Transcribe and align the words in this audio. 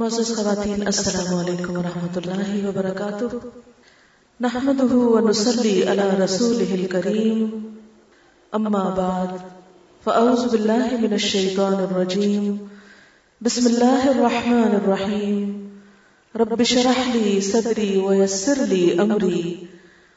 معزز 0.00 0.30
خواتین، 0.36 0.82
السلام 0.86 1.28
علیکم 1.34 1.76
ورحمۃ 1.76 2.16
اللہ 2.20 2.48
وبرکاتہ۔ 2.64 3.28
نحمده 4.46 4.96
ونصلي 5.12 5.70
على 5.92 6.08
رسوله 6.22 6.74
الكريم 6.78 7.38
اما 8.58 8.82
بعد، 8.98 9.30
فاعوذ 10.08 10.42
بالله 10.54 10.98
من 11.04 11.14
الشيطان 11.18 11.76
الرجيم 11.84 12.50
بسم 13.48 13.70
الله 13.70 14.10
الرحمن 14.10 14.74
الرحيم 14.80 15.38
رب 16.42 16.52
اشرح 16.66 17.00
لي 17.14 17.32
صدري 17.48 17.88
ويسر 18.08 18.60
لي 18.74 18.82
امري 19.06 19.40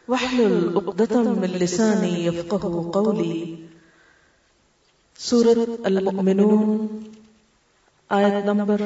واحلل 0.08 0.58
عقدة 0.82 1.24
من 1.46 1.56
لساني 1.64 2.12
يفقهوا 2.26 2.84
قولي 3.00 3.40
سورة 5.30 5.66
المؤمنون، 5.94 6.68
آیت 8.20 8.46
نمبر 8.52 8.86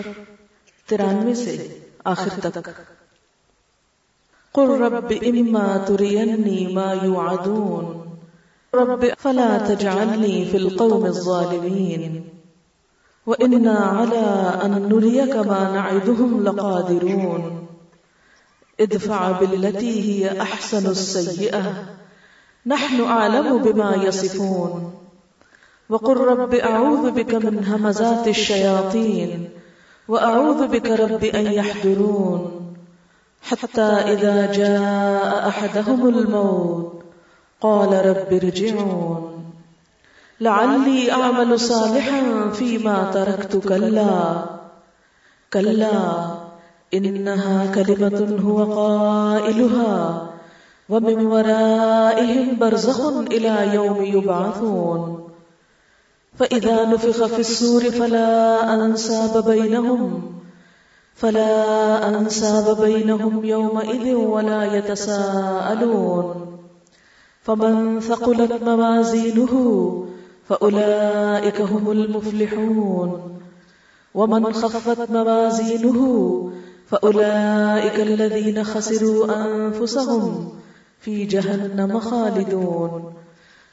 ترانوے 0.87 1.35
سے 1.35 1.79
آخر 2.03 2.39
تک۔ 2.43 2.69
قل 4.51 4.81
رب 4.81 5.13
اما 5.21 5.77
ترینی 5.87 6.67
ما 6.67 6.93
یوعدون 7.03 8.03
رب 8.73 9.05
فلا 9.21 9.57
تجعلنی 9.67 10.47
فی 10.51 10.57
القوم 10.57 11.03
الظالمین 11.03 12.21
وإنا 13.27 14.03
على 14.03 14.49
أن 14.65 14.81
نريك 14.89 15.35
ما 15.35 15.69
نعدهم 15.73 16.43
لقادرون۔ 16.43 17.65
ادفع 18.79 19.31
بالتي 19.31 20.01
هي 20.01 20.27
أحسن 20.39 20.87
السيئة۔ 20.87 21.93
نحن 22.65 23.03
أعلم 23.07 23.57
بما 23.57 23.93
يصفون۔ 24.03 24.89
وقل 25.89 26.17
رب 26.17 26.55
أعوذ 26.63 27.11
بك 27.11 27.33
من 27.33 27.63
همزات 27.63 28.27
الشياطين۔ 28.27 29.62
وأعوذ 30.07 30.67
بك 30.67 30.87
رب 30.87 31.23
أن 31.23 31.45
يحضرون 31.45 32.73
حتى 33.41 33.81
إذا 33.81 34.51
جاء 34.51 35.47
أحدهم 35.47 36.07
الموت 36.07 37.03
قال 37.61 38.05
رب 38.05 38.33
ارجعون 38.33 39.53
لعلي 40.41 41.11
أعمل 41.11 41.59
صالحا 41.59 42.49
فيما 42.49 43.11
تركت 43.13 43.67
كلا 43.67 44.45
كلا 45.53 46.25
إنها 46.93 47.71
كلمة 47.75 48.39
هو 48.45 48.73
قائلها 48.73 50.29
ومن 50.89 51.25
ورائهم 51.25 52.59
برزخ 52.59 53.17
إلى 53.17 53.73
يوم 53.73 54.03
يبعثون 54.03 55.32
فإذا 56.35 56.85
نفخ 56.85 57.25
في 57.25 57.39
السور 57.39 57.81
فلا 57.91 58.73
أنساب 58.85 59.45
بينهم 59.45 60.33
فلا 61.15 62.09
أنساب 62.09 62.81
بينهم 62.81 63.45
يومئذ 63.45 64.13
ولا 64.13 64.77
يتساءلون 64.77 66.57
فمن 67.41 67.99
ثقلت 67.99 68.63
موازينه 68.63 69.53
فأولئك 70.49 71.61
هم 71.61 71.91
المفلحون 71.91 73.39
ومن 74.13 74.53
خفت 74.53 75.11
موازينه 75.11 76.51
فأولئك 76.87 77.99
الذين 77.99 78.63
خسروا 78.63 79.45
أنفسهم 79.45 80.51
في 80.99 81.25
جهنم 81.25 81.99
خالدون 81.99 83.13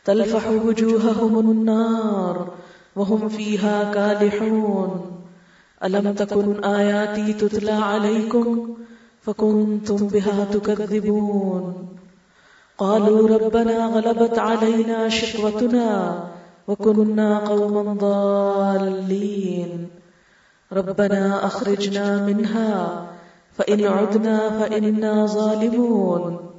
تلفح 0.05 0.51
وجوههم 0.51 1.51
النار 1.51 2.49
وهم 2.97 3.29
فيها 3.29 3.93
كالحون. 3.95 5.21
ألم 5.85 6.13
تكن 6.13 6.65
آياتي 6.65 7.33
تتلى 7.33 7.73
عليكم 7.73 8.77
فكنتم 9.23 9.97
بها 9.97 10.45
تكذبون. 10.53 11.89
قالوا 12.79 13.39
ربنا 13.39 13.87
غلبت 13.87 14.39
علينا 14.39 15.09
شقوتنا 15.09 16.25
وكنا 16.69 17.39
قوما 17.39 17.95
ضالين. 17.95 19.89
ربنا 20.73 21.47
أخرجنا 21.47 22.27
منها 22.27 23.07
فإن 23.53 23.85
عدنا 23.85 24.51
فإنا 24.51 25.27
ظالمون. 25.27 26.50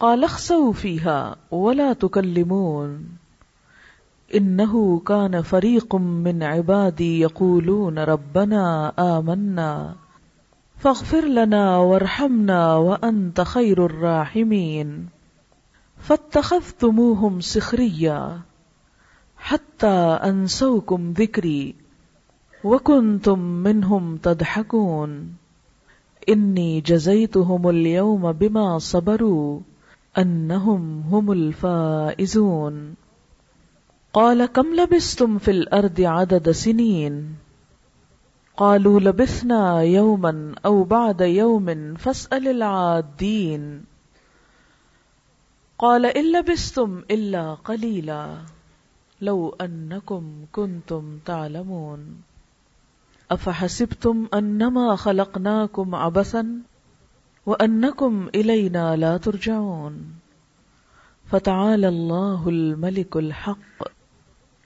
قال 0.00 0.24
اخسوا 0.24 0.72
فيها 0.72 1.36
ولا 1.50 1.92
تكلمون. 1.92 3.08
إنه 4.34 4.98
كان 4.98 5.42
فريق 5.42 5.94
من 5.94 6.42
عبادي 6.42 7.20
يقولون 7.20 7.98
ربنا 7.98 8.92
آمنا. 8.98 9.94
فاغفر 10.78 11.24
لنا 11.24 11.78
وارحمنا 11.78 12.76
وأنت 12.76 13.40
خير 13.40 13.86
الراحمين. 13.86 15.08
فاتخذتموهم 15.98 17.40
سخريا 17.40 18.40
حتى 19.36 20.18
أنسوكم 20.24 21.12
ذكري 21.12 21.74
وكنتم 22.64 23.38
منهم 23.38 24.16
تضحكون. 24.16 25.34
إني 26.28 26.80
جزيتهم 26.80 27.68
اليوم 27.68 28.32
بما 28.32 28.78
صبروا. 28.78 29.60
أنهم 30.18 31.00
هم 31.00 31.32
الفائزون. 31.32 32.94
قال، 34.12 34.46
كم 34.46 34.74
لبستم 34.74 35.38
في 35.38 35.50
الأرض 35.50 36.00
عدد 36.00 36.50
سنين؟ 36.50 37.36
قالوا، 38.56 39.00
لبثنا 39.00 39.82
يوما 39.82 40.54
أو 40.66 40.84
بعد 40.84 41.20
يوم 41.20 41.94
فاسأل 41.94 42.48
العادين. 42.48 43.84
قال، 45.78 46.06
إن 46.06 46.32
لبستم 46.32 47.02
إلا 47.10 47.54
قليلا، 47.54 48.36
لو 49.20 49.56
أنكم 49.60 50.32
كنتم 50.52 51.18
تعلمون. 51.24 52.22
أفحسبتم 53.30 54.26
أنما 54.34 54.96
خلقناكم 54.96 55.94
عبثا؟ 55.94 56.46
وأنكم 57.48 58.28
إلينا 58.34 58.96
لا 58.96 59.16
ترجعون 59.16 59.94
فتعالى 61.30 61.88
الله 61.88 62.48
الملك 62.48 63.16
الحق 63.16 63.88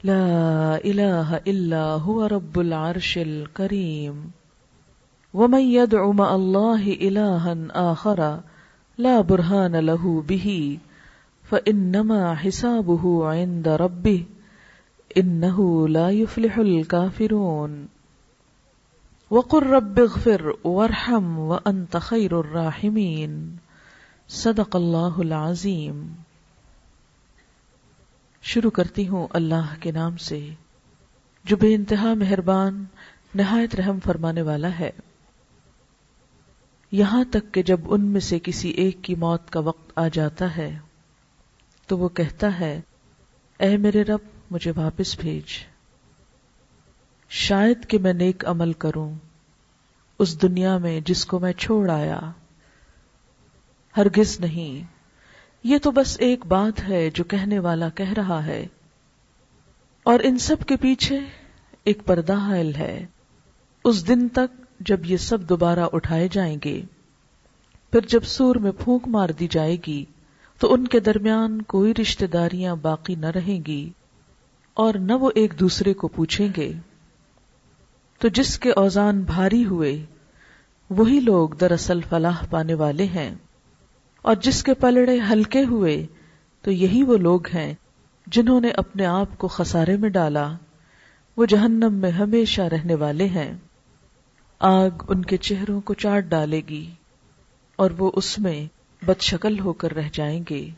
لا 0.04 0.76
إله 0.84 1.37
إلا 1.37 1.84
هو 1.84 2.26
رب 2.26 2.59
العرش 2.59 3.19
الكريم 3.19 4.31
ومن 5.34 5.60
يدع 5.60 6.10
مع 6.10 6.34
الله 6.34 6.92
إلها 6.92 7.56
آخر 7.71 8.41
لا 8.98 9.21
برهان 9.21 9.76
له 9.76 10.25
به 10.28 10.78
فإنما 11.44 12.34
حسابه 12.34 13.26
عند 13.26 13.69
ربه 13.69 14.25
إنه 15.16 15.88
لا 15.88 16.10
يفلح 16.10 16.59
الكافرون 16.59 17.88
وقل 19.32 19.66
رب 19.66 20.00
اغفر 20.00 20.66
وارحم 20.66 21.38
وأنت 21.38 21.97
خير 22.00 22.32
الراحمين. 22.32 23.56
صدق 24.28 24.76
اللہ 24.76 25.19
العظیم. 25.19 26.12
شروع 28.42 28.71
کرتی 28.71 29.09
ہوں 29.09 29.26
اللہ 29.31 29.75
کے 29.81 29.92
نام 29.92 30.16
سے، 30.16 30.48
جو 31.44 31.56
بے 31.56 31.75
انتہا 31.75 32.15
مہربان، 32.15 32.84
نہایت 33.34 33.75
رحم 33.75 33.98
فرمانے 34.04 34.42
والا 34.42 34.78
ہے۔ 34.81 34.91
یہاں 36.91 37.25
تک 37.31 37.54
کہ 37.54 37.62
جب 37.62 37.81
ان 37.84 38.04
میں 38.04 38.21
سے 38.21 38.38
کسی 38.42 38.69
ایک 38.69 39.03
کی 39.03 39.15
موت 39.15 39.50
کا 39.50 39.60
وقت 39.60 39.92
آ 39.97 40.09
جاتا 40.09 40.56
ہے، 40.56 40.78
تو 41.87 41.98
وہ 41.98 42.09
کہتا 42.09 42.60
ہے، 42.60 42.81
اے 43.59 43.76
میرے 43.76 44.03
رب، 44.03 44.21
مجھے 44.50 44.72
واپس 44.76 45.19
بھیج۔ 45.19 45.72
شاید 47.34 47.87
کہ 47.88 47.98
میں 47.98 48.12
نیک 48.12 48.47
عمل 48.47 48.72
کروں، 48.72 49.15
اس 50.18 50.42
دنیا 50.42 50.78
میں 50.78 51.01
جس 51.01 51.27
کو 51.27 51.39
میں 51.39 51.53
چھوڑ 51.53 51.91
آیا۔ 51.91 52.21
ہرگز 53.97 54.41
نہیں۔ 54.41 54.86
یہ 55.65 55.78
تو 55.78 55.91
بس 55.91 56.16
ایک 56.21 56.47
بات 56.47 56.89
ہے 56.89 57.10
جو 57.10 57.24
کہنے 57.24 57.59
والا 57.59 57.89
کہہ 57.89 58.12
رہا 58.12 58.47
ہے۔ 58.47 58.66
اور 60.03 60.21
ان 60.22 60.39
سب 60.39 60.56
کے 60.66 60.77
پیچھے 60.77 61.21
ایک 61.84 61.98
پردہ 62.06 62.33
حائل 62.33 62.74
ہے۔ 62.74 63.06
اس 63.84 64.09
دن 64.09 64.28
تک 64.28 64.80
جب 64.80 65.01
یہ 65.04 65.16
سب 65.16 65.48
دوبارہ 65.48 65.86
اٹھائے 65.92 66.28
جائیں 66.33 66.56
گے، 66.65 66.83
پھر 67.92 68.01
جب 68.01 68.22
سور 68.22 68.56
میں 68.56 68.72
پھونک 68.84 69.09
مار 69.09 69.28
دی 69.28 69.48
جائے 69.51 69.77
گی، 69.86 70.04
تو 70.59 70.74
ان 70.74 70.89
کے 70.89 71.01
درمیان 71.01 71.62
کوئی 71.62 71.95
رشتے 72.01 72.27
داریاں 72.27 72.77
باقی 72.77 73.15
نہ 73.15 73.27
رہیں 73.27 73.66
گی 73.66 73.91
اور 74.74 74.95
نہ 74.95 75.12
وہ 75.12 75.30
ایک 75.34 75.54
دوسرے 75.60 75.95
کو 75.95 76.09
پوچھیں 76.09 76.48
گے۔ 76.56 76.72
تو 78.22 78.28
جس 78.28 78.59
کے 78.59 78.71
اوزان 78.71 79.21
بھاری 79.21 79.65
ہوئے، 79.65 80.07
وہی 80.91 81.21
لوگ 81.21 81.48
دراصل 81.48 82.01
فلاح 82.09 82.45
پانے 82.51 82.74
والے 82.74 83.04
ہیں۔ 83.04 83.34
اور 84.22 84.34
جس 84.34 84.63
کے 84.63 84.74
پلڑے 84.74 85.19
ہلکے 85.30 85.65
ہوئے، 85.65 86.07
تو 86.63 86.71
یہی 86.71 87.03
وہ 87.03 87.16
لوگ 87.16 87.47
ہیں 87.47 87.74
جنہوں 88.27 88.60
نے 88.60 88.69
اپنے 88.69 89.07
آپ 89.07 89.39
کو 89.39 89.48
خسارے 89.48 89.97
میں 89.97 90.09
ڈالا۔ 90.09 90.53
وہ 91.36 91.47
جہنم 91.47 91.92
میں 91.92 92.10
ہمیشہ 92.10 92.63
رہنے 92.63 92.95
والے 92.95 93.27
ہیں۔ 93.27 93.53
آگ 94.59 94.91
ان 95.09 95.25
کے 95.25 95.36
چہروں 95.36 95.80
کو 95.80 95.95
چاٹ 95.95 96.25
ڈالے 96.25 96.60
گی 96.68 96.91
اور 97.77 97.91
وہ 97.98 98.10
اس 98.15 98.39
میں 98.39 98.66
بد 99.04 99.21
شکل 99.21 99.60
ہو 99.60 99.72
کر 99.72 99.92
رہ 99.92 100.09
جائیں 100.13 100.42
گے۔ 100.51 100.68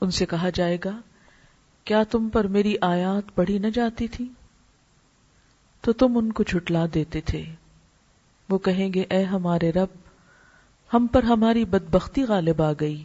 ان 0.00 0.10
سے 0.10 0.26
کہا 0.26 0.50
جائے 0.54 0.78
گا، 0.84 1.00
کیا 1.84 2.02
تم 2.02 2.28
پر 2.28 2.46
میری 2.46 2.74
آیات 2.80 3.34
پڑھی 3.34 3.58
نہ 3.58 3.66
جاتی 3.66 4.08
تھی؟ 4.08 4.28
تو 5.86 5.92
تم 5.92 6.18
ان 6.18 6.32
کو 6.32 6.42
چھٹلا 6.42 6.86
دیتے 6.94 7.20
تھے۔ 7.20 7.44
وہ 8.48 8.58
کہیں 8.58 8.94
گے، 8.94 9.04
اے 9.10 9.22
ہمارے 9.22 9.72
رب، 9.72 9.88
ہم 10.94 11.06
پر 11.06 11.22
ہماری 11.22 11.64
بدبختی 11.64 12.22
غالب 12.22 12.62
آ 12.62 12.72
گئی 12.80 13.04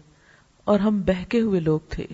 اور 0.63 0.79
ہم 0.79 1.01
بہکے 1.01 1.41
ہوئے 1.41 1.59
لوگ 1.59 1.79
تھے۔ 1.89 2.07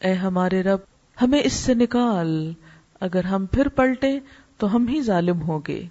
اے 0.00 0.12
ہمارے 0.12 0.62
رب، 0.62 0.78
ہمیں 1.22 1.40
اس 1.44 1.52
سے 1.52 1.74
نکال، 1.74 2.52
اگر 3.00 3.24
ہم 3.24 3.46
پھر 3.46 3.68
پلٹے 3.68 4.18
تو 4.58 4.76
ہم 4.76 4.88
ہی 4.88 5.00
ظالم 5.00 5.42
ہوں 5.42 5.60
گے۔ 5.68 5.86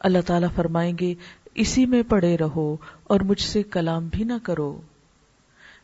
اللہ 0.00 0.18
تعالیٰ 0.26 0.48
فرمائیں 0.54 0.98
گے، 1.00 1.14
اسی 1.54 1.86
میں 1.86 2.02
پڑے 2.02 2.36
رہو 2.36 2.76
اور 3.04 3.20
مجھ 3.20 3.42
سے 3.42 3.62
کلام 3.62 4.08
بھی 4.12 4.24
نہ 4.24 4.38
کرو۔ 4.42 4.80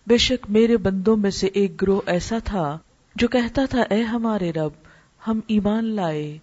بے 0.06 0.16
شک 0.16 0.50
میرے 0.50 0.76
بندوں 0.76 1.16
میں 1.16 1.30
سے 1.30 1.46
ایک 1.46 1.82
گروہ 1.82 2.00
ایسا 2.06 2.38
تھا 2.44 2.78
جو 3.14 3.28
کہتا 3.28 3.62
تھا، 3.70 3.80
اے 3.90 4.02
ہمارے 4.02 4.52
رب، 4.52 4.72
ہم 5.26 5.40
ایمان 5.46 5.84
لائے۔ 5.84 6.38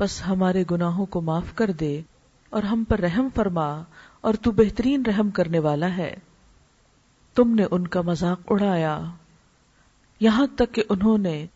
بس 0.00 0.26
ہمارے 0.26 0.64
گناہوں 0.70 1.06
کو 1.06 1.20
معاف 1.20 1.54
کر 1.54 1.70
دے 1.70 2.02
اور 2.50 2.62
ہم 2.62 2.84
پر 2.88 3.00
رحم 3.00 3.28
فرما 3.34 3.82
اور 4.20 4.34
تو 4.34 4.50
بہترین 4.50 5.02
رحم 5.06 5.30
کرنے 5.30 5.58
والا 5.58 5.96
ہے۔ 5.96 6.16
تم 7.34 7.54
نے 7.54 7.64
ان 7.70 7.86
کا 7.86 8.00
مذاق 8.00 8.40
اڑایا۔ 8.50 9.00
یہاں 10.20 10.46
تک 10.56 10.74
کہ 10.74 10.82
انہوں 10.88 11.18
نے 11.18 11.46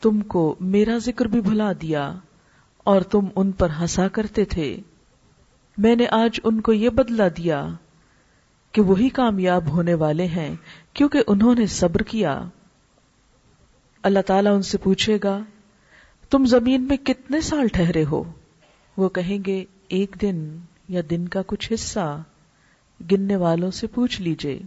تم 0.00 0.20
کو 0.20 0.56
میرا 0.60 0.98
ذکر 0.98 1.24
بھی 1.24 1.40
بھلا 1.40 1.72
دیا 1.82 2.14
اور 2.76 3.00
تم 3.00 3.20
ان 3.36 3.52
پر 3.52 3.68
ہنسا 3.80 4.08
کرتے 4.08 4.44
تھے۔ 4.44 4.80
میں 5.78 5.96
نے 5.96 6.06
آج 6.10 6.40
ان 6.44 6.60
کو 6.60 6.72
یہ 6.72 6.88
بدلا 6.88 7.28
دیا 7.28 7.68
کہ 8.72 8.82
وہی 8.82 9.08
کامیاب 9.08 9.66
ہونے 9.66 9.94
والے 9.94 10.26
ہیں 10.26 10.56
کیونکہ 10.92 11.22
انہوں 11.26 11.54
نے 11.54 11.66
صبر 11.66 12.02
کیا۔ 12.02 12.44
اللہ 14.02 14.20
تعالیٰ 14.26 14.54
ان 14.54 14.62
سے 14.62 14.78
پوچھے 14.78 15.18
گا 15.24 15.38
تم 16.30 16.44
زمین 16.46 16.82
میں 16.82 16.96
کتنے 16.96 17.40
سال 17.40 17.68
ٹھہرے 17.68 18.04
ہو؟ 18.04 18.24
وہ 18.96 19.08
کہیں 19.08 19.38
گے، 19.46 19.64
ایک 19.88 20.16
دن 20.22 20.58
یا 20.88 21.02
دن 21.10 21.28
کا 21.28 21.42
کچھ 21.46 21.72
حصہ۔ 21.72 22.22
گننے 23.12 23.36
والوں 23.36 23.70
سے 23.70 23.86
پوچھ 23.86 24.20
لیجیے۔ 24.20 24.60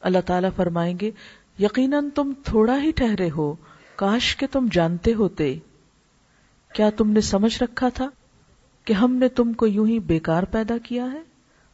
اللہ 0.00 0.18
تعالیٰ 0.26 0.50
فرمائیں 0.56 0.98
گے، 1.00 1.10
یقیناً 1.58 2.10
تم 2.10 2.32
تھوڑا 2.44 2.82
ہی 2.82 2.90
ٹھہرے 2.90 3.30
ہو۔ 3.30 3.54
کاش 3.96 4.36
کہ 4.36 4.46
تم 4.52 4.66
جانتے 4.72 5.14
ہوتے۔ 5.14 5.58
کیا 6.74 6.90
تم 6.90 7.10
نے 7.10 7.20
سمجھ 7.20 7.62
رکھا 7.62 7.88
تھا 7.88 8.08
کہ 8.84 8.92
ہم 8.92 9.16
نے 9.16 9.28
تم 9.28 9.52
کو 9.52 9.66
یوں 9.66 9.86
ہی 9.86 9.98
بیکار 9.98 10.42
پیدا 10.42 10.78
کیا 10.78 11.12
ہے؟ 11.12 11.22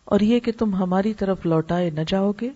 اور 0.04 0.20
یہ 0.20 0.40
کہ 0.40 0.52
تم 0.58 0.75
ہماری 0.75 1.14
طرف 1.14 1.46
لوٹائے 1.46 1.90
نہ 1.90 2.00
جاؤ 2.06 2.32
گے؟ 2.40 2.50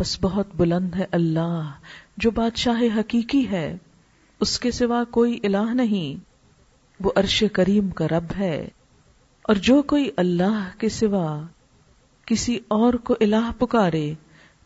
بس 0.00 0.18
بہت 0.20 0.46
بلند 0.56 0.94
ہے 0.94 1.04
اللہ، 1.12 1.70
جو 2.16 2.30
بادشاہ 2.30 3.00
حقیقی 3.00 3.48
ہے۔ 3.50 3.76
اس 4.42 4.60
کے 4.60 4.70
سوا 4.70 5.04
کوئی 5.04 5.40
الہ 5.44 5.74
نہیں۔ 5.74 6.24
وہ 7.00 7.10
عرش 7.16 7.44
کریم 7.52 7.90
کا 7.90 8.08
رب 8.08 8.24
ہے۔ 8.38 8.68
اور 9.42 9.54
جو 9.54 9.82
کوئی 9.82 10.10
اللہ 10.16 10.68
کے 10.78 10.88
سوا 10.88 11.42
کسی 12.26 12.58
اور 12.68 12.94
کو 12.94 13.16
الہ 13.20 13.50
پکارے، 13.58 14.14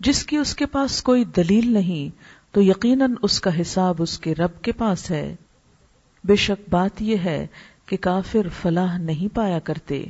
جس 0.00 0.26
کی 0.26 0.36
اس 0.36 0.54
کے 0.54 0.66
پاس 0.66 1.02
کوئی 1.02 1.24
دلیل 1.24 1.72
نہیں، 1.72 2.20
تو 2.54 2.62
یقیناً 2.62 3.14
اس 3.22 3.40
کا 3.40 3.60
حساب 3.60 3.94
اس 3.98 4.18
کے 4.18 4.34
رب 4.34 4.62
کے 4.62 4.72
پاس 4.72 5.10
ہے۔ 5.10 5.36
بے 6.24 6.36
شک 6.36 6.70
بات 6.70 7.02
یہ 7.02 7.16
ہے 7.24 7.46
کہ 7.86 7.96
کافر 7.96 8.48
فلاح 8.62 8.98
نہیں 8.98 9.34
پایا 9.34 9.58
کرتے۔ 9.58 10.04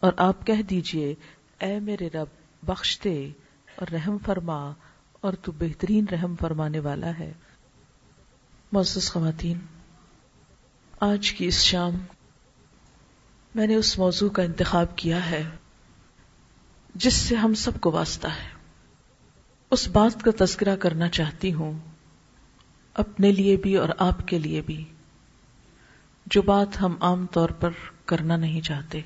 اور 0.00 0.12
آپ 0.16 0.46
کہہ 0.46 0.62
دیجیے، 0.62 1.14
اے 1.60 1.80
میرے 1.80 2.08
رب، 2.14 2.26
بخش 2.62 3.00
دے 3.04 3.30
اور 3.76 3.86
رحم 3.92 4.18
فرما، 4.18 4.72
اور 5.20 5.32
تو 5.32 5.52
بہترین 5.58 6.04
رحم 6.12 6.34
فرمانے 6.40 6.78
والا 6.78 7.18
ہے۔ 7.18 7.32
محسوس 8.72 9.12
خواتین، 9.12 9.58
آج 11.00 11.32
کی 11.32 11.46
اس 11.46 11.62
شام 11.64 11.90
میں 13.54 13.66
نے 13.66 13.74
اس 13.74 13.98
موضوع 13.98 14.28
کا 14.28 14.42
انتخاب 14.42 14.96
کیا 14.96 15.30
ہے، 15.30 15.48
جس 16.94 17.14
سے 17.14 17.36
ہم 17.36 17.54
سب 17.54 17.80
کو 17.80 17.90
واسطہ 17.90 18.28
ہے۔ 18.28 18.48
اس 19.70 19.88
بات 19.88 20.22
کا 20.22 20.44
تذکرہ 20.44 20.76
کرنا 20.76 21.08
چاہتی 21.08 21.52
ہوں، 21.52 21.78
اپنے 22.94 23.32
لیے 23.32 23.56
بھی 23.56 23.76
اور 23.76 23.88
آپ 23.98 24.28
کے 24.28 24.38
لیے 24.38 24.60
بھی، 24.60 24.84
جو 26.26 26.42
بات 26.42 26.80
ہم 26.82 26.96
عام 27.00 27.26
طور 27.26 27.48
پر 27.48 27.70
کرنا 28.04 28.36
نہیں 28.36 28.60
چاہتے۔ 28.60 29.00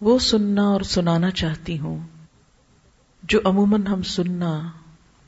وہ 0.00 0.18
سننا 0.18 0.62
اور 0.62 0.80
سنانا 0.80 1.30
چاہتی 1.30 1.78
ہوں، 1.78 2.06
جو 3.22 3.40
عموماً 3.44 3.86
ہم 3.86 4.02
سننا 4.02 4.70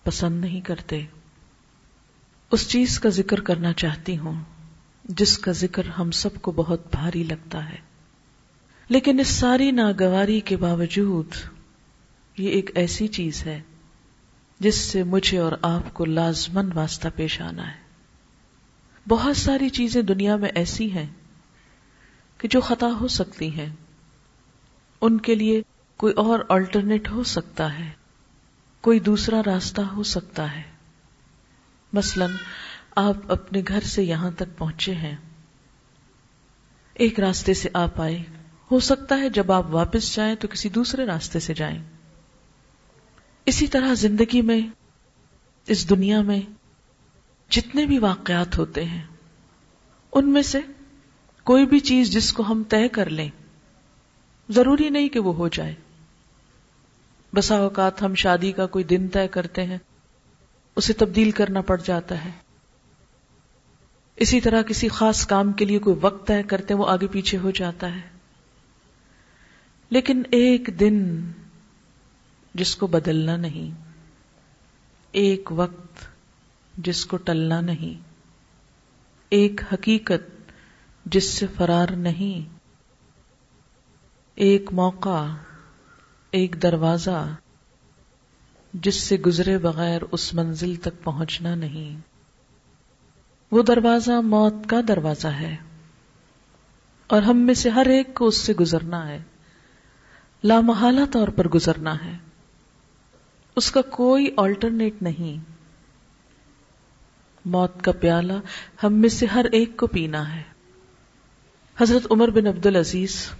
پسند 0.04 0.40
نہیں 0.40 0.60
کرتے۔ 0.60 1.06
اس 2.50 2.68
چیز 2.68 3.00
کا 3.00 3.08
ذکر 3.08 3.40
کرنا 3.40 3.72
چاہتی 3.72 4.18
ہوں، 4.18 4.44
جس 5.04 5.38
کا 5.38 5.52
ذکر 5.52 5.86
ہم 5.86 6.10
سب 6.10 6.42
کو 6.42 6.52
بہت 6.52 6.90
بھاری 6.90 7.22
لگتا 7.22 7.68
ہے۔ 7.68 7.76
لیکن 8.88 9.20
اس 9.20 9.28
ساری 9.28 9.70
ناگواری 9.70 10.40
کے 10.40 10.56
باوجود 10.56 11.26
یہ 12.38 12.48
ایک 12.48 12.70
ایسی 12.74 13.08
چیز 13.08 13.46
ہے 13.46 13.60
جس 14.60 14.74
سے 14.74 15.02
مجھے 15.02 15.38
اور 15.38 15.52
آپ 15.62 15.94
کو 15.94 16.04
لازمن 16.04 16.70
واسطہ 16.74 17.08
پیش 17.16 17.40
آنا 17.40 17.68
ہے۔ 17.68 17.76
بہت 19.08 19.36
ساری 19.36 19.68
چیزیں 19.68 20.02
دنیا 20.02 20.36
میں 20.36 20.50
ایسی 20.54 20.92
ہیں 20.92 21.06
کہ 22.38 22.48
جو 22.48 22.60
خطا 22.60 22.88
ہو 23.00 23.08
سکتی 23.08 23.54
ہیں۔ 23.54 23.68
ان 25.00 25.18
کے 25.18 25.34
لیے 25.34 25.62
کوئی 25.96 26.14
اور 26.14 26.38
آلٹرنیٹ 26.48 27.10
ہو 27.10 27.24
سکتا 27.24 27.78
ہے، 27.78 27.90
کوئی 28.80 29.00
دوسرا 29.00 29.42
راستہ 29.46 29.80
ہو 29.80 30.02
سکتا 30.02 30.56
ہے۔ 30.56 30.69
مثلا 31.92 32.26
آپ 32.96 33.14
اپنے 33.28 33.62
گھر 33.68 33.80
سے 33.80 34.02
یہاں 34.02 34.30
تک 34.30 34.58
پہنچے 34.58 34.94
ہیں۔ 34.94 35.16
ایک 36.94 37.20
راستے 37.20 37.54
سے 37.54 37.68
آپ 37.74 38.00
آئے۔ 38.00 38.22
ہو 38.70 38.80
سکتا 38.80 39.18
ہے 39.18 39.28
جب 39.28 39.52
آپ 39.52 39.66
واپس 39.70 40.14
جائیں 40.14 40.34
تو 40.34 40.48
کسی 40.48 40.68
دوسرے 40.68 41.06
راستے 41.06 41.40
سے 41.40 41.54
جائیں۔ 41.54 41.78
اسی 43.46 43.66
طرح 43.66 43.94
زندگی 43.94 44.42
میں، 44.42 44.60
اس 45.66 45.90
دنیا 45.90 46.22
میں 46.22 46.40
جتنے 47.48 47.86
بھی 47.86 47.98
واقعات 47.98 48.58
ہوتے 48.58 48.84
ہیں، 48.84 49.02
ان 50.12 50.32
میں 50.32 50.42
سے 50.42 50.60
کوئی 51.44 51.66
بھی 51.66 51.80
چیز 51.80 52.10
جس 52.10 52.32
کو 52.32 52.42
ہم 52.42 52.62
طے 52.68 52.88
کر 52.88 53.10
لیں، 53.10 53.28
ضروری 54.48 54.88
نہیں 54.88 55.08
کہ 55.08 55.18
وہ 55.18 55.34
ہو 55.34 55.48
جائے۔ 55.48 55.74
بسا 57.34 57.56
اوقات 57.56 58.02
ہم 58.02 58.14
شادی 58.14 58.52
کا 58.52 58.66
کوئی 58.66 58.84
دن 58.84 59.08
طے 59.08 59.28
کرتے 59.28 59.64
ہیں۔ 59.64 59.78
اسے 60.80 60.92
تبدیل 60.92 61.30
کرنا 61.30 61.60
پڑ 61.60 61.80
جاتا 61.84 62.24
ہے۔ 62.24 62.30
اسی 64.16 64.40
طرح 64.40 64.62
کسی 64.62 64.88
خاص 64.88 65.26
کام 65.26 65.52
کے 65.52 65.64
لیے 65.64 65.78
کوئی 65.78 65.96
وقت 66.00 66.26
طے 66.26 66.42
کرتے 66.42 66.74
وہ 66.74 66.86
آگے 66.88 67.06
پیچھے 67.06 67.38
ہو 67.38 67.50
جاتا 67.50 67.94
ہے۔ 67.94 68.00
لیکن 69.90 70.22
ایک 70.30 70.70
دن 70.80 71.20
جس 72.54 72.76
کو 72.76 72.86
بدلنا 72.86 73.36
نہیں، 73.36 73.94
ایک 75.12 75.52
وقت 75.52 75.98
جس 76.78 77.06
کو 77.06 77.16
ٹلنا 77.16 77.60
نہیں، 77.60 78.02
ایک 79.30 79.60
حقیقت 79.72 80.52
جس 81.04 81.24
سے 81.24 81.46
فرار 81.46 81.88
نہیں، 81.88 82.58
ایک 84.34 84.72
موقع، 84.72 85.26
ایک 86.30 86.62
دروازہ 86.62 87.34
جس 88.72 88.94
سے 88.94 89.16
گزرے 89.16 89.58
بغیر 89.58 90.02
اس 90.12 90.34
منزل 90.34 90.74
تک 90.74 91.04
پہنچنا 91.04 91.54
نہیں۔ 91.54 92.00
وہ 93.50 93.62
دروازہ 93.62 94.20
موت 94.20 94.54
کا 94.68 94.80
دروازہ 94.88 95.28
ہے۔ 95.28 95.56
اور 97.06 97.22
ہم 97.22 97.36
میں 97.36 97.54
سے 97.54 97.68
ہر 97.68 97.86
ایک 97.86 98.14
کو 98.14 98.26
اس 98.26 98.36
سے 98.36 98.52
گزرنا 98.52 99.08
ہے۔ 99.08 99.22
لامحالہ 100.44 101.00
طور 101.12 101.28
پر 101.28 101.48
گزرنا 101.48 102.04
ہے۔ 102.04 102.16
اس 103.56 103.72
کا 103.72 103.82
کوئی 103.82 104.26
آلٹرنیٹ 104.36 105.02
نہیں۔ 105.02 105.44
موت 107.44 107.82
کا 107.82 107.92
پیالہ 107.92 108.32
ہم 108.82 108.94
میں 108.94 109.08
سے 109.08 109.26
ہر 109.26 109.44
ایک 109.52 109.76
کو 109.76 109.86
پینا 109.86 110.36
ہے۔ 110.36 110.42
حضرت 111.80 112.06
عمر 112.10 112.28
بن 112.28 112.46
عبد 112.46 112.66
العزیز 112.66 113.30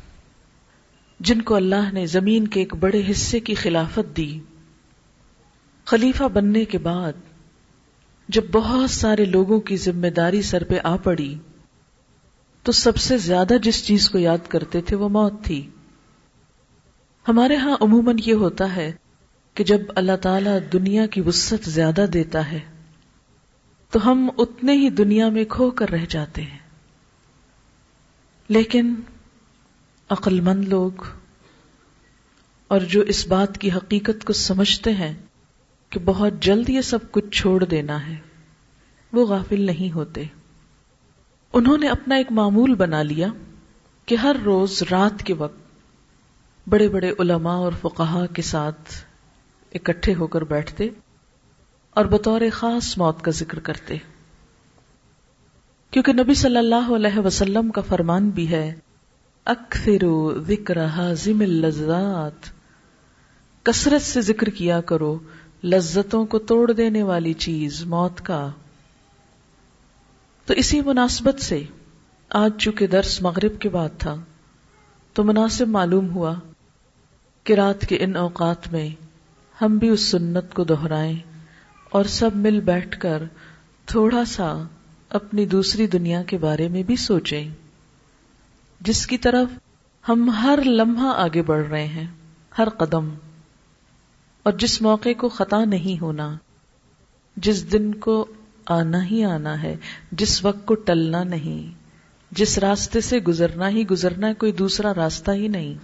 جن 1.20 1.42
کو 1.42 1.54
اللہ 1.54 1.92
نے 1.92 2.06
زمین 2.06 2.49
کے 2.49 2.60
ایک 2.60 2.75
بڑے 2.75 3.02
حصے 3.10 3.40
کی 3.40 3.54
خلافت 3.54 4.16
دی 4.16 4.40
خلیفہ 5.90 6.25
بننے 6.25 6.64
کے 6.64 6.78
بعد 6.78 7.12
جب 8.28 8.42
بہت 8.52 8.90
سارے 8.90 9.25
لوگوں 9.25 9.61
کی 9.61 9.76
ذمہ 9.76 10.06
داری 10.06 10.42
سر 10.42 10.64
پہ 10.64 10.78
آ 10.85 10.97
پڑی، 10.97 11.35
تو 12.62 12.73
سب 12.73 12.97
سے 12.97 13.18
زیادہ 13.18 13.54
جس 13.62 13.87
چیز 13.87 14.11
کو 14.11 14.18
یاد 14.18 14.38
کرتے 14.49 14.80
تھے 14.80 14.97
وہ 14.97 15.09
موت 15.09 15.44
تھی۔ 15.44 15.70
ہمارے 17.28 17.56
ہاں 17.56 17.76
عموماً 17.80 18.16
یہ 18.26 18.35
ہوتا 18.35 18.76
ہے 18.76 18.92
کہ 19.54 19.64
جب 19.64 19.78
اللہ 19.97 20.16
تعالی 20.16 20.50
دنیا 20.73 21.06
کی 21.06 21.20
وسط 21.20 21.68
زیادہ 21.68 22.06
دیتا 22.12 22.52
ہے، 22.52 22.61
تو 23.90 24.11
ہم 24.11 24.30
اتنے 24.38 24.73
ہی 24.73 24.90
دنیا 24.90 25.28
میں 25.28 25.44
کھو 25.44 25.70
کر 25.70 25.88
رہ 25.88 26.06
جاتے 26.09 26.42
ہیں۔ 26.42 26.59
لیکن 28.49 28.94
عقل 30.09 30.40
مند 30.40 30.68
لوگ 30.68 31.02
اور 32.68 32.80
جو 32.80 33.00
اس 33.00 33.26
بات 33.26 33.59
کی 33.59 33.70
حقیقت 33.70 34.25
کو 34.25 34.32
سمجھتے 34.32 34.92
ہیں 34.92 35.14
کہ 35.90 36.00
بہت 36.04 36.32
جلد 36.40 36.68
یہ 36.68 36.80
سب 36.80 36.99
کچھ 37.11 37.30
چھوڑ 37.30 37.64
دینا 37.64 38.06
ہے۔ 38.06 38.16
وہ 39.12 39.26
غافل 39.26 39.61
نہیں 39.61 39.94
ہوتے۔ 39.94 40.25
انہوں 41.52 41.78
نے 41.78 41.88
اپنا 41.88 42.14
ایک 42.14 42.32
معمول 42.32 42.75
بنا 42.75 43.02
لیا 43.02 43.26
کہ 44.06 44.14
ہر 44.14 44.37
روز 44.44 44.82
رات 44.90 45.23
کے 45.23 45.35
وقت 45.35 45.59
بڑے 46.68 46.88
بڑے 46.88 47.12
علماء 47.18 47.56
اور 47.56 47.73
فقہا 47.82 48.26
کے 48.26 48.42
ساتھ 48.42 49.04
اکٹھے 49.75 50.14
ہو 50.14 50.26
کر 50.26 50.44
بیٹھتے 50.44 50.88
اور 51.90 52.04
بطور 52.04 52.40
خاص 52.52 52.99
موت 52.99 53.23
کا 53.23 53.30
ذکر 53.30 53.59
کرتے۔ 53.59 53.97
کیونکہ 55.90 56.12
نبی 56.12 56.35
صلی 56.35 56.56
اللہ 56.56 56.90
علیہ 56.97 57.18
وسلم 57.18 57.70
کا 57.70 57.80
فرمان 57.80 58.30
بھی 58.30 58.50
ہے 58.50 58.75
اکثر 59.44 60.04
ذکر 60.47 60.87
حازم 60.87 61.40
اللذات۔ 61.40 62.61
کثرت 63.62 64.02
سے 64.02 64.20
ذکر 64.20 64.47
کیا 64.47 64.80
کرو 64.80 65.18
لذتوں 65.64 66.26
کو 66.26 66.38
توڑ 66.38 66.73
دینے 66.73 67.02
والی 67.02 67.33
چیز، 67.33 67.87
موت 67.87 68.21
کا۔ 68.21 68.50
تو 70.47 70.55
اسی 70.55 70.81
مناسبت 70.81 71.40
سے 71.40 71.62
آج 72.29 72.52
چونکہ 72.59 72.87
درس 72.87 73.23
مغرب 73.23 73.61
کے 73.61 73.69
بعد 73.69 73.88
تھا، 73.99 74.17
تو 75.12 75.25
مناسب 75.25 75.69
معلوم 75.69 76.11
ہوا 76.11 76.35
کہ 77.45 77.52
رات 77.52 77.81
کے 77.81 77.97
ان 78.00 78.17
اوقات 78.17 78.73
میں 78.73 78.88
ہم 79.62 79.79
بھی 79.79 79.88
اس 79.88 80.00
سنت 80.00 80.55
کو 80.55 80.64
دہرائیں 80.64 81.19
اور 81.90 82.05
سب 82.05 82.31
مل 82.37 82.61
بیٹھ 82.61 83.00
کر 83.00 83.23
تھوڑا 83.85 84.25
سا 84.25 84.62
اپنی 85.09 85.47
دوسری 85.47 85.87
دنیا 85.87 86.23
کے 86.23 86.38
بارے 86.38 86.69
میں 86.69 86.83
بھی 86.83 86.97
سوچیں، 86.97 87.49
جس 88.81 89.07
کی 89.07 89.19
طرف 89.19 89.49
ہم 90.09 90.31
ہر 90.31 90.59
لمحہ 90.64 91.12
آگے 91.17 91.43
بڑھ 91.43 91.69
رہے 91.69 91.87
ہیں، 91.87 92.07
ہر 92.59 92.69
قدم۔ 92.69 93.09
اور 94.42 94.52
جس 94.52 94.82
موقع 94.82 95.09
کو 95.18 95.28
خطا 95.28 95.64
نہیں 95.64 96.02
ہونا، 96.02 96.37
جس 97.37 97.73
دن 97.73 97.94
کو 97.94 98.26
آنا 98.66 99.04
ہی 99.06 99.25
آنا 99.25 99.62
ہے، 99.62 99.76
جس 100.12 100.44
وقت 100.44 100.66
کو 100.66 100.75
ٹلنا 100.75 101.25
نہیں، 101.25 101.75
جس 102.30 102.59
راستے 102.59 103.00
سے 103.00 103.18
گزرنا 103.18 103.68
ہی 103.68 103.87
گزرنا 103.87 104.28
ہے، 104.28 104.35
کوئی 104.35 104.52
دوسرا 104.52 104.94
راستہ 104.94 105.30
ہی 105.30 105.49
نہیں۔ 105.49 105.75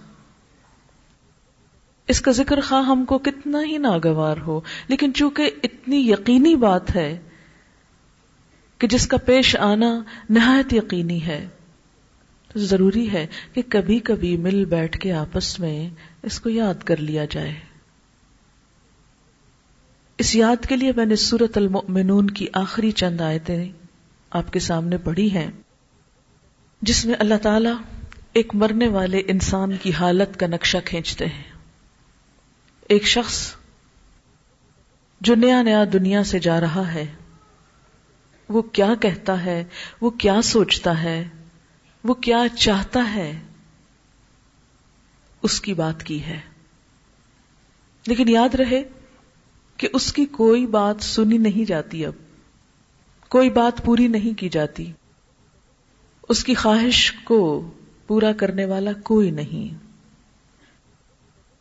اس 2.07 2.21
کا 2.21 2.31
ذکر 2.31 2.61
خواہ 2.61 2.81
ہم 2.81 3.05
کو 3.05 3.17
کتنا 3.17 3.63
ہی 3.63 3.77
ناگوار 3.77 4.37
ہو، 4.37 4.61
لیکن 4.87 5.13
چونکہ 5.13 5.51
اتنی 5.63 6.11
یقینی 6.11 6.55
بات 6.55 6.95
ہے 6.95 7.17
کہ 8.77 8.87
جس 8.87 9.07
کا 9.07 9.17
پیش 9.17 9.55
آنا 9.55 10.03
نہایت 10.29 10.73
یقینی 10.73 11.25
ہے، 11.25 11.47
تو 12.53 12.59
ضروری 12.59 13.11
ہے 13.11 13.27
کہ 13.53 13.61
کبھی 13.69 13.99
کبھی 13.99 14.37
مل 14.37 14.65
بیٹھ 14.65 14.99
کے 14.99 15.13
آپس 15.13 15.59
میں 15.59 15.89
اس 16.23 16.39
کو 16.39 16.49
یاد 16.49 16.83
کر 16.83 16.97
لیا 16.97 17.25
جائے۔ 17.25 17.55
اس 20.17 20.35
یاد 20.35 20.65
کے 20.65 20.75
لیے 20.75 20.91
میں 20.95 21.05
نے 21.05 21.15
سورت 21.15 21.57
المؤمنون 21.57 22.29
کی 22.29 22.47
آخری 22.53 22.91
چند 22.91 23.21
آیتیں 23.21 23.71
آپ 24.29 24.53
کے 24.53 24.59
سامنے 24.59 24.97
پڑھی 24.97 25.31
ہیں، 25.31 25.51
جس 26.81 27.05
میں 27.05 27.15
اللہ 27.19 27.35
تعالی 27.41 27.69
ایک 28.33 28.55
مرنے 28.55 28.87
والے 28.87 29.21
انسان 29.27 29.77
کی 29.77 29.93
حالت 29.93 30.39
کا 30.39 30.47
نقشہ 30.47 30.77
کھینچتے 30.85 31.25
ہیں۔ 31.25 31.43
ایک 32.89 33.03
شخص 33.03 33.55
جو 35.21 35.35
نیا 35.35 35.61
نیا 35.61 35.83
دنیا 35.93 36.23
سے 36.23 36.39
جا 36.39 36.59
رہا 36.61 36.93
ہے، 36.93 37.05
وہ 38.49 38.61
کیا 38.61 38.93
کہتا 39.01 39.45
ہے، 39.45 39.63
وہ 40.01 40.09
کیا 40.09 40.41
سوچتا 40.41 41.03
ہے، 41.03 41.27
وہ 42.03 42.13
کیا 42.13 42.43
چاہتا 42.57 43.13
ہے، 43.13 43.39
اس 45.43 45.61
کی 45.61 45.73
بات 45.73 46.03
کی 46.03 46.23
ہے۔ 46.23 46.39
لیکن 48.07 48.29
یاد 48.29 48.55
رہے 48.55 48.83
کہ 49.77 49.87
اس 49.93 50.13
کی 50.13 50.25
کوئی 50.25 50.65
بات 50.65 50.95
سنی 51.03 51.37
نہیں 51.37 51.65
جاتی 51.65 52.05
اب، 52.05 52.13
کوئی 53.29 53.49
بات 53.49 53.85
پوری 53.85 54.07
نہیں 54.07 54.39
کی 54.39 54.49
جاتی۔ 54.49 54.91
اس 56.29 56.43
کی 56.43 56.53
خواہش 56.53 57.13
کو 57.23 57.71
پورا 58.07 58.31
کرنے 58.31 58.65
والا 58.65 58.91
کوئی 59.03 59.31
نہیں۔ 59.31 59.87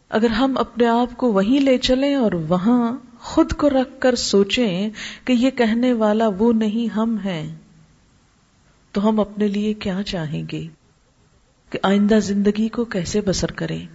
اگر 0.09 0.31
ہم 0.31 0.59
اپنے 0.59 0.87
آپ 0.87 1.17
کو 1.17 1.33
وہیں 1.33 1.61
لے 1.61 1.79
چلیں 1.79 2.15
اور 2.15 2.33
وہاں 2.33 2.97
خود 3.21 3.53
کو 3.53 3.71
رکھ 3.71 4.01
کر 4.01 4.15
سوچیں 4.15 4.91
کہ 5.25 5.33
یہ 5.33 5.51
کہنے 5.51 5.93
والا 5.93 6.29
وہ 6.39 6.53
نہیں 6.53 6.95
ہم 6.95 7.17
ہیں، 7.25 7.57
تو 8.93 9.09
ہم 9.09 9.21
اپنے 9.21 9.49
لیے 9.49 9.75
کیا 9.75 10.03
چاہیں 10.03 10.43
گے؟ 10.53 10.67
کہ 11.71 11.79
آئندہ 11.83 12.19
زندگی 12.19 12.69
کو 12.69 12.85
کیسے 12.85 13.21
بسر 13.21 13.53
کریں؟ 13.53 13.87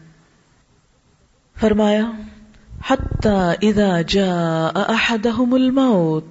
فرمایا 1.59 2.11
اذا 2.89 4.01
جاء 4.01 4.71
احدهم 4.75 5.53
الموت. 5.53 6.25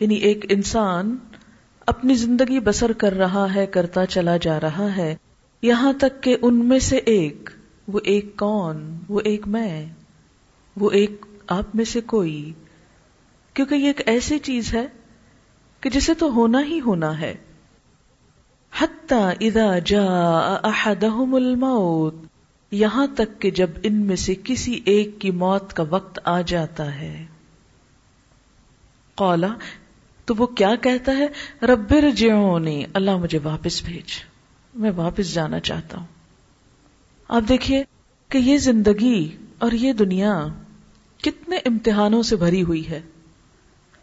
یعنی 0.00 0.14
ایک 0.14 0.46
انسان 0.48 1.16
اپنی 1.86 2.14
زندگی 2.14 2.60
بسر 2.60 2.92
کر 2.92 3.12
رہا 3.12 3.54
ہے، 3.54 3.66
کرتا 3.66 4.06
چلا 4.06 4.36
جا 4.36 4.60
رہا 4.60 4.96
ہے، 4.96 5.16
یہاں 5.62 5.92
تک 5.92 6.22
کہ 6.22 6.36
ان 6.42 6.54
میں 6.54 6.78
سے 6.78 6.96
ایک، 6.96 7.50
وہ 7.88 8.00
ایک 8.04 8.36
کون، 8.36 8.98
وہ 9.08 9.20
ایک 9.24 9.48
میں، 9.48 9.86
وہ 10.76 10.90
ایک 10.90 11.26
آپ 11.48 11.74
میں 11.74 11.84
سے 11.84 12.00
کوئی. 12.00 12.52
کیونکہ 13.54 13.74
یہ 13.74 13.86
ایک 13.86 14.00
ایسی 14.06 14.38
چیز 14.38 14.74
ہے 14.74 14.86
کہ 15.80 15.90
جسے 15.90 16.14
تو 16.14 16.32
ہونا 16.32 16.64
ہی 16.64 16.80
ہونا 16.80 17.20
ہے. 17.20 17.34
اذا 19.40 19.78
جاء 19.78 20.56
احدهم 20.64 21.34
الموت. 21.34 22.27
یہاں 22.70 23.06
تک 23.16 23.40
کہ 23.40 23.50
جب 23.50 23.70
ان 23.82 23.94
میں 23.94 24.16
سے 24.16 24.34
کسی 24.44 24.80
ایک 24.84 25.20
کی 25.20 25.30
موت 25.30 25.72
کا 25.72 25.84
وقت 25.90 26.18
آ 26.24 26.40
جاتا 26.40 26.94
ہے۔ 26.94 27.26
قولا 29.14 29.48
تو 30.24 30.34
وہ 30.38 30.46
کیا 30.46 30.74
کہتا 30.74 31.12
ہے؟ 31.16 31.26
ربر 31.66 32.10
جیونی 32.10 32.84
اللہ 32.94 33.16
مجھے 33.16 33.38
واپس 33.42 33.82
بھیج۔ 33.82 34.24
میں 34.74 34.90
واپس 34.96 35.34
جانا 35.34 35.60
چاہتا 35.60 35.98
ہوں۔ 35.98 36.06
آپ 37.28 37.42
دیکھیے 37.48 37.84
کہ 38.28 38.38
یہ 38.38 38.58
زندگی 38.58 39.36
اور 39.58 39.72
یہ 39.72 39.92
دنیا 39.92 40.46
کتنے 41.22 41.56
امتحانوں 41.56 42.22
سے 42.22 42.36
بھری 42.36 42.62
ہوئی 42.62 42.90
ہے۔ 42.90 43.00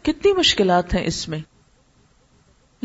کتنی 0.02 0.32
مشکلات 0.32 0.94
ہیں 0.94 1.04
اس 1.06 1.28
میں۔ 1.28 1.38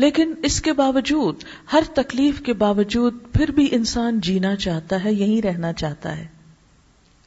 لیکن 0.02 0.34
اس 0.42 0.62
کے 0.62 0.72
باوجود، 0.72 1.36
ہر 1.72 1.82
تکلیف 1.94 2.40
کے 2.40 2.52
باوجود 2.52 3.14
پھر 3.32 3.50
بھی 3.50 3.68
انسان 3.72 4.20
جینا 4.20 4.56
چاہتا 4.56 5.04
ہے 5.04 5.12
یہی 5.12 5.42
رہنا 5.42 5.72
چاہتا 5.72 6.16
ہے۔ 6.16 6.26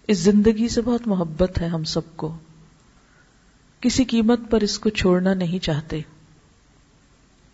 اس 0.07 0.17
زندگی 0.17 0.67
سے 0.67 0.81
بہت 0.81 1.07
محبت 1.07 1.61
ہے 1.61 1.67
ہم 1.67 1.83
سب 1.83 2.01
کو۔ 2.15 2.37
کسی 3.79 4.03
قیمت 4.03 4.39
پر 4.49 4.61
اس 4.61 4.79
کو 4.79 4.89
چھوڑنا 4.89 5.33
نہیں 5.33 5.59
چاہتے۔ 5.59 6.01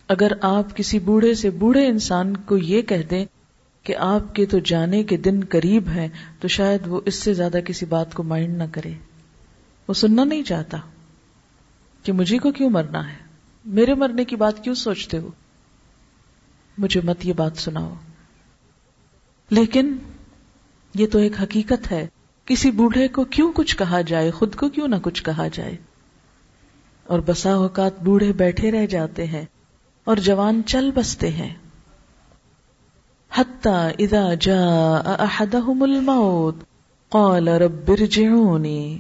اگر 0.08 0.32
آپ 0.42 0.76
کسی 0.76 1.00
بوڑھے 1.00 1.34
سے 1.34 1.50
بوڑھے 1.50 1.88
انسان 1.88 2.38
کو 2.38 2.58
یہ 2.58 2.82
کہہ 2.82 3.04
دیں 3.10 3.26
کہ 3.84 3.96
آپ 3.96 4.36
کے 4.36 4.46
تو 4.46 4.60
جانے 4.60 5.04
کے 5.04 5.18
دن 5.18 5.40
قریب 5.50 5.88
ہیں، 5.88 6.08
تو 6.40 6.48
شاید 6.48 6.88
وہ 6.88 7.02
اس 7.06 7.16
سے 7.16 7.34
زیادہ 7.34 7.58
کسی 7.66 7.86
بات 7.86 8.14
کو 8.14 8.24
مائنڈ 8.24 8.58
نہ 8.58 8.64
کرے۔ 8.72 8.94
وہ 9.88 9.94
سننا 9.94 10.24
نہیں 10.24 10.44
چاہتا 10.44 10.78
کہ 12.04 12.12
مجھے 12.12 12.40
کو 12.40 12.52
کیوں 12.52 12.70
مرنا 12.70 13.10
ہے۔ 13.10 13.21
میرے 13.66 13.94
مرنے 13.94 14.26
کی 14.26 14.36
بات 14.36 14.64
کیوں 14.64 14.76
سوچتے 14.76 15.18
ہو؟ 15.18 15.30
مجھے 16.78 17.02
مت 17.04 17.26
یہ 17.26 17.34
بات 17.34 17.58
سناؤ۔ 17.58 17.94
لیکن 19.50 19.96
یہ 20.96 21.08
تو 21.08 21.20
ایک 21.20 21.42
حقیقت 21.42 21.92
ہے۔ 21.92 22.08
کسی 22.46 22.72
بوڑھے 22.72 23.08
کو 23.08 23.24
کیوں 23.24 23.52
کچھ 23.56 23.78
کہا 23.78 24.02
جائے؟ 24.02 24.32
خود 24.32 24.56
کو 24.56 24.70
کیوں 24.70 24.88
نہ 24.88 24.96
کچھ 25.02 25.24
کہا 25.24 25.48
جائے؟ 25.54 25.78
اور 27.04 27.20
بسا 27.20 27.54
اوقات 27.54 28.04
بوڑھے 28.04 28.34
بیٹھے 28.34 28.72
رہ 28.72 28.86
جاتے 28.86 29.26
ہیں 29.26 29.46
اور 30.04 30.18
جوان 30.18 30.62
چل 30.66 30.92
بستے 30.92 31.30
ہیں۔ 31.30 31.54
اذا 34.00 34.34
جاء 34.34 35.02
احدهم 35.06 35.84
الموت، 35.84 36.56
قال 37.10 37.48
رب 37.48 37.92
ارجعوني 37.92 38.98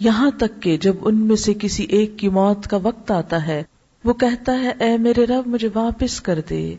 یہاں 0.00 0.30
تک 0.30 0.62
کہ 0.62 0.76
جب 0.76 0.96
ان 1.00 1.16
میں 1.16 1.36
سے 1.36 1.54
کسی 1.54 1.84
ایک 1.84 2.18
کی 2.18 2.28
موت 2.28 2.66
کا 2.66 2.76
وقت 2.82 3.10
آتا 3.10 3.46
ہے 3.46 3.62
وہ 4.04 4.12
کہتا 4.12 4.52
ہے، 4.52 4.72
اے 4.78 4.98
میرے 4.98 5.24
رب، 5.26 5.46
مجھے 5.46 5.68
واپس 5.74 6.20
کر 6.20 6.40
دے، 6.50 6.74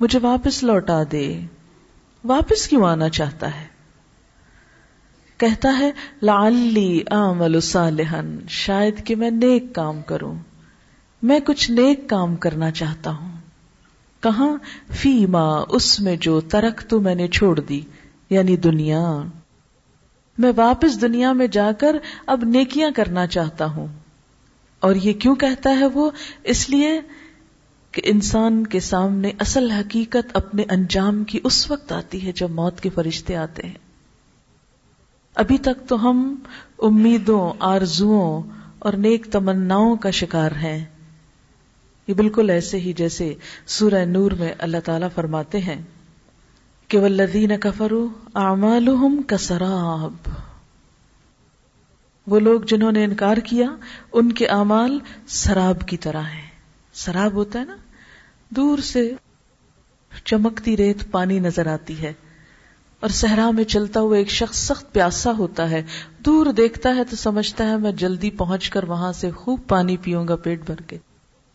مجھے 0.00 0.18
واپس 0.22 0.62
لوٹا 0.62 1.02
دے۔ 1.12 1.40
واپس 2.24 2.68
کیوں 2.68 2.84
آنا 2.84 3.08
چاہتا 3.08 3.60
ہے؟ 3.60 3.66
کہتا 5.36 5.78
ہے، 5.78 5.92
لعلی 6.22 7.00
اعمل 7.10 7.60
صالحا، 7.60 8.20
شاید 8.48 9.04
کہ 9.04 9.16
میں 9.16 9.30
نیک 9.30 9.74
کام 9.74 10.02
کروں۔ 10.02 10.34
میں 11.22 11.40
کچھ 11.40 11.70
نیک 11.70 12.08
کام 12.08 12.36
کرنا 12.36 12.70
چاہتا 12.70 13.10
ہوں۔ 13.10 13.32
کہاں؟ 14.20 14.56
فی 14.90 15.26
ماں 15.26 15.64
اس 15.68 16.00
میں 16.00 16.16
جو 16.16 16.40
ترک 16.40 16.82
تو 16.88 17.00
میں 17.00 17.14
نے 17.14 17.28
چھوڑ 17.28 17.60
دی 17.60 17.80
یعنی 18.30 18.56
دنیا۔ 18.56 19.22
میں 20.38 20.52
واپس 20.56 21.00
دنیا 21.00 21.32
میں 21.32 21.46
جا 21.46 21.72
کر 21.78 21.96
اب 22.26 22.44
نیکیاں 22.44 22.90
کرنا 22.96 23.26
چاہتا 23.26 23.64
ہوں۔ 23.64 23.86
اور 24.80 24.94
یہ 24.94 25.12
کیوں 25.12 25.34
کہتا 25.34 25.70
ہے 25.70 25.86
وہ؟ 25.86 26.10
اس 26.44 26.70
لیے 26.70 27.00
کہ 27.92 28.02
انسان 28.04 28.66
کے 28.66 28.80
سامنے 28.80 29.32
اصل 29.38 29.70
حقیقت 29.70 30.36
اپنے 30.36 30.64
انجام 30.70 31.24
کی 31.24 31.40
اس 31.44 31.70
وقت 31.70 31.92
آتی 31.92 32.26
ہے 32.26 32.32
جب 32.32 32.50
موت 32.50 32.80
کے 32.80 32.90
فرشتے 32.94 33.36
آتے 33.36 33.66
ہیں۔ 33.66 33.78
ابھی 35.34 35.58
تک 35.58 35.88
تو 35.88 36.10
ہم 36.10 36.34
امیدوں، 36.78 37.52
آرزوؤں 37.58 38.42
اور 38.78 38.92
نیک 38.92 39.26
تمناؤں 39.32 39.96
کا 39.96 40.10
شکار 40.10 40.52
ہیں۔ 40.52 40.84
یہ 42.06 42.14
بالکل 42.14 42.50
ایسے 42.50 42.80
ہی 42.80 42.92
جیسے 42.92 43.34
سورہ 43.66 44.04
نور 44.04 44.32
میں 44.32 44.54
اللہ 44.58 44.76
تعالی 44.84 45.06
فرماتے 45.14 45.58
ہیں 45.58 45.82
کہ 46.88 46.98
ولدین 46.98 47.58
کفرو 47.60 48.08
اعمال 48.34 48.88
کا 49.26 49.36
سراب 49.36 50.28
وہ 52.28 52.40
لوگ 52.40 52.60
جنہوں 52.60 52.92
نے 52.92 53.04
انکار 53.04 53.36
کیا، 53.36 53.70
ان 54.12 54.32
کے 54.32 54.46
اعمال 54.46 54.98
سراب 55.26 55.80
کی 55.88 55.96
طرح 55.96 56.22
ہیں۔ 56.22 56.50
سراب 56.92 57.32
ہوتا 57.32 57.60
ہے 57.60 57.64
نا، 57.64 57.76
دور 58.50 58.78
سے 58.78 59.14
چمکتی 60.24 60.76
ریت 60.76 61.10
پانی 61.10 61.38
نظر 61.38 61.66
آتی 61.66 62.02
ہے 62.02 62.12
اور 63.00 63.10
صحرا 63.10 63.50
میں 63.50 63.64
چلتا 63.64 64.00
ہوا 64.00 64.16
ایک 64.16 64.30
شخص 64.30 64.58
سخت 64.58 64.92
پیاسا 64.92 65.32
ہوتا 65.32 65.70
ہے۔ 65.70 65.82
دور 66.18 66.46
دیکھتا 66.46 66.96
ہے 66.96 67.04
تو 67.04 67.16
سمجھتا 67.16 67.70
ہے 67.70 67.76
میں 67.76 67.92
جلدی 67.92 68.30
پہنچ 68.30 68.70
کر 68.70 68.84
وہاں 68.84 69.12
سے 69.12 69.30
خوب 69.30 69.60
پانی 69.68 69.96
پیوں 69.96 70.28
گا 70.28 70.36
پیٹ 70.36 70.60
بھر 70.66 70.76
کے۔ 70.76 70.98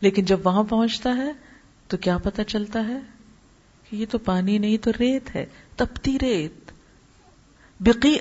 لیکن 0.02 0.26
جب 0.26 0.40
وہاں 0.44 0.64
پہنچتا 0.64 1.18
ہے 1.18 1.32
تو 1.88 1.98
کیا 1.98 2.18
پتا 2.18 2.44
چلتا 2.44 2.88
ہے 2.88 2.98
کہ 3.90 3.96
یہ 3.96 4.06
تو 4.10 4.18
پانی 4.18 4.58
نہیں 4.58 4.78
تو 4.78 4.92
ریت 5.00 5.36
ہے، 5.36 5.46
تپتی 5.76 6.18
ریت۔ 6.22 6.72
بقی 7.80 8.18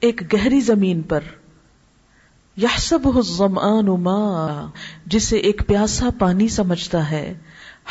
ایک 0.00 0.34
گہری 0.34 0.60
زمین 0.60 1.02
پر 1.02 1.20
یحسب 2.56 3.08
الظمآن 3.16 3.86
ما 3.86 4.66
جسے 5.06 5.36
ایک 5.36 5.62
پیاسا 5.66 6.08
پانی 6.18 6.48
سمجھتا 6.48 7.10
ہے، 7.10 7.34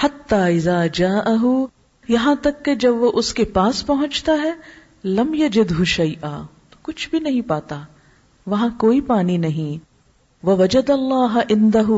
حتی 0.01 0.55
اذا 0.55 0.85
جاءه، 0.85 1.65
یہاں 2.07 2.35
تک 2.41 2.65
کہ 2.65 2.75
جب 2.75 2.95
وہ 2.95 3.11
اس 3.13 3.33
کے 3.33 3.43
پاس 3.43 3.85
پہنچتا 3.85 4.31
ہے، 4.31 4.51
لم 5.03 5.33
یجدہ 5.33 5.83
شیئا، 5.83 6.41
کچھ 6.81 7.09
بھی 7.09 7.19
نہیں 7.19 7.41
پاتا، 7.41 7.81
وہاں 8.47 8.69
کوئی 8.77 9.01
پانی 9.01 9.37
نہیں 9.37 9.85
وہ 10.43 10.55
وجد 10.55 10.89
اللہ 10.89 11.39
اندہ 11.49 11.91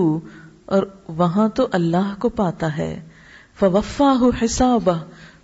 اور 0.65 0.83
وہاں 1.07 1.49
تو 1.49 1.67
اللہ 1.71 2.13
کو 2.19 2.29
پاتا 2.29 2.77
ہے، 2.77 3.01
فوفاہ 3.59 4.45
حساب 4.45 4.89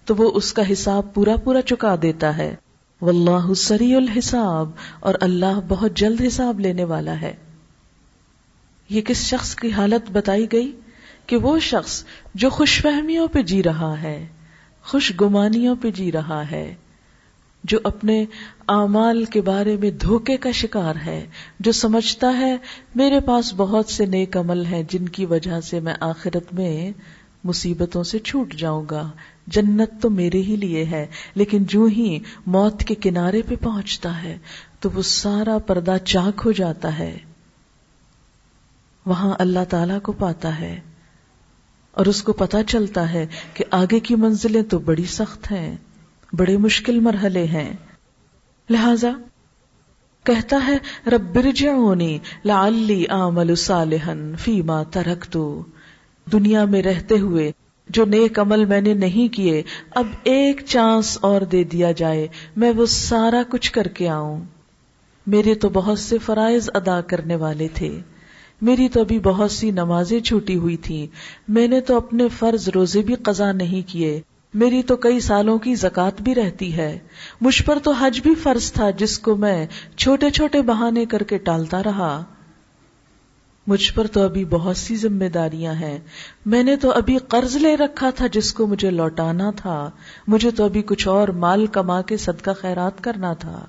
تو 0.06 0.16
وہ 0.16 0.32
اس 0.34 0.54
کا 0.54 0.72
حساب 0.72 1.14
پورا 1.14 1.36
پورا 1.36 1.62
چکا 1.62 1.96
دیتا 2.02 2.38
ہے۔ 2.38 2.56
واللہ 3.04 3.54
سریع 3.54 3.96
الحساب 3.98 4.70
اور 5.00 5.16
اللہ 5.22 5.60
بہت 5.68 5.96
جلد 5.96 6.22
حساب 6.22 6.60
لینے 6.60 6.84
والا 6.84 7.20
ہے۔ 7.22 7.34
یہ 8.90 9.02
کس 9.02 9.24
شخص 9.26 9.56
کی 9.56 9.72
حالت 9.72 10.12
بتائی 10.12 10.52
گئی 10.52 10.72
کہ 11.28 11.38
وہ 11.38 11.58
شخص 11.60 12.04
جو 12.36 12.50
خوش 12.50 12.82
فہمیوں 12.82 13.28
پہ 13.28 13.42
جی 13.42 13.62
رہا 13.64 14.02
ہے 14.02 14.16
خوش 14.86 15.12
گمانیوں 15.22 15.76
پہ 15.82 15.92
جی 15.92 16.12
رہا 16.12 16.42
ہے، 16.52 16.74
جو 17.64 17.80
اپنے 17.84 18.24
اعمال 18.68 19.24
کے 19.26 19.42
بارے 19.42 19.76
میں 19.78 19.92
دھوکے 20.02 20.38
کا 20.38 20.52
شکار 20.52 20.96
ہے، 21.06 21.26
جو 21.60 21.72
سمجھتا 21.72 22.38
ہے 22.38 22.56
میرے 22.96 23.20
پاس 23.20 23.54
بہت 23.58 23.90
سے 23.90 24.06
نیک 24.06 24.38
عمل 24.38 24.66
ہیں 24.66 24.84
جن 24.90 25.10
کی 25.10 25.26
وجہ 25.26 25.60
سے 25.62 25.80
میں 25.80 25.94
آخرت 26.00 26.54
میں 26.54 26.92
مصیبتوں 27.44 28.04
سے 28.04 28.20
چھوٹ 28.20 28.54
جاؤں 28.56 28.86
گا۔ 28.92 29.10
جنت 29.48 29.92
تو 30.02 30.10
میرے 30.10 30.42
ہی 30.42 30.56
لیے 30.56 30.86
ہے، 30.86 31.08
لیکن 31.36 31.64
جو 31.64 31.86
ہی 31.86 32.20
موت 32.46 32.80
کے 32.80 32.96
کنارے 32.96 33.42
پہ 33.42 33.56
پہنچتا 33.56 34.24
ہے، 34.24 34.38
تو 34.80 34.90
وہ 34.94 35.02
سارا 35.02 35.58
پردہ 35.58 35.98
چاک 36.06 36.42
ہو 36.46 36.52
جاتا 36.52 37.00
ہے۔ 37.00 37.18
وہاں 39.06 39.34
اللہ 39.40 39.60
تعالی 39.70 39.94
کو 40.04 40.12
پاتا 40.12 40.60
ہے۔ 40.60 40.80
اور 41.92 42.06
اس 42.06 42.24
کو 42.24 42.34
پتا 42.34 42.64
چلتا 42.64 43.14
ہے 43.14 43.28
کہ 43.54 43.64
آگے 43.72 44.00
کی 44.00 44.16
منزلیں 44.16 44.62
تو 44.62 44.80
بڑی 44.80 45.06
سخت 45.06 45.52
ہیں، 45.52 45.78
بڑے 46.34 46.58
مشکل 46.58 47.00
مرحلے 47.00 47.46
ہیں۔ 47.46 47.74
لہذا 48.70 49.12
کہتا 50.24 50.68
ہے، 50.68 51.10
رب 51.10 51.36
برجعونی 51.36 52.20
لعلی 52.46 53.08
آمل 53.08 53.56
صالحا 53.56 54.14
فیما 54.40 54.84
ترکتو۔ 54.84 55.64
دنیا 56.32 56.66
میں 56.66 56.84
رہتے 56.84 57.20
ہوئے 57.20 57.52
جو 57.90 58.06
نیک 58.06 58.40
عمل 58.40 58.66
میں 58.66 58.82
نے 58.82 58.94
نہیں 58.94 59.34
کیے، 59.34 59.64
اب 59.92 60.08
ایک 60.24 60.62
چانس 60.66 61.18
اور 61.22 61.42
دے 61.42 61.64
دیا 61.64 61.92
جائے، 61.92 62.28
میں 62.56 62.72
وہ 62.72 62.86
سارا 62.86 63.44
کچھ 63.50 63.72
کر 63.72 63.88
کے 63.88 64.10
آؤں۔ 64.10 64.40
میرے 65.28 65.56
تو 65.56 65.70
بہت 65.70 66.00
سے 66.00 66.18
فرائض 66.18 66.70
ادا 66.74 67.02
کرنے 67.02 67.36
والے 67.36 67.68
تھے۔ 67.74 68.00
میری 68.62 68.90
تو 68.90 69.02
ابھی 69.02 69.20
بہت 69.20 69.52
سی 69.52 69.72
نمازیں 69.72 70.20
چھوٹی 70.20 70.56
ہوئی 70.56 70.78
تھی 70.78 71.08
میں 71.48 71.68
نے 71.68 71.82
تو 71.82 71.98
اپنے 71.98 72.28
فرض 72.40 72.70
روزے 72.70 73.02
بھی 73.02 73.16
قضا 73.16 73.52
نہیں 73.52 73.90
کیے۔ 73.90 74.22
میری 74.54 74.84
تو 74.84 74.96
کئی 74.96 75.20
سالوں 75.20 75.58
کی 75.58 75.76
زکات 75.76 76.22
بھی 76.22 76.36
رہتی 76.36 76.78
ہے۔ 76.78 77.00
مجھ 77.42 77.64
پر 77.64 77.80
تو 77.84 77.92
حج 77.92 78.22
بھی 78.22 78.36
فرض 78.36 78.72
تھا، 78.72 78.90
جس 78.90 79.20
کو 79.20 79.36
میں 79.36 79.68
چھوٹے 79.98 80.30
چھوٹے 80.30 80.62
بہانے 80.62 81.06
کر 81.06 81.24
کے 81.24 81.38
ٹالتا 81.38 81.84
رہا۔ 81.84 82.24
مجھ 83.68 83.94
پر 83.94 84.08
تو 84.08 84.22
ابھی 84.24 84.46
بہت 84.46 84.78
سی 84.78 84.96
ذمہ 84.96 85.26
داریاں 85.26 85.74
ہیں۔ 85.74 86.00
میں 86.46 86.64
نے 86.64 86.76
تو 86.76 86.92
ابھی 86.92 87.18
قرض 87.18 87.56
لے 87.56 87.78
رکھا 87.78 88.10
تھا 88.10 88.28
جس 88.28 88.54
کو 88.54 88.68
مجھے 88.68 88.90
لوٹانا 88.90 89.52
تھا۔ 89.52 89.90
مجھے 90.28 90.52
تو 90.52 90.64
ابھی 90.64 90.82
کچھ 90.82 91.08
اور 91.08 91.28
مال 91.28 91.68
کما 91.68 92.02
کے 92.02 92.18
صدقہ 92.18 92.52
خیرات 92.52 93.04
کرنا 93.04 93.34
تھا۔ 93.34 93.66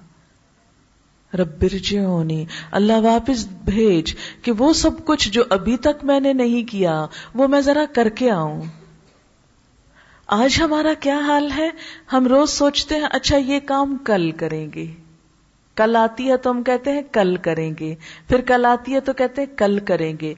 رب 1.34 1.64
ہونی 1.92 2.44
اللہ 2.70 2.92
واپس 2.92 3.46
بھیج 3.64 4.14
کہ 4.42 4.52
وہ 4.52 4.72
سب 4.72 4.90
کچھ 5.04 5.30
جو 5.30 5.42
ابھی 5.50 5.76
تک 5.76 6.04
میں 6.04 6.20
نے 6.20 6.32
نہیں 6.32 6.64
کیا، 6.64 7.06
وہ 7.34 7.46
میں 7.46 7.60
ذرا 7.60 7.84
کر 7.92 8.08
کے 8.08 8.30
آؤں۔ 8.30 8.62
آج 10.26 10.62
ہمارا 10.62 10.92
کیا 11.00 11.18
حال 11.18 11.50
ہے؟ 11.56 11.70
ہم 12.12 12.26
روز 12.26 12.50
سوچتے 12.50 12.94
ہیں 12.94 13.06
اچھا 13.10 13.36
یہ 13.36 13.60
کام 13.60 13.96
کل 14.04 14.30
کریں 14.30 14.68
گے۔ 14.74 15.03
کل 15.74 15.96
آتی 15.96 16.30
ہے 16.30 16.36
تو 16.36 16.50
ہم 16.50 16.62
کہتے 16.62 16.92
ہیں 16.92 17.02
کل 17.12 17.36
کریں 17.36 17.74
گے۔ 17.80 17.94
پھر 18.28 18.40
کل 18.40 18.66
آتی 18.68 18.94
ہے 18.94 19.00
تو 19.00 19.12
کہتے 19.12 19.42
ہیں 19.42 19.56
کل 19.56 19.78
کریں 19.78 20.16
گے۔ 20.20 20.34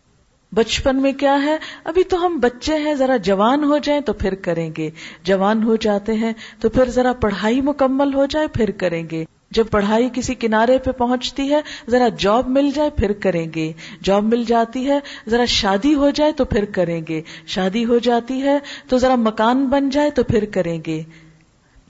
بچپن 0.53 0.97
میں 1.03 1.13
کیا 1.13 1.43
ہے؟ 1.43 1.57
ابھی 1.85 2.05
تو 2.05 2.27
ہم 2.27 2.39
بچے 2.39 2.75
ہیں، 2.75 2.95
ذرا 2.95 3.17
جوان 3.17 3.65
ہو 3.65 3.79
جائیں 3.79 4.01
تو 4.01 4.13
پھر 4.13 4.35
کریں 4.35 4.71
گے۔ 4.79 4.91
جوان 5.23 5.63
ہو 5.63 5.77
جاتے 5.77 6.15
ہیں 6.15 6.33
تو 6.61 6.69
پھر 6.69 6.89
ذرا 6.89 7.13
پڑھائی 7.13 7.61
مکمل 7.61 8.15
ہو 8.15 8.27
جائے 8.27 8.47
پھر 8.49 8.71
کریں 8.71 9.07
گے۔ 9.11 9.25
جب 9.51 9.65
پڑھائی 9.71 10.09
کسی 10.13 10.35
کنارے 10.35 10.79
پہ 10.79 10.91
پہنچتی 10.91 11.55
ہے، 11.55 11.61
ذرا 11.89 12.09
جاب 12.19 12.49
مل 12.49 12.71
جائے 12.75 12.91
پھر 12.91 13.13
کریں 13.13 13.47
گے۔ 13.55 13.73
جاب 14.03 14.25
مل 14.25 14.45
جاتی 14.45 14.91
ہے، 14.91 15.01
ذرا 15.29 15.45
شادی 15.45 15.95
ہو 15.95 16.11
جائے 16.11 16.33
تو 16.33 16.45
پھر 16.45 16.65
کریں 16.65 17.01
گے۔ 17.09 17.23
شادی 17.47 17.85
ہو 17.85 17.99
جاتی 17.99 18.43
ہے 18.43 18.59
تو 18.89 18.99
ذرا 18.99 19.15
مکان 19.15 19.67
بن 19.67 19.91
جائے 19.91 20.11
تو 20.11 20.25
پھر 20.25 20.45
کریں 20.45 20.81
گے۔ 20.87 21.03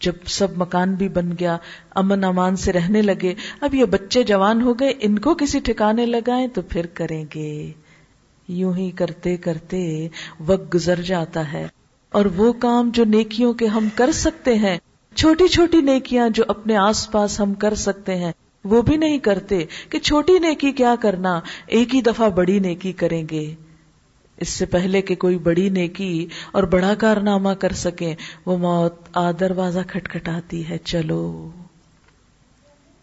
جب 0.01 0.13
سب 0.27 0.63
مکان 0.63 0.95
بھی 0.95 1.09
بن 1.09 1.31
گیا، 1.41 1.57
امن 1.91 2.25
امان 2.25 2.57
سے 2.57 2.73
رہنے 2.73 3.03
لگے، 3.03 3.35
اب 3.61 3.75
یہ 3.75 3.85
بچے 3.85 4.23
جوان 4.23 4.63
ہو 4.63 4.75
گئے، 4.75 4.93
ان 5.01 5.19
کو 5.19 5.35
کسی 5.35 5.61
ٹھکانے 5.61 6.07
لگائیں 6.07 6.47
تو 6.49 6.63
پھر 6.63 6.87
کریں 6.87 7.25
گے۔ 7.35 7.73
یوں 8.49 8.75
ہی 8.77 8.91
کرتے 8.91 9.37
کرتے 9.37 10.09
وقت 10.41 10.75
گزر 10.75 11.03
جاتا 11.03 11.53
ہے۔ 11.53 11.69
اور 12.11 12.25
وہ 12.25 12.53
کام 12.53 12.91
جو 12.95 13.05
نیکیوں 13.05 13.53
کے 13.53 13.67
ہم 13.67 13.89
کر 13.95 14.13
سکتے 14.13 14.55
ہیں، 14.55 14.79
چھوٹی 15.15 15.49
چھوٹی 15.49 15.81
نیکیاں 15.81 16.29
جو 16.29 16.45
اپنے 16.49 16.77
آس 16.77 17.11
پاس 17.11 17.41
ہم 17.41 17.55
کر 17.55 17.75
سکتے 17.75 18.15
ہیں، 18.15 18.33
وہ 18.65 18.83
بھی 18.83 18.97
نہیں 18.97 19.19
کرتے 19.19 19.65
کہ 19.91 19.99
چھوٹی 19.99 20.39
نیکی 20.39 20.73
کیا 20.73 20.95
کرنا، 21.01 21.41
ایک 21.67 21.95
ہی 21.95 22.01
دفعہ 22.01 22.29
بڑی 22.29 22.59
نیکی 22.59 22.93
کریں 22.93 23.25
گے۔ 23.31 23.55
اس 24.37 24.49
سے 24.49 24.67
پہلے 24.67 25.03
کہ 25.03 25.15
کوئی 25.15 25.39
بڑی 25.39 25.69
نیکی 25.69 26.29
اور 26.53 26.63
بڑا 26.63 26.95
کارنامہ 26.95 27.51
کر 27.51 27.73
سکیں 27.73 28.15
وہ 28.47 28.59
موت 28.59 28.95
آ 29.13 29.31
دروازہ 29.31 29.81
کھٹکھٹاتی 29.89 30.69
ہے، 30.69 30.79
چلو۔ 30.79 31.51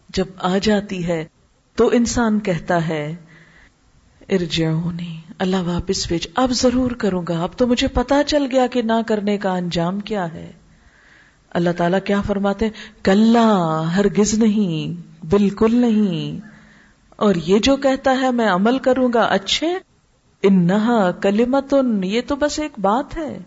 جب 0.10 0.26
آ 0.38 0.58
جاتی 0.62 1.08
ہے 1.08 1.26
تو 1.76 1.90
انسان 1.94 2.40
کہتا 2.40 2.88
ہے، 2.88 3.16
ارجعونی، 4.30 5.18
اللہ 5.40 5.56
واپس 5.56 6.08
بھیج۔ 6.08 6.28
اب 6.36 6.52
ضرور 6.52 6.92
کروں 6.92 7.24
گا۔ 7.30 7.44
اب 7.44 7.50
تو 7.58 7.68
مجھے 7.68 7.88
پتا 7.88 8.24
چل 8.24 8.48
گیا 8.52 8.68
کہ 8.68 8.82
نہ 8.82 9.02
کرنے 9.08 9.38
کا 9.38 9.56
انجام 9.56 10.00
کیا 10.00 10.34
ہے۔ 10.34 10.52
اللہ 11.50 11.70
تعالیٰ 11.78 12.00
کیا 12.06 12.22
فرماتے 12.22 12.70
کل 13.04 13.38
ہرگز 13.96 14.34
نہیں، 14.34 15.02
بالکل 15.26 15.76
نہیں۔ 15.76 16.48
اور 17.10 17.36
یہ 17.36 17.60
جو 17.60 17.78
کہتا 17.78 18.18
ہے، 18.22 18.32
میں 18.32 18.48
عمل 18.48 18.80
کروں 18.80 19.10
گا، 19.14 19.22
اچھے؟ 19.22 19.80
انہا 20.44 21.12
کلمتن، 21.12 22.04
یہ 22.04 22.22
تو 22.28 22.36
بس 22.36 22.60
ایک 22.60 22.72
بات 22.80 23.18
ہے۔ 23.18 23.40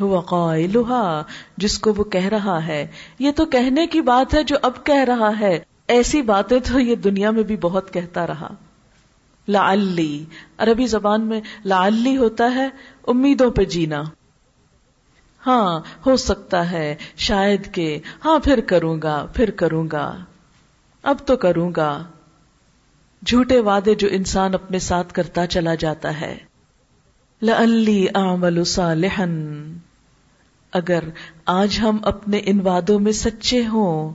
ہوا 0.00 0.20
قائلہا، 0.20 1.22
جس 1.56 1.78
کو 1.78 1.94
وہ 1.96 2.04
کہہ 2.04 2.26
رہا 2.26 2.66
ہے۔ 2.66 2.86
یہ 3.18 3.30
تو 3.32 3.46
کہنے 3.46 3.86
کی 3.86 4.00
بات 4.00 4.34
ہے 4.34 4.42
جو 4.42 4.56
اب 4.62 4.84
کہہ 4.84 5.04
رہا 5.04 5.40
ہے۔ 5.40 5.58
ایسی 5.88 6.22
باتیں 6.22 6.58
تو 6.60 6.80
یہ 6.80 6.94
دنیا 6.94 7.30
میں 7.30 7.42
بھی 7.42 7.56
بہت 7.56 7.92
کہتا 7.92 8.26
رہا۔ 8.26 8.48
لعلی، 9.48 10.24
عربی 10.58 10.86
زبان 10.86 11.26
میں 11.26 11.40
لعلی 11.64 12.16
ہوتا 12.16 12.54
ہے، 12.54 12.68
امیدوں 13.06 13.50
پہ 13.50 13.64
جینا۔ 13.64 14.02
ہاں 15.46 15.80
ہو 16.06 16.16
سکتا 16.16 16.70
ہے 16.70 16.94
شاید 17.16 17.74
کہ 17.74 17.98
ہاں 18.24 18.38
پھر 18.38 18.60
کروں 18.60 19.02
گا، 19.02 19.26
پھر 19.34 19.50
کروں 19.50 19.88
گا۔ 19.92 20.16
اب 21.02 21.16
تو 21.26 21.36
کروں 21.36 21.70
گا۔ 21.76 22.04
جھوٹے 23.26 23.60
وعدے 23.60 23.94
جو 23.94 24.08
انسان 24.10 24.54
اپنے 24.54 24.78
ساتھ 24.78 25.12
کرتا 25.12 25.46
چلا 25.46 25.74
جاتا 25.74 26.20
ہے۔ 26.20 26.36
لعلی 27.42 28.06
اعمل 28.14 28.64
صالحا۔ 28.64 29.24
اگر 30.72 30.98
آج 31.46 31.80
ہم 31.82 31.96
اپنے 32.02 32.40
ان 32.44 32.60
وعدوں 32.60 33.00
میں 33.00 33.12
سچے 33.12 33.66
ہوں، 33.66 34.12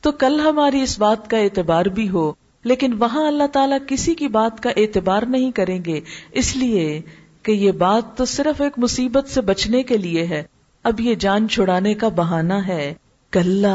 تو 0.00 0.12
کل 0.12 0.40
ہماری 0.40 0.82
اس 0.82 0.98
بات 0.98 1.30
کا 1.30 1.38
اعتبار 1.38 1.86
بھی 1.86 2.08
ہو۔ 2.08 2.32
لیکن 2.64 2.92
وہاں 2.92 3.26
اللہ 3.26 3.46
تعالیٰ 3.52 3.78
کسی 3.88 4.14
کی 4.14 4.28
بات 4.28 4.62
کا 4.62 4.70
اعتبار 4.76 5.22
نہیں 5.22 5.50
کریں 5.50 5.84
گے۔ 5.84 6.00
اس 6.30 6.56
لیے 6.56 7.00
کہ 7.42 7.52
یہ 7.52 7.72
بات 7.72 8.18
تو 8.18 8.24
صرف 8.24 8.60
ایک 8.60 8.72
مصیبت 8.76 9.28
سے 9.28 9.40
بچنے 9.40 9.82
کے 9.82 9.96
لیے 9.96 10.26
ہے۔ 10.26 10.42
اب 10.82 11.00
یہ 11.00 11.14
جان 11.14 11.48
چھڑانے 11.48 11.94
کا 11.94 12.08
بہانہ 12.08 12.54
ہے۔ 12.54 12.94
کل 13.30 13.66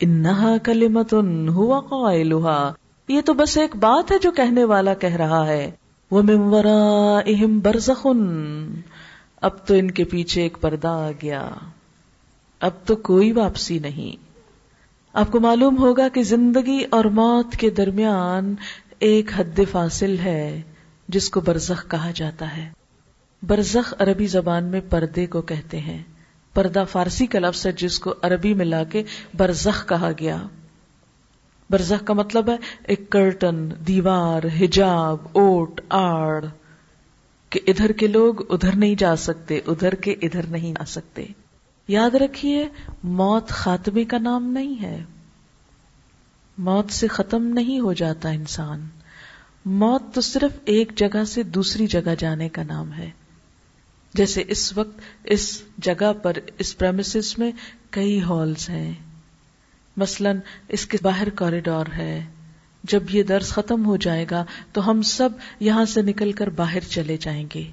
انہا 0.00 0.56
کلمتن 0.58 1.48
ہوا 1.48 1.80
قائلہا۔ 1.80 2.72
یہ 3.08 3.20
تو 3.20 3.34
بس 3.34 3.58
ایک 3.58 3.76
بات 3.76 4.12
ہے 4.12 4.18
جو 4.18 4.32
کہنے 4.32 4.64
والا 4.64 4.94
کہہ 4.94 5.16
رہا 5.16 5.46
ہے۔ 5.46 5.70
وہ 6.10 6.22
ممورا 6.22 7.18
اہم 7.26 7.60
برزخن 7.60 8.26
اب 9.36 9.66
تو 9.66 9.74
ان 9.74 9.90
کے 9.90 10.04
پیچھے 10.04 10.42
ایک 10.42 10.58
پردہ 10.60 10.88
آ 10.88 11.10
گیا۔ 11.22 11.50
اب 12.60 12.70
تو 12.84 12.96
کوئی 12.96 13.32
واپسی 13.32 13.78
نہیں۔ 13.78 14.24
آپ 15.12 15.30
کو 15.30 15.40
معلوم 15.40 15.78
ہوگا 15.78 16.08
کہ 16.08 16.22
زندگی 16.22 16.84
اور 16.90 17.04
موت 17.04 17.56
کے 17.56 17.70
درمیان 17.70 18.54
ایک 18.98 19.30
حد 19.36 19.60
فاصل 19.70 20.18
ہے، 20.18 20.62
جس 21.08 21.30
کو 21.30 21.40
برزخ 21.40 21.90
کہا 21.90 22.10
جاتا 22.14 22.56
ہے۔ 22.56 22.70
برزخ 23.42 23.94
عربی 23.98 24.26
زبان 24.26 24.64
میں 24.64 24.80
پردے 24.90 25.26
کو 25.26 25.42
کہتے 25.42 25.80
ہیں۔ 25.80 26.02
پردہ 26.54 26.84
فارسی 26.90 27.26
کا 27.26 27.38
لفظ 27.38 27.66
ہے 27.66 27.72
جس 27.72 27.98
کو 27.98 28.14
عربی 28.22 28.54
میں 28.54 28.64
لا 28.64 28.84
کے 28.84 29.02
برزخ 29.36 29.88
کہا 29.88 30.10
گیا۔ 30.20 30.42
برزخ 31.72 32.04
کا 32.04 32.14
مطلب 32.14 32.50
ہے 32.50 32.56
ایک 32.84 33.10
کرٹن، 33.10 33.70
دیوار، 33.86 34.42
حجاب، 34.60 35.18
اوٹ، 35.32 35.80
آڑ، 35.88 36.44
کہ 37.50 37.60
ادھر 37.66 37.92
کے 37.92 38.06
لوگ 38.06 38.52
ادھر 38.52 38.76
نہیں 38.76 38.94
جا 38.94 39.16
سکتے، 39.16 39.60
ادھر 39.66 39.94
کے 39.94 40.10
ادھر 40.10 40.46
نہیں 40.46 40.74
آ 40.80 40.84
سکتے۔ 40.84 41.26
یاد 41.88 42.14
رکھیے، 42.14 42.68
موت 43.04 43.48
خاتمے 43.48 44.04
کا 44.04 44.18
نام 44.18 44.44
نہیں 44.44 44.82
ہے۔ 44.82 45.04
موت 46.58 46.90
سے 46.90 47.06
ختم 47.08 47.42
نہیں 47.42 47.80
ہو 47.80 47.92
جاتا 47.92 48.28
انسان۔ 48.28 48.88
موت 49.64 50.02
تو 50.14 50.20
صرف 50.20 50.58
ایک 50.64 50.92
جگہ 50.96 51.24
سے 51.24 51.42
دوسری 51.42 51.86
جگہ 51.86 52.14
جانے 52.18 52.48
کا 52.48 52.62
نام 52.62 52.92
ہے۔ 52.92 53.10
جیسے 54.14 54.44
اس 54.48 54.78
وقت 54.78 55.00
اس 55.24 55.62
جگہ 55.78 56.12
پر، 56.22 56.32
اس 56.58 56.78
پرمسس 56.78 57.38
میں 57.38 57.52
کئی 57.90 58.22
ہالز 58.22 58.70
ہیں۔ 58.70 58.94
مثلا 59.96 60.32
اس 60.68 60.86
کے 60.86 60.98
باہر 61.02 61.30
کوریڈور 61.30 61.86
ہے۔ 61.96 62.24
جب 62.84 63.02
یہ 63.10 63.22
درس 63.22 63.48
ختم 63.48 63.86
ہو 63.86 63.96
جائے 63.96 64.26
گا 64.30 64.44
تو 64.72 64.90
ہم 64.90 65.02
سب 65.02 65.28
یہاں 65.60 65.84
سے 65.84 66.02
نکل 66.02 66.32
کر 66.32 66.50
باہر 66.50 66.80
چلے 66.80 67.16
جائیں 67.16 67.46
گے۔ 67.54 67.70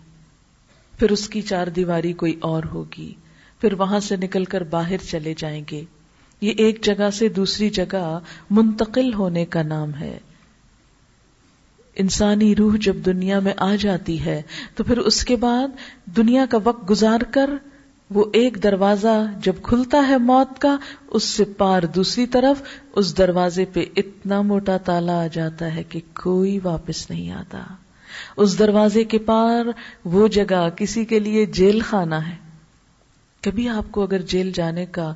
پھر 1.00 1.12
اس 1.12 1.30
کی 1.30 1.42
چار 1.42 1.68
دیواری 1.68 2.14
کوئی 2.14 2.40
اور 2.42 2.64
ہوگی۔ 2.64 3.14
پھر 3.62 3.74
وہاں 3.74 4.00
سے 4.00 4.16
نکل 4.16 4.46
کر 4.46 4.64
باہر 4.64 4.98
چلے 4.98 5.34
جائیں 5.38 5.64
گے۔ 5.72 5.84
یہ 6.42 6.54
ایک 6.58 6.84
جگہ 6.84 7.10
سے 7.10 7.30
دوسری 7.30 7.70
جگہ 7.70 8.20
منتقل 8.50 9.14
ہونے 9.14 9.46
کا 9.46 9.64
نام 9.64 9.96
ہے۔ 9.96 10.20
انسانی 11.96 12.56
روح 12.56 12.76
جب 12.82 12.96
دنیا 12.96 13.40
میں 13.40 13.54
آ 13.58 13.76
جاتی 13.76 14.26
ہے 14.26 14.42
تو 14.76 14.84
پھر 14.84 14.98
اس 14.98 15.26
کے 15.26 15.36
بعد 15.36 15.68
دنیا 16.06 16.46
کا 16.50 16.58
وقت 16.64 16.90
گزار 16.90 17.20
کر 17.20 17.50
وہ 18.10 18.26
ایک 18.34 18.64
دروازہ 18.64 19.26
جب 19.44 19.54
کھلتا 19.64 20.08
ہے 20.08 20.18
موت 20.18 20.62
کا، 20.62 20.78
اس 21.08 21.24
سے 21.24 21.44
پار 21.46 21.84
دوسری 21.84 22.28
طرف، 22.28 22.64
اس 22.96 23.18
دروازے 23.18 23.66
پہ 23.66 23.86
اتنا 23.96 24.42
موٹا 24.42 24.78
تالا 24.78 25.24
آ 25.24 25.28
جاتا 25.28 25.76
ہے 25.76 25.84
کہ 25.84 26.02
کوئی 26.24 26.60
واپس 26.64 27.10
نہیں 27.10 27.32
آتا۔ 27.32 27.64
اس 28.38 28.60
دروازے 28.60 29.04
کے 29.04 29.18
پار 29.18 29.66
وہ 30.06 30.28
جگہ 30.28 30.70
کسی 30.70 31.06
کے 31.06 31.20
لیے 31.20 31.46
جیل 31.46 31.82
خانہ 31.82 32.16
ہے۔ 32.16 32.36
کبھی 33.42 33.70
آپ 33.70 33.92
کو 33.92 34.04
اگر 34.04 34.22
جیل 34.22 34.52
جانے 34.52 34.86
کا 34.86 35.14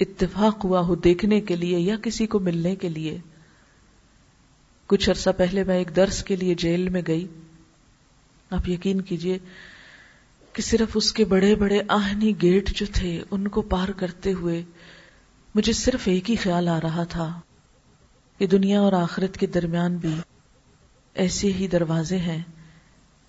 اتفاق 0.00 0.64
ہوا 0.64 0.80
ہو 0.80 0.94
دیکھنے 0.94 1.40
کے 1.40 1.56
لیے 1.56 1.78
یا 1.78 1.96
کسی 2.02 2.26
کو 2.26 2.38
ملنے 2.38 2.76
کے 2.76 2.88
لیے۔ 2.88 3.18
کچھ 4.86 5.10
عرصہ 5.10 5.30
پہلے 5.36 5.64
میں 5.64 5.78
ایک 5.78 5.96
درس 5.96 6.24
کے 6.24 6.36
لیے 6.36 6.54
جیل 6.54 6.88
میں 6.88 7.02
گئی۔ 7.06 7.26
آپ 8.50 8.68
یقین 8.68 9.00
کیجیے 9.00 9.38
کہ 10.52 10.62
صرف 10.62 10.88
اس 10.94 11.12
کے 11.12 11.24
بڑے 11.24 11.54
بڑے 11.54 11.80
آہنی 11.88 12.42
گیٹ 12.42 12.70
جو 12.70 12.86
تھے 12.92 13.22
ان 13.30 13.48
کو 13.48 13.62
پار 13.62 13.88
کرتے 13.88 14.32
ہوئے 14.32 14.62
مجھے 15.54 15.72
صرف 15.72 16.00
ایک 16.04 16.30
ہی 16.30 16.36
خیال 16.36 16.68
آ 16.68 16.80
رہا 16.80 17.04
تھا 17.04 17.40
کہ 18.38 18.46
دنیا 18.46 18.80
اور 18.80 18.92
آخرت 18.92 19.36
کے 19.36 19.46
درمیان 19.46 19.96
بھی 19.96 20.14
ایسے 21.14 21.52
ہی 21.52 21.68
دروازے 21.68 22.18
ہیں 22.18 22.42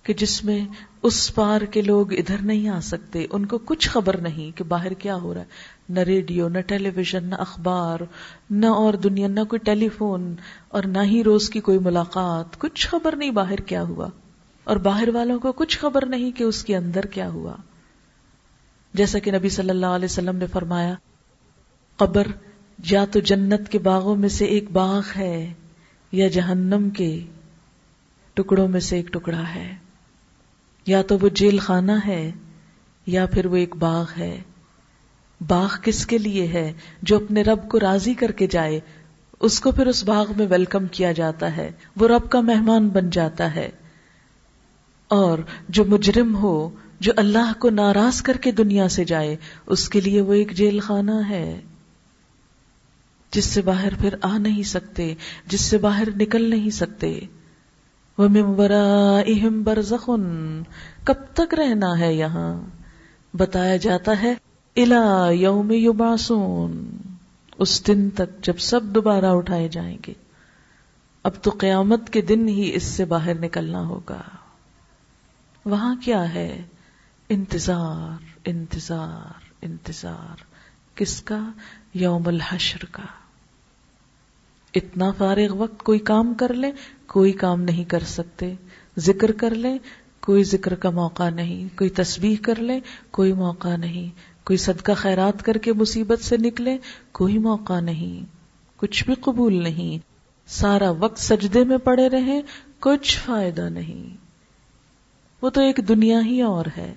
کہ 0.02 0.14
جس 0.14 0.44
میں 0.44 0.60
اس 1.02 1.34
پار 1.34 1.60
کے 1.60 1.82
لوگ 1.82 2.12
ادھر 2.12 2.36
نہیں 2.42 2.68
آ 2.68 2.80
سکتے۔ 2.80 3.26
ان 3.30 3.46
کو 3.46 3.58
کچھ 3.58 3.88
خبر 3.88 4.16
نہیں 4.16 4.56
کہ 4.56 4.64
باہر 4.64 4.92
کیا 4.92 5.16
ہو 5.16 5.34
رہا 5.34 5.40
ہے۔ 5.40 5.46
نہ 5.88 6.00
ریڈیو، 6.00 6.48
نہ 6.48 6.58
ٹیلی 6.58 6.90
ویژن 6.96 7.24
نہ 7.24 7.34
اخبار، 7.34 8.00
نہ 8.50 8.66
اور 8.66 8.94
دنیا، 8.94 9.28
نہ 9.28 9.40
کوئی 9.48 9.58
ٹیلی 9.58 9.88
فون 9.88 10.34
اور 10.68 10.82
نہ 10.82 10.98
ہی 11.04 11.24
روز 11.24 11.50
کی 11.50 11.60
کوئی 11.60 11.78
ملاقات۔ 11.78 12.58
کچھ 12.58 12.88
خبر 12.88 13.16
نہیں 13.16 13.30
باہر 13.30 13.56
کیا 13.56 13.82
ہوا۔ 13.82 14.08
اور 14.64 14.76
باہر 14.76 15.08
والوں 15.08 15.38
کو 15.38 15.52
کچھ 15.52 15.78
خبر 15.78 16.06
نہیں 16.06 16.30
کہ 16.30 16.44
اس 16.44 16.64
کے 16.64 16.76
اندر 16.76 17.06
کیا 17.06 17.28
ہوا۔ 17.28 17.56
جیسا 18.94 19.18
کہ 19.18 19.32
نبی 19.32 19.48
صلی 19.48 19.70
اللہ 19.70 19.86
علیہ 19.86 20.04
وسلم 20.04 20.36
نے 20.36 20.46
فرمایا، 20.46 20.94
قبر 21.96 22.26
یا 22.90 23.04
تو 23.04 23.20
جنت 23.20 23.68
کے 23.68 23.78
باغوں 23.78 24.16
میں 24.16 24.28
سے 24.28 24.44
ایک 24.44 24.70
باغ 24.70 25.02
ہے 25.16 25.52
یا 26.12 26.28
جہنم 26.28 26.90
کے 26.90 27.26
ٹکڑوں 28.34 28.68
میں 28.68 28.80
سے 28.80 28.96
ایک 28.96 29.06
ٹکڑا 29.12 29.42
ہے۔ 29.54 29.74
یا 30.86 31.02
تو 31.02 31.18
وہ 31.18 31.28
جیل 31.28 31.58
خانہ 31.58 31.92
ہے 32.06 32.30
یا 33.06 33.26
پھر 33.26 33.46
وہ 33.46 33.56
ایک 33.56 33.76
باغ 33.76 34.04
ہے۔ 34.18 34.42
باغ 35.48 35.68
کس 35.82 36.06
کے 36.06 36.18
لیے 36.18 36.46
ہے 36.46 36.72
جو 37.02 37.16
اپنے 37.16 37.42
رب 37.42 37.68
کو 37.70 37.80
راضی 37.80 38.14
کر 38.14 38.30
کے 38.32 38.46
جائے؟ 38.46 38.80
اس 39.40 39.60
کو 39.60 39.72
پھر 39.72 39.86
اس 39.86 40.04
باغ 40.04 40.26
میں 40.36 40.46
ویلکم 40.46 40.86
کیا 40.86 41.12
جاتا 41.12 41.56
ہے۔ 41.56 41.70
وہ 41.96 42.08
رب 42.08 42.30
کا 42.30 42.40
مہمان 42.40 42.88
بن 42.88 43.10
جاتا 43.10 43.54
ہے۔ 43.54 43.70
اور 45.12 45.38
جو 45.68 45.84
مجرم 45.84 46.36
ہو، 46.36 46.70
جو 47.00 47.12
اللہ 47.16 47.52
کو 47.58 47.70
ناراض 47.70 48.22
کر 48.22 48.36
کے 48.36 48.50
دنیا 48.50 48.88
سے 48.88 49.04
جائے، 49.04 49.36
اس 49.66 49.88
کے 49.88 50.00
لیے 50.00 50.20
وہ 50.20 50.32
ایک 50.32 50.52
جیل 50.52 50.80
خانہ 50.80 51.20
ہے، 51.28 51.60
جس 53.30 53.44
سے 53.44 53.62
باہر 53.62 53.92
پھر 54.00 54.14
آ 54.22 54.38
نہیں 54.38 54.62
سکتے، 54.62 55.14
جس 55.46 55.60
سے 55.60 55.78
باہر 55.78 56.08
نکل 56.16 56.50
نہیں 56.50 56.70
سکتے۔ 56.70 57.20
وَمِن 58.18 59.62
بَرْزَخٌ، 59.62 60.18
کب 61.04 61.14
تک 61.34 61.54
رہنا 61.54 61.98
ہے 61.98 62.14
یہاں؟ 62.14 62.60
بتایا 63.34 63.76
جاتا 63.76 64.22
ہے 64.22 64.34
الا 64.76 65.30
یوم 65.30 65.70
یبعثون۔ 65.70 66.90
اس 67.58 67.86
دن 67.86 68.10
تک 68.10 68.44
جب 68.44 68.58
سب 68.58 68.82
دوبارہ 68.82 69.24
اٹھائے 69.24 69.68
جائیں 69.68 69.98
گے، 70.06 70.12
اب 71.22 71.32
تو 71.42 71.50
قیامت 71.58 72.10
کے 72.10 72.20
دن 72.20 72.48
ہی 72.48 72.70
اس 72.74 72.82
سے 72.82 73.04
باہر 73.04 73.34
نکلنا 73.34 73.86
ہوگا۔ 73.86 74.20
وہاں 75.64 75.94
کیا 76.04 76.34
ہے؟ 76.34 76.62
انتظار 77.28 78.24
انتظار 78.44 79.42
انتظار۔ 79.62 80.36
کس 80.94 81.22
کا؟ 81.22 81.50
یوم 81.94 82.22
الحشر 82.26 82.84
کا۔ 82.84 83.02
اتنا 84.74 85.10
فارغ 85.10 85.56
وقت 85.56 85.82
کوئی 85.82 85.98
کام 85.98 86.34
کر 86.34 86.54
لے، 86.54 86.72
کوئی 87.06 87.32
کام 87.32 87.62
نہیں 87.62 87.84
کر 87.84 88.00
سکتے۔ 88.00 88.54
ذکر 88.98 89.32
کر 89.32 89.54
لیں 89.54 89.78
کوئی 90.20 90.44
ذکر 90.44 90.74
کا 90.74 90.90
موقع 90.90 91.30
نہیں۔ 91.30 91.78
کوئی 91.78 91.90
تسبیح 91.90 92.36
کر 92.42 92.54
لیں 92.54 92.80
کوئی 93.10 93.32
موقع 93.32 93.76
نہیں۔ 93.76 94.10
کوئی 94.46 94.56
صدقہ 94.56 94.92
خیرات 94.92 95.42
کر 95.42 95.54
کے 95.54 95.72
مصیبت 95.72 96.24
سے 96.24 96.36
نکلے، 96.36 96.78
کوئی 97.12 97.38
موقع 97.38 97.80
نہیں۔ 97.80 98.26
کچھ 98.76 99.04
بھی 99.04 99.14
قبول 99.14 99.62
نہیں۔ 99.62 99.98
سارا 100.46 100.90
وقت 100.90 101.18
سجدے 101.18 101.64
میں 101.64 101.78
پڑے 101.78 102.08
رہے، 102.08 102.40
کچھ 102.80 103.20
فائدہ 103.20 103.68
نہیں۔ 103.68 104.21
وہ 105.42 105.50
تو 105.50 105.60
ایک 105.60 105.80
دنیا 105.88 106.20
ہی 106.24 106.42
اور 106.42 106.66
ہے۔ 106.76 106.94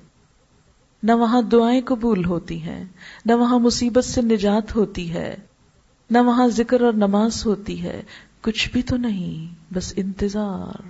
نہ 1.03 1.11
وہاں 1.11 1.41
دعائیں 1.41 1.81
قبول 1.85 2.25
ہوتی 2.25 2.61
ہیں، 2.61 2.83
نہ 3.25 3.33
وہاں 3.33 3.59
مصیبت 3.59 4.05
سے 4.05 4.21
نجات 4.21 4.75
ہوتی 4.75 5.13
ہے، 5.13 5.35
نہ 6.09 6.17
وہاں 6.17 6.47
ذکر 6.47 6.81
اور 6.81 6.93
نماز 6.93 7.45
ہوتی 7.45 7.83
ہے۔ 7.83 8.01
کچھ 8.41 8.71
بھی 8.71 8.81
تو 8.81 8.97
نہیں، 8.97 9.55
بس 9.73 9.93
انتظار۔ 9.95 10.81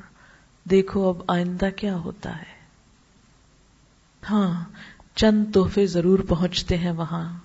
دیکھو 0.69 1.09
اب 1.09 1.23
آئندہ 1.27 1.69
کیا 1.75 1.95
ہوتا 1.95 2.37
ہے۔ 2.37 2.55
ہاں 4.29 4.65
چند 5.15 5.45
تحفے 5.53 5.85
ضرور 5.85 6.19
پہنچتے 6.19 6.77
ہیں 6.77 6.91
وہاں۔ 6.91 7.39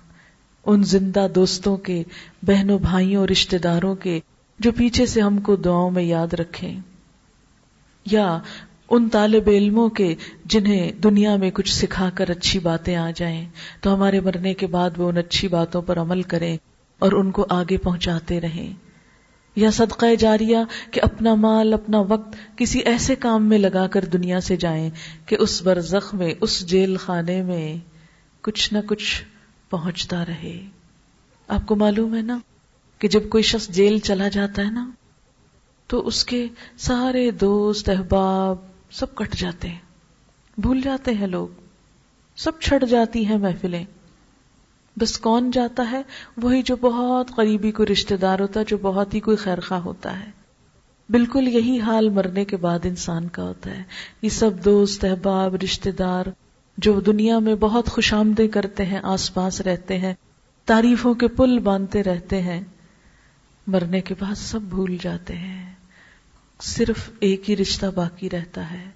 ان 0.65 0.83
زندہ 0.83 1.27
دوستوں 1.35 1.77
کے، 1.77 2.03
بہنوں، 2.41 2.79
بھائیوں 2.79 3.27
رشتے 3.27 3.57
داروں 3.57 3.95
کے، 3.95 4.19
جو 4.59 4.71
پیچھے 4.71 5.05
سے 5.05 5.21
ہم 5.21 5.39
کو 5.39 5.55
دعاؤں 5.55 5.91
میں 5.91 6.03
یاد 6.03 6.33
رکھیں۔ 6.33 6.79
یا 8.05 8.39
ان 8.91 9.09
طالب 9.09 9.43
علموں 9.47 9.89
کے 9.89 10.15
جنہیں 10.45 10.91
دنیا 10.91 11.35
میں 11.35 11.51
کچھ 11.51 11.73
سکھا 11.73 12.09
کر 12.13 12.29
اچھی 12.29 12.59
باتیں 12.59 12.95
آ 12.95 13.11
جائیں، 13.15 13.49
تو 13.81 13.93
ہمارے 13.93 14.19
مرنے 14.19 14.53
کے 14.53 14.67
بعد 14.67 14.89
وہ 14.97 15.09
ان 15.09 15.17
اچھی 15.17 15.47
باتوں 15.47 15.81
پر 15.81 15.99
عمل 15.99 16.21
کریں 16.21 16.57
اور 16.99 17.11
ان 17.11 17.31
کو 17.31 17.45
آگے 17.49 17.77
پہنچاتے 17.77 18.41
رہیں۔ 18.41 18.73
یا 19.55 19.71
صدقہ 19.71 20.15
جاریہ 20.19 20.57
کہ 20.91 21.01
اپنا 21.03 21.35
مال، 21.35 21.73
اپنا 21.73 21.99
وقت 21.99 22.57
کسی 22.57 22.79
ایسے 22.79 23.15
کام 23.15 23.45
میں 23.45 23.57
لگا 23.57 23.87
کر 23.87 24.05
دنیا 24.05 24.41
سے 24.41 24.55
جائیں 24.55 24.89
کہ 25.25 25.37
اس 25.39 25.61
برزخ 25.61 26.13
میں، 26.13 26.33
اس 26.41 26.67
جیل 26.67 26.97
خانے 26.97 27.41
میں 27.41 27.77
کچھ 28.41 28.73
نہ 28.73 28.77
کچھ 28.87 29.23
پہنچتا 29.69 30.25
رہے۔ 30.25 30.65
آپ 31.47 31.67
کو 31.67 31.75
معلوم 31.75 32.15
ہے 32.15 32.21
نا 32.21 32.39
کہ 32.99 33.07
جب 33.07 33.29
کوئی 33.29 33.43
شخص 33.43 33.69
جیل 33.69 33.99
چلا 33.99 34.27
جاتا 34.27 34.61
ہے 34.61 34.71
نا، 34.71 34.89
تو 35.87 36.07
اس 36.07 36.25
کے 36.25 36.47
سارے 36.77 37.31
دوست، 37.31 37.89
احباب 37.89 38.70
سب 38.91 39.15
کٹ 39.15 39.35
جاتے 39.35 39.67
ہیں۔ 39.67 39.79
بھول 40.57 40.81
جاتے 40.81 41.13
ہیں 41.13 41.27
لوگ۔ 41.27 41.47
سب 42.35 42.59
چھٹ 42.59 42.85
جاتی 42.89 43.25
ہیں 43.25 43.37
محفلیں۔ 43.37 43.85
بس 44.99 45.19
کون 45.19 45.51
جاتا 45.51 45.91
ہے؟ 45.91 46.01
وہی 46.37 46.61
جو 46.61 46.75
بہت 46.75 47.35
قریبی 47.35 47.71
کوئی 47.71 47.87
رشتے 47.87 48.17
دار 48.17 48.39
ہوتا 48.39 48.59
ہے، 48.59 48.65
جو 48.65 48.77
بہت 48.77 49.13
ہی 49.13 49.19
کوئی 49.19 49.37
خیر 49.37 49.59
خواہ 49.59 49.79
ہوتا 49.79 50.19
ہے۔ 50.19 50.31
بالکل 51.09 51.47
یہی 51.47 51.79
حال 51.79 52.09
مرنے 52.09 52.45
کے 52.45 52.57
بعد 52.57 52.79
انسان 52.83 53.29
کا 53.29 53.43
ہوتا 53.43 53.71
ہے۔ 53.71 53.83
یہ 54.21 54.29
سب 54.29 54.65
دوست، 54.65 55.05
احباب 55.05 55.55
رشتے 55.55 55.91
دار 55.91 56.25
جو 56.77 56.99
دنیا 56.99 57.39
میں 57.39 57.55
بہت 57.55 57.89
خوش 57.89 58.13
آمدے 58.13 58.47
کرتے 58.47 58.85
ہیں، 58.85 58.99
آس 59.03 59.33
پاس 59.33 59.61
رہتے 59.61 59.97
ہیں، 59.97 60.13
تعریفوں 60.65 61.13
کے 61.13 61.27
پل 61.27 61.59
باندھتے 61.59 62.03
رہتے 62.03 62.41
ہیں، 62.41 62.61
مرنے 63.67 64.01
کے 64.01 64.15
بعد 64.19 64.35
سب 64.35 64.61
بھول 64.61 64.97
جاتے 65.01 65.35
ہیں۔ 65.35 65.73
صرف 66.61 67.09
ایک 67.19 67.49
ہی 67.49 67.57
رشتہ 67.57 67.85
باقی 67.95 68.29
رہتا 68.29 68.71
ہے 68.71 68.89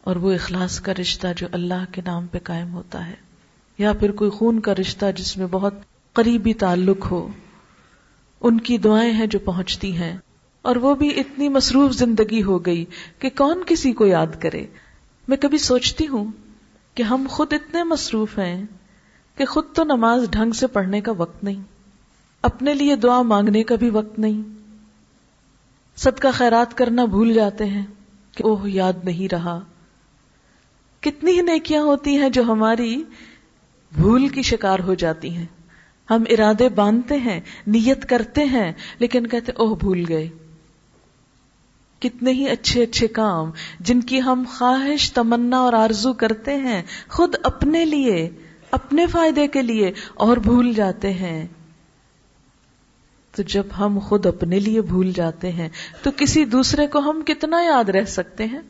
اور 0.00 0.16
وہ 0.16 0.32
اخلاص 0.32 0.80
کا 0.80 0.92
رشتہ 1.00 1.26
جو 1.36 1.46
اللہ 1.52 1.92
کے 1.92 2.02
نام 2.04 2.26
پہ 2.26 2.38
قائم 2.42 2.72
ہوتا 2.74 3.06
ہے 3.06 3.14
یا 3.78 3.92
پھر 3.92 4.12
کوئی 4.12 4.30
خون 4.30 4.60
کا 4.60 4.74
رشتہ 4.74 5.06
جس 5.16 5.36
میں 5.36 5.46
بہت 5.46 5.74
قریبی 6.12 6.54
تعلق 6.54 7.10
ہو، 7.10 7.28
ان 8.40 8.60
کی 8.60 8.78
دعائیں 8.78 9.12
ہیں 9.12 9.26
جو 9.26 9.38
پہنچتی 9.38 9.96
ہیں۔ 9.96 10.16
اور 10.62 10.76
وہ 10.76 10.94
بھی 10.94 11.20
اتنی 11.20 11.48
مصروف 11.48 11.92
زندگی 11.92 12.42
ہو 12.42 12.66
گئی 12.66 12.84
کہ 13.18 13.30
کون 13.36 13.62
کسی 13.66 13.92
کو 13.92 14.06
یاد 14.06 14.40
کرے۔ 14.40 14.66
میں 15.28 15.36
کبھی 15.36 15.58
سوچتی 15.58 16.06
ہوں 16.06 16.32
کہ 16.94 17.02
ہم 17.02 17.26
خود 17.30 17.52
اتنے 17.52 17.84
مصروف 17.84 18.38
ہیں 18.38 18.64
کہ 19.36 19.44
خود 19.44 19.64
تو 19.74 19.84
نماز 19.84 20.30
ڈھنگ 20.30 20.52
سے 20.52 20.66
پڑھنے 20.66 21.00
کا 21.00 21.12
وقت 21.12 21.44
نہیں، 21.44 21.62
اپنے 22.42 22.74
لیے 22.74 22.96
دعا 22.96 23.22
مانگنے 23.22 23.62
کا 23.62 23.74
بھی 23.74 23.90
وقت 23.90 24.18
نہیں۔ 24.18 24.53
صدقہ 25.96 26.28
خیرات 26.34 26.76
کرنا 26.76 27.04
بھول 27.04 27.34
جاتے 27.34 27.64
ہیں 27.64 27.86
کہ 28.36 28.42
اوہ، 28.42 28.70
یاد 28.70 28.92
نہیں 29.04 29.34
رہا۔ 29.34 29.60
کتنی 31.00 31.30
ہی 31.30 31.42
نیکیاں 31.42 31.82
ہوتی 31.82 32.18
ہیں 32.18 32.28
جو 32.28 32.42
ہماری 32.42 33.04
بھول 33.96 34.28
کی 34.28 34.42
شکار 34.42 34.78
ہو 34.78 34.94
جاتی 34.94 35.34
ہیں۔ 35.34 35.46
ہم 36.10 36.24
ارادے 36.30 36.68
باندھتے 36.68 37.16
ہیں، 37.16 37.40
نیت 37.66 38.08
کرتے 38.08 38.44
ہیں، 38.44 38.72
لیکن 38.98 39.26
کہتے 39.26 39.52
اوہ، 39.52 39.76
بھول 39.76 40.04
گئے۔ 40.08 40.28
کتنے 41.98 42.32
ہی 42.32 42.48
اچھے 42.48 42.82
اچھے 42.82 43.08
کام 43.08 43.50
جن 43.80 44.00
کی 44.00 44.20
ہم 44.20 44.44
خواہش، 44.58 45.12
تمنا 45.12 45.58
اور 45.58 45.72
آرزو 45.72 46.12
کرتے 46.12 46.56
ہیں، 46.56 46.82
خود 47.08 47.34
اپنے 47.42 47.84
لیے، 47.84 48.30
اپنے 48.70 49.06
فائدے 49.06 49.48
کے 49.48 49.62
لیے 49.62 49.92
اور 50.14 50.36
بھول 50.36 50.72
جاتے 50.72 51.12
ہیں۔ 51.12 51.46
تو 53.36 53.42
جب 53.42 53.66
ہم 53.78 53.98
خود 53.98 54.26
اپنے 54.26 54.58
لیے 54.58 54.80
بھول 54.80 55.12
جاتے 55.12 55.52
ہیں 55.52 55.68
تو 56.02 56.10
کسی 56.16 56.44
دوسرے 56.44 56.86
کو 56.86 56.98
ہم 56.98 57.22
کتنا 57.26 57.62
یاد 57.62 57.88
رہ 57.88 58.04
سکتے 58.04 58.44
ہیں؟ 58.44 58.60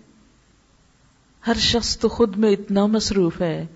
ہر 1.46 1.54
شخص 1.54 1.98
تو 1.98 2.08
خود 2.08 2.36
میں 2.36 2.50
اتنا 2.50 2.86
مصروف 2.86 3.40
ہے۔ 3.40 3.66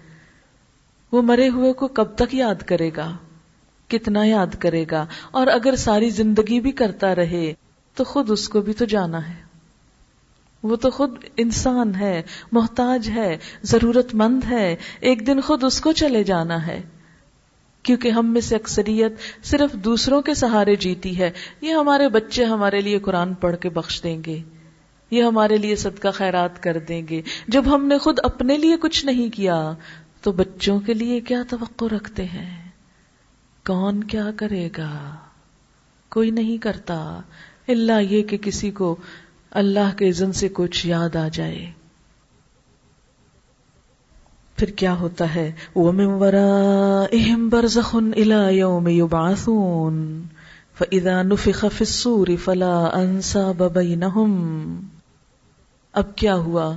وہ 1.13 1.23
مرے 1.23 1.49
ہوئے 1.49 1.73
کو 1.73 1.89
کب 1.89 2.15
تک 2.15 2.35
یاد 2.35 2.55
کرے 2.55 2.91
گا؟ 2.97 3.17
کتنا 3.89 4.25
یاد 4.25 4.47
کرے 4.59 4.85
گا؟ 4.91 5.07
اور 5.31 5.47
اگر 5.47 5.77
ساری 5.77 6.11
زندگی 6.11 6.61
بھی 6.61 6.73
کرتا 6.73 7.15
رہے 7.15 7.53
تو 7.95 8.05
خود 8.05 8.31
اس 8.31 8.49
کو 8.49 8.61
بھی 8.61 8.73
تو 8.73 8.85
جانا 8.85 9.29
ہے۔ 9.29 9.43
وہ 10.63 10.77
تو 10.77 10.91
خود 10.91 11.25
انسان 11.37 11.95
ہے، 11.95 12.23
محتاج 12.53 13.11
ہے 13.11 13.37
ضرورت 13.63 14.15
مند 14.15 14.45
ہے۔ 14.51 14.77
ایک 15.01 15.27
دن 15.27 15.41
خود 15.41 15.65
اس 15.65 15.81
کو 15.81 15.93
چلے 15.93 16.25
جانا 16.25 16.67
ہے۔ 16.67 16.83
کیونکہ 17.89 18.11
ہم 18.11 18.33
میں 18.33 18.41
سے 18.41 18.55
اکثریت 18.55 19.13
صرف 19.43 19.73
دوسروں 19.73 20.23
کے 20.23 20.35
سہارے 20.35 20.77
جیتی 20.77 21.19
ہے۔ 21.19 21.31
یہ 21.61 21.73
ہمارے 21.73 22.09
بچے 22.09 22.45
ہمارے 22.45 22.81
لیے 22.81 22.99
قرآن 22.99 23.35
پڑھ 23.35 23.57
کے 23.57 23.69
بخش 23.69 24.03
دیں 24.03 24.25
گے۔ 24.27 24.39
یہ 25.11 25.23
ہمارے 25.23 25.57
لیے 25.57 25.77
صدقہ 25.77 26.09
خیرات 26.09 26.63
کر 26.63 26.79
دیں 26.79 27.09
گے۔ 27.09 27.23
جب 27.49 27.75
ہم 27.75 27.87
نے 27.87 27.99
خود 27.99 28.19
اپنے 28.23 28.57
لیے 28.57 28.77
کچھ 28.81 29.07
نہیں 29.07 29.31
کیا، 29.31 29.73
تو 30.23 30.33
بچوں 30.33 30.81
کے 30.81 30.95
لیے 30.95 31.21
کیا 31.21 31.43
توقع 31.49 31.85
رکھتے 31.85 32.25
ہیں؟ 32.25 32.71
کون 33.67 34.05
کیا 34.05 34.31
کرے 34.37 34.69
گا؟ 34.79 35.17
کوئی 36.11 36.31
نہیں 36.31 36.59
کرتا۔ 36.59 37.21
اللہ 37.69 38.03
یہ 38.03 38.23
کہ 38.23 38.37
کسی 38.37 38.71
کو 38.71 38.97
اللہ 39.51 39.97
کے 39.97 40.09
عزن 40.09 40.33
سے 40.33 40.49
کچھ 40.53 40.87
یاد 40.87 41.17
آ 41.17 41.29
جائے۔ 41.29 41.73
پھر 44.59 44.71
کیا 44.71 44.95
ہوتا 44.95 45.35
ہے؟ 45.35 45.53
وہ 45.75 45.93
ممورا 45.93 47.05
اہم 47.13 47.49
برزخن 47.49 48.11
الا 48.17 48.49
یوم 48.49 48.89
یبعثون 48.89 50.23
فاذا 50.79 51.23
نفخ 51.23 51.61
في 51.61 51.85
الصور 51.85 52.27
فلا 52.45 52.85
انساب 52.93 53.63
بینہم 53.73 54.81
اب 55.93 56.17
کیا 56.17 56.35
ہوا؟ 56.35 56.75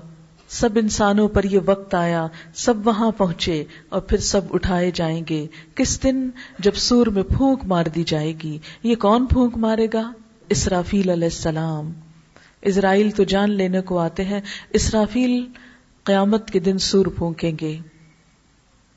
سب 0.48 0.70
انسانوں 0.76 1.28
پر 1.28 1.44
یہ 1.44 1.60
وقت 1.65 1.96
آیا، 1.96 2.28
سب 2.54 2.74
وہاں 2.88 3.12
پہنچے 3.12 3.63
اور 3.89 4.02
پھر 4.02 4.17
سب 4.17 4.41
اٹھائے 4.54 4.91
جائیں 4.94 5.22
گے۔ 5.30 5.48
کس 5.76 6.04
دن؟ 6.04 6.30
جب 6.60 6.72
سور 6.76 7.08
میں 7.08 7.24
پھونک 7.24 7.65
مار 7.65 7.84
دی 7.86 8.04
جائے 8.04 8.34
گی۔ 8.44 8.58
یہ 8.84 8.96
کون 8.96 9.26
پھونک 9.26 9.58
مارے 9.58 9.88
گا؟ 9.94 10.12
اسرافیل 10.50 11.10
علیہ 11.10 11.28
السلام۔ 11.28 11.91
اسرائیل 12.62 13.12
تو 13.12 13.24
جان 13.24 13.52
لینے 13.52 13.82
کو 13.82 14.00
آتے 14.00 14.24
ہیں۔ 14.24 14.41
اسرافیل 14.70 15.46
قیامت 16.03 16.51
کے 16.51 16.59
دن 16.59 16.77
سور 16.77 17.05
پھونکیں 17.05 17.51
گے۔ 17.61 17.77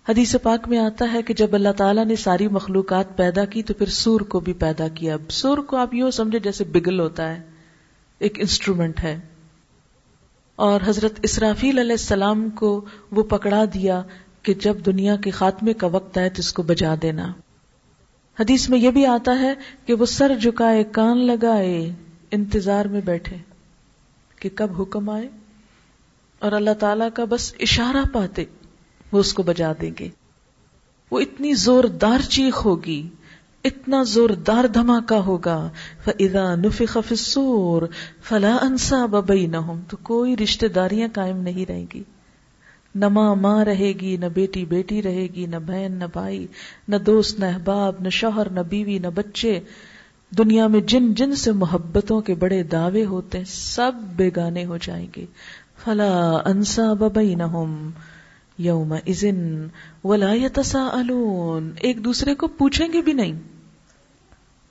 حدیث 0.09 0.37
پاک 0.43 0.69
میں 0.69 0.79
آتا 0.79 1.13
ہے 1.13 1.23
کہ 1.23 1.35
جب 1.35 1.55
اللہ 1.55 1.73
تعالیٰ 1.77 2.05
نے 2.05 2.17
ساری 2.17 2.49
مخلوقات 2.49 3.17
پیدا 3.17 3.45
کی 3.45 3.63
تو 3.63 3.75
پھر 3.75 3.87
سور 3.87 4.21
کو 4.21 4.41
بھی 4.41 4.53
پیدا 4.53 4.89
کیا۔ 4.89 5.17
سور 5.29 5.59
کو 5.59 5.77
آپ 5.77 5.95
یوں 5.95 6.11
سمجھے 6.11 6.39
جیسے 6.39 6.65
بگل 6.65 7.01
ہوتا 7.01 7.37
ہے، 7.37 7.43
ایک 8.19 8.41
انسٹرومنٹ 8.41 9.01
ہے۔ 9.01 9.21
اور 10.57 10.81
حضرت 10.87 11.13
اسرافیل 11.23 11.79
علیہ 11.79 11.93
السلام 11.93 12.51
کو 12.51 12.85
وہ 13.11 13.23
پکڑا 13.23 13.65
دیا 13.75 14.03
کہ 14.43 14.55
جب 14.55 14.77
دنیا 14.87 15.17
کے 15.17 15.31
خاتمے 15.31 15.73
کا 15.73 15.87
وقت 15.87 16.19
آئے 16.19 16.29
تو 16.29 16.37
اس 16.39 16.53
کو 16.53 16.63
بجا 16.63 16.95
دینا۔ 17.03 17.33
حدیث 18.41 18.69
میں 18.69 18.79
یہ 18.79 18.91
بھی 18.91 19.07
آتا 19.07 19.39
ہے 19.41 19.55
کہ 19.87 19.95
وہ 19.95 20.07
سر 20.07 20.39
جھکائے، 20.43 20.85
کان 20.85 21.19
لگائے، 21.19 21.93
انتظار 22.31 22.85
میں 22.85 23.01
بیٹھے 23.01 23.37
کہ 24.41 24.49
کب 24.55 24.83
حکم 24.83 25.11
آئے۔ 25.11 25.29
اور 26.45 26.53
اللہ 26.53 26.75
تعالی 26.79 27.05
کا 27.15 27.25
بس 27.25 27.55
اشارہ 27.61 28.05
پاتے، 28.13 28.45
وہ 29.13 29.19
اس 29.19 29.35
کو 29.35 29.43
بجا 29.43 29.73
دیں 29.81 29.91
گے۔ 30.01 30.09
وہ 31.11 31.21
اتنی 31.21 31.55
زوردار 31.55 32.19
چیخ 32.29 32.67
ہوگی، 32.67 33.09
اتنا 33.65 34.03
زوردار 34.03 34.65
دھماکہ 34.65 35.15
ہوگا۔ 35.15 35.71
فَإِذَا 36.05 36.55
نُفِخَ 36.55 36.93
فِي 36.93 37.15
السُّورِ 37.21 37.89
فَلَا 38.23 38.59
أَنسَابَ 38.63 39.19
بَيْنَهُمْ، 39.21 39.81
تو 39.89 39.97
کوئی 40.03 40.37
رشتہ 40.37 40.67
داریاں 40.67 41.09
قائم 41.13 41.37
نہیں 41.37 41.67
رہیں 41.69 41.87
گی۔ 41.95 42.03
نہ 42.95 43.09
ماں 43.09 43.35
ماں 43.35 43.65
رہے 43.65 43.93
گی، 44.01 44.17
نہ 44.17 44.27
بیٹی 44.27 44.65
بیٹی 44.65 45.03
رہے 45.03 45.27
گی، 45.27 45.47
نہ 45.47 45.57
بہن، 45.57 45.93
نہ 45.93 46.05
بھائی، 46.13 46.47
نہ 46.89 46.97
دوست، 46.97 47.41
نہ 47.41 47.45
احباب، 47.45 47.95
نہ 48.01 48.09
شوہر، 48.09 48.51
نہ 48.51 48.61
بیوی، 48.61 48.99
نہ 48.99 49.09
بچے۔ 49.15 49.61
دنیا 50.39 50.67
میں 50.67 50.81
جن 50.81 51.15
جن 51.15 51.35
سے 51.35 51.53
محبتوں 51.53 52.21
کے 52.21 52.35
بڑے 52.35 52.63
دعوے 52.63 53.05
ہوتے 53.05 53.39
ہیں، 53.39 53.45
سب 53.49 53.93
بیگانے 54.17 54.65
ہو 54.65 54.77
جائیں 54.77 55.07
گے۔ 55.17 55.27
فلا 55.85 56.43
انسا 56.45 56.93
ببئی 56.93 57.35
یوم 58.59 58.93
ازن 58.93 59.67
ولا 60.05 60.33
یتساءلون 60.33 61.73
ایک 61.81 62.05
دوسرے 62.05 62.35
کو 62.35 62.47
پوچھیں 62.47 62.89
گے 62.93 63.03
بھی 63.03 63.13
نہیں۔ 63.13 63.41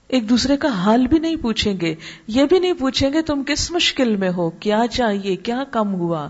ایک 0.08 0.30
دوسرے 0.30 0.58
کا 0.58 0.68
حال 0.68 1.08
بھی 1.08 1.20
نہیں 1.20 1.36
پوچھیں 1.36 1.74
گے۔ 1.82 1.96
یہ 2.28 2.46
بھی 2.46 2.60
نہیں 2.60 2.74
پوچھیں 2.74 3.14
گے 3.14 3.22
تم 3.22 3.44
کس 3.48 3.72
مشکل 3.72 4.16
میں 4.16 4.30
ہو، 4.30 4.50
کیا 4.50 4.82
چاہیے، 4.92 5.36
کیا 5.36 5.64
کم 5.72 5.94
ہوا۔ 5.94 6.30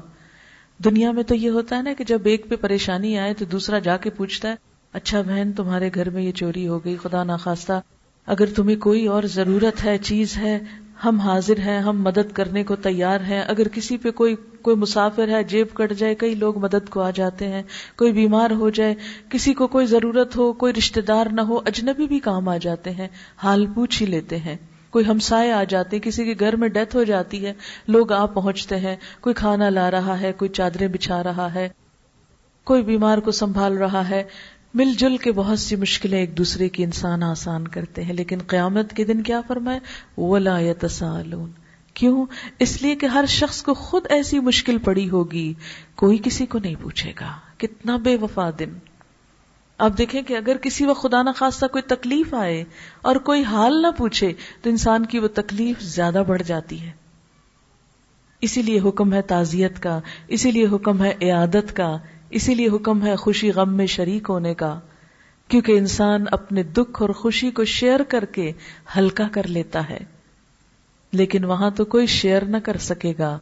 دنیا 0.86 1.12
میں 1.12 1.24
تو 1.24 1.36
یہ 1.36 1.50
ہوتا 1.50 1.78
ہے 1.78 1.82
نا 1.82 1.94
کہ 1.98 2.04
جب 2.04 2.22
ایک 2.24 2.50
پہ 2.50 2.56
پریشانی 2.56 3.18
آئے 3.18 3.34
تو 3.34 3.46
دوسرا 3.46 3.80
جا 3.80 3.98
کے 3.98 4.10
پوچھتا 4.10 4.50
ہے 4.50 4.56
اچھا 4.94 5.22
بہن، 5.22 5.52
تمہارے 5.52 5.90
گھر 5.96 6.10
میں 6.10 6.24
یہ 6.24 6.32
چوری 6.32 6.68
ہو 6.68 6.86
گئی، 6.86 6.98
خدا 6.98 7.24
ناخواستہ، 7.24 7.82
اگر 8.26 8.46
تمہیں 8.46 8.76
کوئی 8.76 9.08
اور 9.08 9.24
ضرورت 9.24 9.86
ہے، 9.86 9.98
چیز 9.98 10.38
ہے 10.38 10.60
ہم 11.06 11.20
حاضر 11.20 11.60
ہیں، 11.60 11.80
ہم 11.80 12.04
مدد 12.04 12.32
کرنے 12.34 12.64
کو 12.64 12.76
تیار 12.76 13.20
ہیں۔ 13.20 13.42
اگر 13.48 13.68
کسی 13.68 13.98
پہ 13.98 14.12
کوئی 14.12 14.36
کوئی 14.62 14.76
مسافر 14.76 15.28
ہے، 15.28 15.44
جیب 15.44 15.68
کٹ 15.74 15.94
جائے، 15.94 16.16
کئی 16.16 16.36
لوگ 16.36 16.58
مدد 16.58 16.90
کو 16.90 17.02
آ 17.02 17.10
جاتے 17.10 17.48
ہیں، 17.48 17.64
کوئی 17.96 18.12
بیمار 18.12 18.52
ہو 18.52 18.70
جائے، 18.70 18.96
کسی 19.30 19.54
کو 19.54 19.68
کوئی 19.68 19.86
ضرورت 19.86 20.36
ہو، 20.36 20.54
کوئی 20.54 20.74
رشتے 20.74 21.02
دار 21.02 21.26
نہ 21.32 21.42
ہو، 21.42 21.58
اجنبی 21.58 22.08
بھی 22.08 22.20
کام 22.20 22.50
آ 22.50 22.58
جاتے 22.58 22.92
ہیں، 22.92 23.08
حال 23.38 23.66
پوچھ 23.76 24.02
ہی 24.02 24.08
لیتے 24.08 24.38
ہیں۔ 24.38 24.56
کوئی 24.90 25.06
ہمسائے 25.08 25.52
آ 25.52 25.64
جاتے 25.64 25.96
ہیں، 25.96 26.04
کسی 26.04 26.26
کے 26.26 26.34
گھر 26.40 26.56
میں 26.56 26.68
ڈیتھ 26.68 26.96
ہو 26.96 27.04
جاتی 27.04 27.46
ہے، 27.46 27.54
لوگ 27.88 28.12
آ 28.12 28.26
پہنچتے 28.26 28.78
ہیں، 28.78 28.96
کوئی 29.22 29.34
کھانا 29.34 29.70
لا 29.70 29.92
رہا 29.92 30.22
ہے، 30.22 30.34
کوئی 30.34 30.50
چادریں 30.50 30.88
بچھا 30.88 31.24
رہا 31.24 31.54
ہے، 31.54 31.70
کوئی 32.64 32.84
بیمار 32.84 33.18
کو 33.18 33.32
سنبھال 33.32 33.78
رہا 33.78 34.10
ہے۔ 34.10 34.24
مل 34.74 34.94
جل 34.98 35.18
کے 35.18 35.32
بہت 35.32 35.60
سی 35.60 35.76
مشکلیں 35.76 36.20
ایک 36.20 36.38
دوسرے 36.38 36.70
کی 36.70 36.84
انسان 36.84 37.24
آسان 37.24 37.68
کرتے 37.68 38.04
ہیں، 38.04 38.14
لیکن 38.14 38.38
قیامت 38.48 38.94
کے 38.94 39.04
دن 39.04 39.24
کیا 39.24 39.42
فرمائے؟ 39.48 39.80
ولا 40.18 40.60
یتسالون 40.60 41.52
کیوں؟ 41.94 42.26
اس 42.60 42.82
لیے 42.82 42.96
کہ 42.96 43.06
ہر 43.06 43.26
شخص 43.28 43.64
کو 43.64 43.74
خود 43.74 44.06
ایسی 44.10 44.40
مشکل 44.40 44.78
پڑی 44.78 45.10
ہوگی، 45.10 45.54
کوئی 45.96 46.18
کسی 46.24 46.46
کو 46.46 46.60
نہیں 46.60 46.76
پوچھے 46.82 47.14
گا۔ 47.20 47.32
کتنا 47.58 47.98
بے 47.98 48.18
وفا 48.22 48.50
دن۔ 48.60 48.70
اب 49.78 49.98
دیکھیں 49.98 50.22
کہ 50.22 50.38
اگر 50.38 50.58
کسی 50.58 50.86
وقت 50.86 51.02
خدا 51.02 51.24
نہ 51.24 51.30
خاصہ 51.36 51.66
کوئی 51.66 51.82
تکلیف 51.82 52.34
آئے 52.34 52.64
اور 53.02 53.16
کوئی 53.16 53.44
حال 53.44 53.82
نہ 53.82 53.88
پوچھے، 53.98 54.34
تو 54.62 54.70
انسان 54.70 55.06
کی 55.06 55.20
وہ 55.20 55.28
تکلیف 55.28 55.82
زیادہ 55.82 56.24
بڑھ 56.28 56.44
جاتی 56.44 56.82
ہے۔ 56.82 56.92
اسی 58.42 58.62
لیے 58.62 58.80
حکم 58.80 59.14
ہے 59.14 59.22
تعزیت 59.22 59.84
کا، 59.84 60.00
اسی 60.28 60.52
لیے 60.52 60.66
حکم 60.66 61.04
ہے 61.04 61.14
عیادت 61.22 61.76
کا۔ 61.76 61.98
اسی 62.34 62.56
لیے 62.56 62.68
حکم 62.68 63.06
ہے 63.06 63.16
خوشی 63.16 63.52
غم 63.52 63.74
میں 63.74 63.86
شریک 63.86 64.30
ہونے 64.30 64.54
کا، 64.54 64.80
کیونکہ 65.48 65.72
انسان 65.72 66.26
اپنے 66.32 66.64
دکھ 66.64 67.02
اور 67.02 67.10
خوشی 67.10 67.52
کو 67.52 67.66
شیئر 67.66 68.00
کر 68.08 68.26
کے 68.26 68.52
ہلکا 68.98 69.28
کر 69.32 69.48
لیتا 69.48 69.90
ہے۔ 69.90 70.00
لیکن 71.12 71.44
وہاں 71.46 71.70
تو 71.70 71.86
کوئی 71.86 72.06
شیئر 72.06 72.46
نہ 72.46 72.58
کر 72.58 72.78
سکے 72.78 73.14
گا۔ 73.20 73.40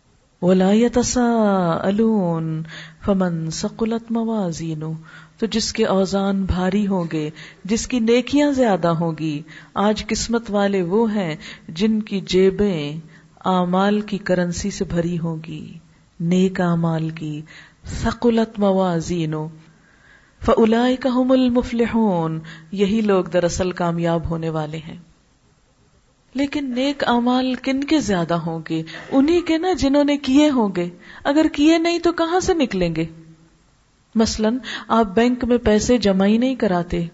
فمن 3.06 3.52
سکولت 3.52 4.12
موازین 4.12 4.84
تو 5.38 5.46
جس 5.46 5.74
کے 5.74 5.86
اوزان 5.86 6.44
بھاری 6.44 6.88
ہوں 6.88 7.04
گے، 7.12 7.30
جس 7.64 7.88
کی 7.88 8.00
نیکیاں 8.00 8.52
زیادہ 8.52 8.88
ہوں 8.88 9.12
گی، 9.20 9.42
آج 9.74 10.06
قسمت 10.08 10.52
والے 10.52 10.82
وہ 10.82 11.16
ہیں 11.16 11.36
جن 11.68 12.02
کی 12.02 12.22
جیبیں 12.22 13.00
آمال 13.40 14.02
کی 14.02 14.18
کرنسی 14.18 14.72
سے 14.72 14.84
بھری 14.84 15.20
ہوں 15.20 15.38
گی، 15.48 15.74
نیک 16.20 16.62
امال 16.62 17.10
کی۔ 17.10 17.42
سکولت 17.84 18.60
موازین 18.60 19.34
فلا 20.41 20.84
المفلحون، 21.30 22.39
یہی 22.72 23.02
لوگ 23.02 23.26
دراصل 23.26 23.72
کامیاب 23.72 24.30
ہونے 24.30 24.50
والے 24.50 24.78
ہیں. 24.78 24.98
لیکن 26.36 26.74
نیک 26.76 27.04
امال 27.08 27.54
کن 27.56 27.84
کے 27.84 28.00
زیادہ 28.00 28.34
ہوں 28.34 28.60
گے؟ 28.70 28.82
انہی 29.12 29.41
کے 29.41 29.58
نا 29.58 29.74
جنہوں 29.74 30.04
نے 30.04 30.17
کیے 30.17 30.50
ہوں 30.50 30.70
گے؟ 30.76 30.89
اگر 31.24 31.46
کیے 31.54 31.78
نہیں 31.78 32.00
تو 32.00 32.12
کہاں 32.12 32.39
سے 32.39 32.54
نکلیں 32.54 32.96
گے؟ 32.96 33.06
مثلا 34.15 34.50
آپ 34.88 35.06
بینک 35.06 35.44
میں 35.44 35.58
پیسے 35.58 35.98
جمع 35.98 36.26
ہی 36.26 36.38
نہیں 36.38 36.56
کراتے، 36.56 37.06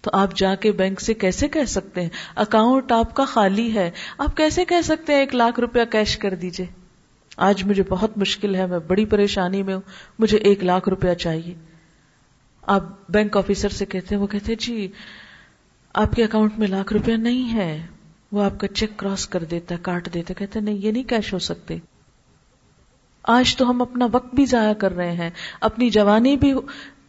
تو 0.00 0.10
آپ 0.12 0.36
جا 0.36 0.54
کے 0.54 0.72
بینک 0.72 1.00
سے 1.00 1.14
کیسے 1.14 1.48
کہہ 1.48 1.64
سکتے 1.64 2.02
ہیں؟ 2.02 2.08
اکاؤنٹ 2.36 2.92
آپ 2.92 3.14
کا 3.14 3.24
خالی 3.24 3.74
ہے، 3.74 3.90
آپ 4.18 4.36
کیسے 4.36 4.64
کہہ 4.64 4.82
سکتے 4.84 5.12
ہیں 5.12 5.20
ایک 5.20 5.34
لاکھ 5.34 5.60
روپیہ 5.60 5.84
کیش 5.90 6.16
کر 6.18 6.34
دیجیے 6.34 6.66
آج 7.40 7.64
مجھے 7.64 7.82
بہت 7.88 8.18
مشکل 8.18 8.54
ہے، 8.54 8.66
میں 8.66 8.78
بڑی 8.78 9.04
پریشانی 9.04 9.62
میں 9.62 9.74
ہوں، 9.74 9.80
مجھے 10.18 10.38
ایک 10.38 10.64
لاکھ 10.64 10.88
روپیہ 10.88 11.14
چاہیے۔ 11.14 11.54
آپ 12.62 12.82
بینک 13.08 13.36
آفیسر 13.36 13.68
سے 13.68 13.86
کہتے 13.86 14.14
ہیں، 14.14 14.22
وہ 14.22 14.26
کہتے 14.26 14.52
ہیں 14.52 14.60
جی 14.60 14.88
آپ 15.94 16.12
کے 16.12 16.24
اکاؤنٹ 16.24 16.58
میں 16.58 16.68
لاکھ 16.68 16.92
روپیہ 16.92 17.14
نہیں 17.14 17.52
ہے۔ 17.52 17.86
وہ 18.32 18.42
آپ 18.42 18.60
کا 18.60 18.66
چیک 18.66 18.90
کراس 18.96 19.28
کر 19.28 19.44
دیتا 19.44 19.74
ہے، 19.74 19.80
کاٹ 19.82 20.14
دیتا 20.14 20.34
کہتے 20.34 20.60
نہیں، 20.60 20.74
یہ 20.74 20.92
نہیں 20.92 21.02
کیش 21.02 21.32
ہو 21.32 21.38
سکتے۔ 21.38 21.78
آج 23.22 23.56
تو 23.56 23.70
ہم 23.70 23.82
اپنا 23.82 24.06
وقت 24.12 24.34
بھی 24.34 24.46
ضائع 24.46 24.72
کر 24.72 24.96
رہے 24.96 25.12
ہیں، 25.12 25.30
اپنی 25.60 25.90
جوانی 25.90 26.36
بھی 26.36 26.52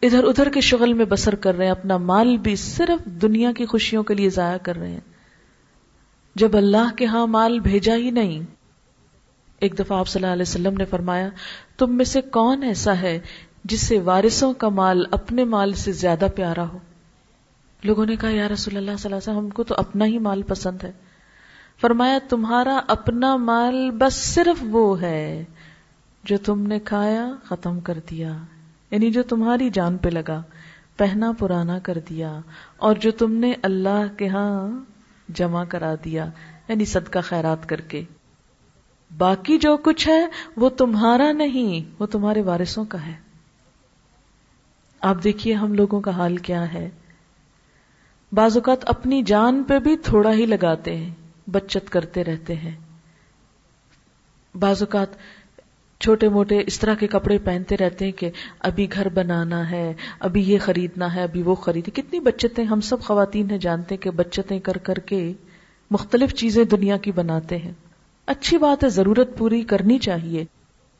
ادھر 0.02 0.24
ادھر 0.24 0.48
کے 0.48 0.60
شغل 0.60 0.92
میں 0.92 1.04
بسر 1.04 1.34
کر 1.34 1.54
رہے 1.54 1.64
ہیں، 1.64 1.72
اپنا 1.72 1.96
مال 1.96 2.36
بھی 2.36 2.56
صرف 2.56 3.04
دنیا 3.04 3.52
کی 3.52 3.66
خوشیوں 3.66 4.02
کے 4.02 4.14
لیے 4.14 4.30
ضائع 4.30 4.58
کر 4.62 4.76
رہے 4.76 4.90
ہیں۔ 4.90 5.00
جب 6.34 6.56
اللہ 6.56 6.94
کے 6.96 7.06
ہاں 7.06 7.26
مال 7.26 7.60
بھیجا 7.60 7.96
ہی 7.96 8.10
نہیں 8.10 8.42
ایک 9.62 9.78
دفعہ 9.78 9.98
آپ 9.98 10.08
صلی 10.08 10.22
اللہ 10.22 10.32
علیہ 10.32 10.42
وسلم 10.42 10.74
نے 10.76 10.84
فرمایا، 10.84 11.28
تم 11.76 11.96
میں 11.96 12.04
سے 12.04 12.20
کون 12.20 12.62
ایسا 12.62 13.00
ہے 13.00 13.18
جس 13.64 13.80
سے 13.80 13.98
وارثوں 13.98 14.52
کا 14.52 14.68
مال 14.68 15.04
اپنے 15.10 15.44
مال 15.44 15.72
سے 15.72 15.92
زیادہ 15.92 16.26
پیارا 16.34 16.68
ہو؟ 16.68 16.78
لوگوں 17.84 18.06
نے 18.06 18.16
کہا، 18.16 18.30
یا 18.30 18.48
رسول 18.48 18.76
اللہ 18.76 18.90
صلی 18.90 19.04
اللہ 19.04 19.06
علیہ 19.06 19.16
وسلم، 19.16 19.36
ہم 19.36 19.50
کو 19.50 19.62
تو 19.62 19.74
اپنا 19.78 20.04
ہی 20.04 20.18
مال 20.18 20.42
پسند 20.42 20.84
ہے۔ 20.84 20.92
فرمایا، 21.80 22.18
تمہارا 22.28 22.80
اپنا 22.88 23.36
مال 23.36 23.90
بس 23.90 24.14
صرف 24.14 24.56
وہ 24.62 25.02
ہے 25.02 25.44
جو 26.24 26.36
تم 26.38 26.66
نے 26.66 26.78
کھایا، 26.78 27.34
ختم 27.44 27.80
کر 27.80 27.98
دیا۔ 28.10 28.36
یعنی 28.90 29.10
جو 29.10 29.22
تمہاری 29.22 29.70
جان 29.70 29.96
پہ 29.96 30.08
لگا، 30.08 30.42
پہنا 30.96 31.32
پرانا 31.38 31.78
کر 31.78 31.98
دیا۔ 32.08 32.40
اور 32.76 32.94
جو 32.94 33.10
تم 33.10 33.32
نے 33.32 33.52
اللہ 33.62 34.18
کے 34.18 34.28
ہاں 34.28 34.68
جمع 35.28 35.64
کرا 35.64 35.94
دیا۔ 36.04 36.26
یعنی 36.68 36.84
صدقہ 36.84 37.18
خیرات 37.18 37.68
کر 37.68 37.80
کے۔ 37.80 38.02
باقی 39.18 39.58
جو 39.58 39.76
کچھ 39.76 40.08
ہے، 40.08 40.26
وہ 40.56 40.68
تمہارا 40.68 41.32
نہیں، 41.32 41.94
وہ 41.98 42.06
تمہارے 42.06 42.42
وارثوں 42.42 42.84
کا 42.84 43.06
ہے۔ 43.06 43.12
آپ 45.00 45.24
دیکھیے 45.24 45.54
ہم 45.54 45.74
لوگوں 45.74 46.00
کا 46.00 46.10
حال 46.10 46.36
کیا 46.36 46.72
ہے۔ 46.72 46.90
بعض 48.32 48.56
اوقات 48.56 48.78
اپنی 48.86 49.22
جان 49.22 49.62
پہ 49.62 49.78
بھی 49.78 49.96
تھوڑا 49.96 50.32
ہی 50.32 50.46
لگاتے 50.46 50.96
ہیں، 50.96 51.10
بچت 51.50 51.90
کرتے 51.90 52.24
رہتے 52.24 52.54
ہیں۔ 52.54 52.76
بعض 54.54 54.82
اوقات 54.82 55.08
چھوٹے 56.00 56.28
موٹے 56.28 56.62
اس 56.66 56.80
طرح 56.80 56.94
کے 56.94 57.06
کپڑے 57.06 57.38
پہنتے 57.38 57.76
رہتے 57.76 58.04
ہیں 58.04 58.12
کہ 58.12 58.30
ابھی 58.58 58.86
گھر 58.92 59.08
بنانا 59.08 59.70
ہے، 59.70 59.94
ابھی 60.20 60.42
یہ 60.42 60.58
خریدنا 60.58 61.14
ہے، 61.14 61.22
ابھی 61.22 61.42
وہ 61.42 61.54
خرید۔ 61.54 61.86
کتنی 61.94 62.20
بچتیں 62.20 62.64
ہم 62.64 62.80
سب 62.80 63.02
خواتین 63.02 63.50
ہیں، 63.50 63.58
جانتے 63.58 63.96
کہ 63.96 64.10
بچتیں 64.10 64.60
کر 64.60 64.76
کر 64.76 64.94
کے 64.94 65.32
مختلف 65.90 66.34
چیزیں 66.34 66.64
دنیا 66.64 66.96
کی 66.96 67.12
بناتے 67.12 67.58
ہیں۔ 67.58 67.72
اچھی 68.26 68.58
بات 68.58 68.84
ہے، 68.84 68.88
ضرورت 68.88 69.38
پوری 69.38 69.62
کرنی 69.62 69.98
چاہیے، 69.98 70.44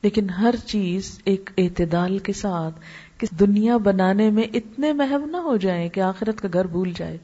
لیکن 0.02 0.30
ہر 0.30 0.54
چیز 0.66 1.20
ایک 1.24 1.50
اعتدال 1.58 2.18
کے 2.18 2.32
ساتھ 2.32 2.80
کہ 3.18 3.26
دنیا 3.40 3.76
بنانے 3.76 4.30
میں 4.30 4.42
اتنے 4.42 4.92
محب 4.92 5.26
نہ 5.26 5.36
ہو 5.36 5.56
جائیں 5.56 5.88
کہ 5.88 6.00
آخرت 6.00 6.40
کا 6.40 6.48
گھر 6.52 6.66
بھول 6.66 6.92
جائے۔ 6.96 7.18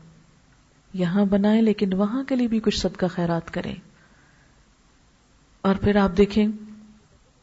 یہاں 0.95 1.25
بنائیں 1.25 1.63
لیکن 1.63 1.93
وہاں 1.93 2.25
کے 2.25 2.37
لیے 2.37 2.49
بھی 2.49 2.61
کچھ 2.61 2.79
صدقہ 2.79 3.07
خیرات 3.07 3.51
کریں۔ 3.51 3.75
اور 5.61 5.75
پھر 5.75 5.97
آپ 5.97 6.17
دیکھیں 6.17 6.49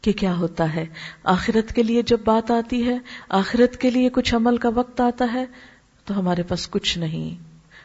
کہ 0.00 0.12
کیا 0.12 0.36
ہوتا 0.36 0.74
ہے۔ 0.74 0.86
آخرت 1.24 1.74
کے 1.74 1.82
لیے 1.82 2.02
جب 2.02 2.18
بات 2.24 2.50
آتی 2.50 2.88
ہے، 2.88 2.98
آخرت 3.28 3.76
کے 3.76 3.90
لیے 3.90 4.08
کچھ 4.08 4.34
عمل 4.34 4.56
کا 4.56 4.68
وقت 4.68 5.00
آتا 5.00 5.24
ہے، 5.34 5.44
تو 6.04 6.18
ہمارے 6.18 6.42
پاس 6.42 6.68
کچھ 6.68 6.98
نہیں۔ 6.98 7.44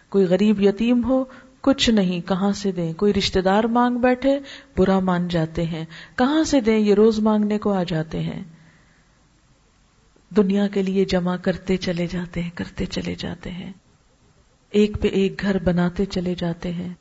کوئی 0.09 0.25
غریب 0.25 0.61
یتیم 0.61 1.03
ہو 1.03 1.23
کچھ 1.61 1.89
نہیں، 1.89 2.27
کہاں 2.27 2.51
سے 2.51 2.71
دیں؟ 2.71 2.93
کوئی 2.93 3.13
رشتہ 3.13 3.39
دار 3.39 3.63
مانگ 3.63 3.97
بیٹھے، 3.97 4.39
برا 4.77 4.99
مان 4.99 5.27
جاتے 5.27 5.63
ہیں۔ 5.63 5.85
کہاں 6.15 6.43
سے 6.43 6.61
دیں؟ 6.61 6.79
یہ 6.79 6.93
روز 6.93 7.19
مانگنے 7.19 7.57
کو 7.57 7.73
آ 7.73 7.83
جاتے 7.83 8.19
ہیں۔ 8.19 8.43
دنیا 10.37 10.67
کے 10.67 10.83
لیے 10.83 11.05
جمع 11.05 11.35
کرتے 11.37 11.77
چلے 11.77 12.07
جاتے 12.07 12.41
ہیں، 12.41 12.49
کرتے 12.55 12.85
چلے 12.85 13.15
جاتے 13.15 13.51
ہیں۔ 13.51 13.73
ایک 14.69 14.97
پہ 15.01 15.07
ایک 15.07 15.41
گھر 15.41 15.57
بناتے 15.63 16.05
چلے 16.05 16.35
جاتے 16.35 16.71
ہیں۔ 16.71 16.93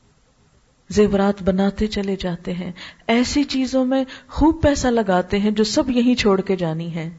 زیورات 0.89 1.43
بناتے 1.43 1.87
چلے 1.87 2.17
جاتے 2.17 2.53
ہیں۔ 2.53 2.73
ایسی 3.07 3.45
چیزوں 3.45 3.85
میں 3.85 4.05
خوب 4.29 4.63
پیسہ 4.63 4.87
لگاتے 4.87 5.39
ہیں 5.39 5.51
جو 5.51 5.65
سب 5.65 5.91
یہی 5.91 6.15
چھوڑ 6.15 6.41
کے 6.41 6.57
جانی 6.57 6.95
ہے 6.95 7.11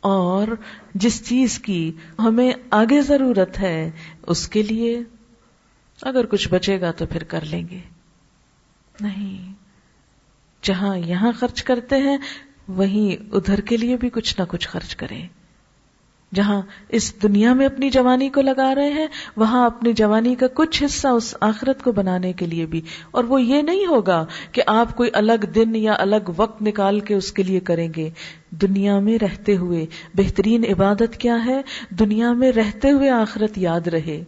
اور 0.00 0.48
جس 0.94 1.28
چیز 1.28 1.58
کی 1.58 1.92
ہمیں 2.18 2.52
آگے 2.70 3.02
ضرورت 3.02 3.60
ہے، 3.60 3.90
اس 4.26 4.48
کے 4.48 4.62
لیے 4.62 5.02
اگر 6.02 6.26
کچھ 6.26 6.48
بچے 6.48 6.80
گا 6.80 6.90
تو 6.90 7.06
پھر 7.06 7.24
کر 7.24 7.44
لیں 7.44 7.64
گے۔ 7.70 7.78
نہیں۔ 9.00 9.52
جہاں 10.62 10.98
یہاں 10.98 11.32
خرچ 11.32 11.62
کرتے 11.62 11.96
ہیں، 11.96 12.18
وہیں 12.68 13.22
ادھر 13.32 13.60
کے 13.60 13.76
لیے 13.76 13.96
بھی 13.96 14.10
کچھ 14.10 14.40
نہ 14.40 14.44
کچھ 14.48 14.68
خرچ 14.68 14.96
کریں۔ 14.96 15.28
جہاں 16.34 16.62
اس 16.88 17.22
دنیا 17.22 17.52
میں 17.52 17.66
اپنی 17.66 17.90
جوانی 17.90 18.28
کو 18.28 18.40
لگا 18.40 18.74
رہے 18.74 18.92
ہیں، 18.92 19.06
وہاں 19.36 19.66
اپنی 19.66 19.92
جوانی 19.92 20.34
کا 20.34 20.46
کچھ 20.54 20.82
حصہ 20.82 21.08
اس 21.08 21.34
آخرت 21.40 21.82
کو 21.82 21.92
بنانے 21.92 22.32
کے 22.32 22.46
لیے 22.46 22.66
بھی۔ 22.66 22.80
اور 23.10 23.24
وہ 23.24 23.42
یہ 23.42 23.62
نہیں 23.62 23.86
ہوگا 23.86 24.26
کہ 24.52 24.62
آپ 24.66 24.96
کوئی 24.96 25.10
الگ 25.12 25.44
دن 25.54 25.76
یا 25.76 25.94
الگ 25.98 26.30
وقت 26.36 26.62
نکال 26.62 27.00
کے 27.00 27.14
اس 27.14 27.32
کے 27.32 27.42
لیے 27.42 27.60
کریں 27.60 27.88
گے۔ 27.96 28.10
دنیا 28.50 28.98
میں 28.98 29.18
رہتے 29.18 29.56
ہوئے 29.56 29.86
بہترین 30.14 30.64
عبادت 30.64 31.16
کیا 31.18 31.44
ہے؟ 31.46 31.62
دنیا 31.90 32.32
میں 32.32 32.52
رہتے 32.52 32.90
ہوئے 32.90 33.10
آخرت 33.10 33.58
یاد 33.58 33.86
رہے۔ 33.86 34.24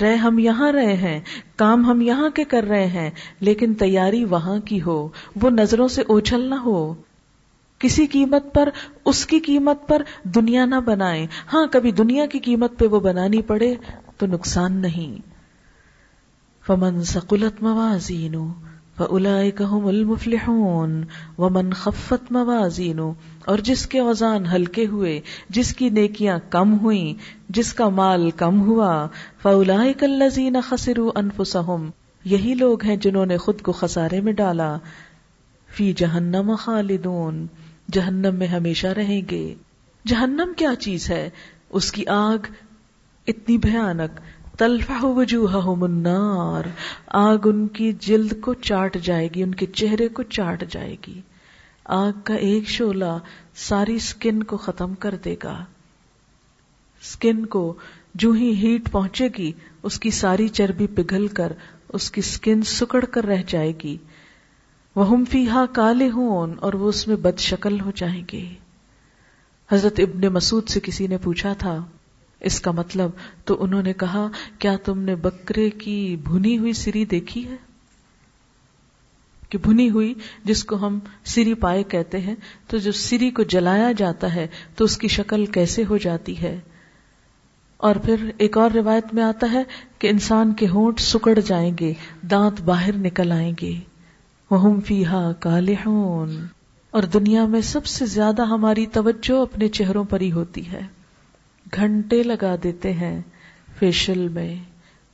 رہے 0.00 0.14
ہم 0.14 0.38
یہاں 0.38 0.72
رہے 0.72 0.96
ہیں، 0.96 1.20
کام 1.56 1.84
ہم 1.84 2.00
یہاں 2.00 2.30
کے 2.30 2.44
کر 2.44 2.64
رہے 2.64 2.86
ہیں، 2.86 3.10
لیکن 3.40 3.74
تیاری 3.74 4.24
وہاں 4.24 4.58
کی 4.58 4.82
ہو، 4.82 5.08
وہ 5.42 5.50
نظروں 5.50 5.88
سے 5.88 6.02
اوچھل 6.02 6.40
نہ 6.40 6.54
ہو۔ 6.54 6.94
کسی 7.78 8.06
قیمت 8.06 8.54
پر، 8.54 8.68
اس 9.04 9.26
کی 9.26 9.40
قیمت 9.40 9.88
پر 9.88 10.02
دنیا 10.22 10.64
نہ 10.64 10.74
بنائیں۔ 10.74 11.26
ہاں 11.52 11.66
کبھی 11.70 11.92
دنیا 11.92 12.26
کی 12.26 12.38
قیمت 12.38 12.78
پہ 12.78 12.86
وہ 12.86 13.00
بنانی 13.00 13.42
پڑے 13.42 13.74
تو 14.16 14.26
نقصان 14.26 14.72
نہیں۔ 14.72 15.28
فمن 16.66 17.02
سکولت 17.02 17.62
موازین 17.62 18.34
المفلحون۔ 19.68 21.04
ومن 21.38 21.72
خفت 21.72 22.32
موازین 22.32 23.00
اور 23.44 23.58
جس 23.58 23.86
کے 23.86 24.00
وزان 24.00 24.46
ہلکے 24.46 24.86
ہوئے، 24.86 25.20
جس 25.48 25.76
کی 25.76 25.88
نیکیاں 25.88 26.38
کم 26.50 26.78
ہوئیں، 26.78 27.14
جس 27.48 27.74
کا 27.74 27.88
مال 27.88 28.30
کم 28.30 28.60
ہوا 28.60 29.08
فلاح 29.42 29.86
الزین 30.00 30.56
خسرو 30.68 31.10
انفسہم، 31.14 31.90
یہی 32.24 32.54
لوگ 32.54 32.84
ہیں 32.84 32.96
جنہوں 32.96 33.26
نے 33.26 33.36
خود 33.36 33.60
کو 33.60 33.72
خسارے 33.72 34.20
میں 34.20 34.32
ڈالا۔ 34.32 34.76
فی 35.74 35.92
جہنم 35.92 36.52
خالدون، 36.58 37.46
جہنم 37.92 38.34
میں 38.34 38.46
ہمیشہ 38.46 38.86
رہیں 38.86 39.22
گے۔ 39.30 39.54
جہنم 40.06 40.52
کیا 40.56 40.74
چیز 40.78 41.10
ہے؟ 41.10 41.30
اس 41.70 41.92
کی 41.92 42.06
آگ 42.06 42.38
اتنی 43.26 43.58
بھیانک۔ 43.58 44.20
تلفہ 44.58 45.04
وجوہہم 45.04 45.82
النار۔ 45.82 46.68
آگ 47.06 47.38
ان 47.44 47.66
کی 47.66 47.92
جلد 47.92 48.40
کو 48.40 48.54
چاٹ 48.54 48.96
جائے 49.02 49.28
گی، 49.34 49.42
ان 49.42 49.54
کے 49.54 49.66
چہرے 49.66 50.08
کو 50.08 50.22
چاٹ 50.22 50.64
جائے 50.70 50.96
گی۔ 51.06 51.20
آگ 51.84 52.12
کا 52.24 52.34
ایک 52.34 52.68
شولہ 52.68 53.18
ساری 53.54 53.98
سکن 53.98 54.42
کو 54.42 54.56
ختم 54.56 54.94
کر 54.94 55.14
دے 55.14 55.36
گا۔ 55.44 55.64
سکن 57.02 57.46
کو 57.46 57.74
جو 58.14 58.32
ہی 58.32 58.50
ہیٹ 58.52 58.92
پہنچے 58.92 59.28
گی، 59.38 59.52
اس 59.82 60.00
کی 60.00 60.10
ساری 60.10 60.48
چربی 60.48 60.86
پگھل 60.86 61.26
کر 61.26 61.52
اس 61.88 62.10
کی 62.10 62.20
سکن 62.20 62.62
سکڑ 62.62 63.04
کر 63.04 63.24
رہ 63.24 63.42
جائے 63.46 63.72
گی۔ 63.84 63.96
وہ 64.96 65.16
فی 65.30 65.46
کالے 65.72 66.10
ہوں 66.10 66.54
اور 66.60 66.72
وہ 66.72 66.88
اس 66.88 67.08
میں 67.08 67.16
بد 67.16 67.38
شکل 67.38 67.80
ہو 67.80 67.90
جائیں 67.94 68.22
گے۔ 68.32 68.54
حضرت 69.72 70.00
ابن 70.00 70.20
مسعود 70.20 70.68
سے 70.68 70.80
کسی 70.80 71.06
نے 71.06 71.16
پوچھا 71.18 71.52
تھا، 71.52 71.84
اس 72.40 72.60
کا 72.60 72.70
مطلب 72.70 73.10
تو 73.44 73.62
انہوں 73.64 73.82
نے 73.82 73.92
کہا، 73.92 74.28
کیا 74.58 74.76
تم 74.84 74.98
نے 74.98 75.16
بکرے 75.16 75.70
کی 75.70 76.16
بھنی 76.24 76.58
ہوئی 76.58 76.72
سری 76.72 77.04
دیکھی 77.04 77.48
ہے؟ 77.48 77.56
کہ 79.52 79.58
بھنی 79.58 79.90
ہوئی 79.90 80.14
جس 80.44 80.64
کو 80.64 80.86
ہم 80.86 80.98
سری 81.24 81.54
پائے 81.54 81.82
کہتے 81.82 82.20
ہیں، 82.20 82.34
تو 82.66 82.78
جو 82.78 82.92
سری 82.92 83.30
کو 83.30 83.42
جلایا 83.42 83.92
جاتا 83.92 84.34
ہے، 84.34 84.46
تو 84.76 84.84
اس 84.84 84.98
کی 84.98 85.08
شکل 85.08 85.46
کیسے 85.46 85.84
ہو 85.88 85.96
جاتی 85.96 86.42
ہے؟ 86.42 86.60
اور 87.76 87.96
پھر 87.96 88.14
ایک 88.38 88.58
اور 88.58 88.70
روایت 88.70 89.14
میں 89.14 89.22
آتا 89.22 89.52
ہے 89.52 89.62
کہ 89.98 90.08
انسان 90.08 90.52
کے 90.52 90.68
ہونٹ 90.68 91.00
سکڑ 91.00 91.38
جائیں 91.38 91.72
گے، 91.80 91.92
دانت 92.30 92.60
باہر 92.60 92.96
نکل 92.96 93.32
آئیں 93.32 93.52
گے۔ 93.62 93.72
وہ 94.50 94.80
فی 94.80 95.06
ہا 95.06 95.32
اور 96.90 97.02
دنیا 97.02 97.46
میں 97.46 97.60
سب 97.60 97.86
سے 97.86 98.06
زیادہ 98.06 98.44
ہماری 98.44 98.86
توجہ 98.86 99.40
اپنے 99.42 99.68
چہروں 99.68 100.04
پر 100.04 100.20
ہی 100.20 100.32
ہوتی 100.32 100.72
ہے۔ 100.72 100.80
گھنٹے 101.74 102.22
لگا 102.22 102.54
دیتے 102.62 102.92
ہیں 102.92 103.20
فیشل 103.78 104.28
میں۔ 104.28 104.54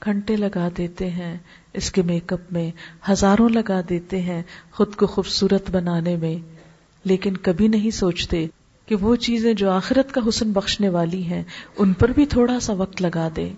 گھنٹے 0.04 0.36
لگا 0.36 0.68
دیتے 0.76 1.10
ہیں، 1.10 1.38
اس 1.74 1.92
کے 1.92 2.02
میک 2.02 2.32
اپ 2.32 2.52
میں 2.52 2.70
ہزاروں 3.10 3.48
لگا 3.48 3.80
دیتے 3.88 4.20
ہیں 4.20 4.42
خود 4.72 4.94
کو 4.94 5.06
خوبصورت 5.06 5.70
بنانے 5.70 6.16
میں۔ 6.16 6.58
لیکن 7.04 7.36
کبھی 7.36 7.68
نہیں 7.68 7.90
سوچتے 7.90 8.46
کہ 8.86 8.94
وہ 8.94 9.16
چیزیں 9.16 9.54
جو 9.54 9.70
آخرت 9.70 10.12
کا 10.12 10.20
حسن 10.28 10.52
بخشنے 10.52 10.88
والی 10.88 11.22
ہیں، 11.22 11.42
ان 11.78 11.92
پر 11.92 12.08
بھی 12.08 12.26
تھوڑا 12.26 12.60
سا 12.60 12.72
وقت 12.72 13.02
لگا 13.02 13.28
دے 13.36 13.52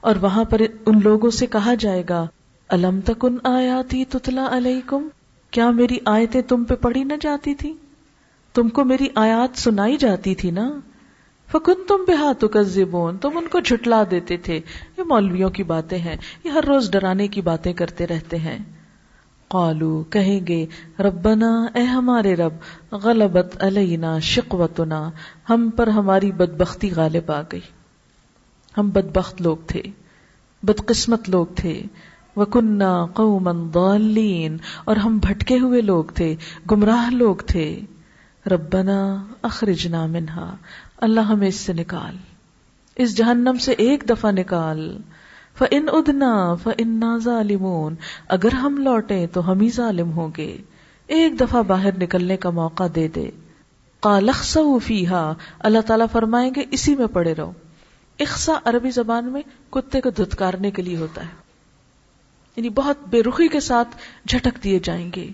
اور 0.00 0.16
وہاں 0.16 0.44
پر 0.44 0.60
ان 0.86 1.00
لوگوں 1.04 1.30
سے 1.30 1.46
کہا 1.46 1.74
جائے 1.74 2.02
گا، 2.08 2.26
الم 2.68 3.00
تک 3.00 3.24
ان 3.24 3.38
آیاتی 3.44 4.04
تتلا 4.04 4.48
علیکم؟ 4.50 5.08
کیا 5.50 5.70
میری 5.70 5.98
آیتیں 6.04 6.42
تم 6.42 6.64
پہ 6.64 6.74
پڑھی 6.74 7.04
نہ 7.04 7.12
جاتی 7.20 7.54
تھی؟ 7.54 7.74
تم 8.54 8.68
کو 8.68 8.84
میری 8.84 9.08
آیات 9.14 9.58
سنائی 9.58 9.96
جاتی 9.96 10.34
تھی 10.34 10.50
نا؟ 10.50 10.70
فکن 11.52 11.72
تم 11.88 12.04
بے 12.06 12.12
ہاتھ 12.12 12.44
تم 13.20 13.30
ان 13.34 13.48
کو 13.48 13.60
جھٹلا 13.60 14.02
دیتے 14.10 14.36
تھے۔ 14.36 14.60
یہ 14.98 15.02
مولویوں 15.02 15.50
کی 15.50 15.62
باتیں 15.62 15.98
ہیں، 15.98 16.16
یہ 16.44 16.50
ہر 16.50 16.64
روز 16.64 16.90
ڈرانے 16.90 17.28
کی 17.28 17.40
باتیں 17.40 17.72
کرتے 17.72 18.06
رہتے 18.06 18.36
ہیں۔ 18.36 18.58
قالو 19.48 20.04
کہیں 20.10 20.46
گے، 20.46 20.66
ربنا، 20.98 21.66
اے 21.74 21.82
ہمارے 21.82 22.34
رب، 22.34 22.52
غلبت 22.92 23.62
علینا 23.64 24.18
شقوتنا، 24.18 25.10
ہم 25.50 25.70
پر 25.76 25.86
ہماری 25.86 26.32
بدبختی 26.32 26.90
غالب 26.96 27.30
آ 27.30 27.42
گئی۔ 27.52 27.60
ہم 28.78 28.90
بدبخت 28.90 29.42
لوگ 29.42 29.56
تھے، 29.66 29.82
بدقسمت 30.62 31.28
لوگ 31.28 31.46
تھے۔ 31.56 31.82
وکنہ 32.36 33.06
قومن 33.14 33.70
ضالین 33.74 34.56
اور 34.84 34.96
ہم 34.96 35.18
بھٹکے 35.18 35.58
ہوئے 35.58 35.80
لوگ 35.80 36.04
تھے، 36.04 36.36
گمراہ 36.70 37.10
لوگ 37.10 37.36
تھے۔ 37.36 37.80
ربنا 38.50 39.24
اخرجنا 39.42 40.06
منہا۔ 40.06 40.56
اللہ 40.96 41.20
ہمیں 41.20 41.48
اس 41.48 41.54
سے 41.54 41.72
نکال۔ 41.72 42.16
اس 42.96 43.16
جہنم 43.16 43.56
سے 43.60 43.72
ایک 43.72 44.04
دفعہ 44.08 44.30
نکال۔ 44.30 44.98
فن 45.58 45.88
ادنا 45.92 46.54
فن 46.54 47.18
ظالمون۔ 47.18 47.94
اگر 48.28 48.52
ہم 48.52 48.76
لوٹے 48.76 49.26
تو 49.26 49.52
ہم 49.52 49.60
ہی 49.60 49.70
ظالم 49.70 50.12
ہوں 50.12 50.28
گے۔ 50.36 50.56
ایک 51.06 51.40
دفعہ 51.40 51.62
باہر 51.62 51.98
نکلنے 51.98 52.36
کا 52.36 52.50
موقع 52.50 52.84
دے 52.94 53.08
دے۔ 53.08 53.30
قالخ 54.00 54.58
فیحا 54.84 55.32
اللہ 55.58 55.78
تعالیٰ 55.86 56.06
فرمائیں 56.12 56.50
گے، 56.56 56.62
اسی 56.70 56.96
میں 56.96 57.06
پڑے 57.06 57.34
رہو۔ 57.34 57.52
اخسا 58.18 58.52
عربی 58.64 58.90
زبان 58.90 59.24
میں 59.24 59.42
کتے 59.70 60.00
کو 60.00 60.10
دھتکارنے 60.10 60.70
کے 60.70 60.82
لیے 60.82 60.96
ہوتا 60.96 61.22
ہے۔ 61.22 61.28
یعنی 62.56 62.68
بہت 62.68 62.96
بے 63.10 63.22
رخی 63.22 63.48
کے 63.48 63.60
ساتھ 63.60 63.88
جھٹک 64.28 64.64
دیے 64.64 64.78
جائیں 64.78 65.10
گے۔ 65.16 65.28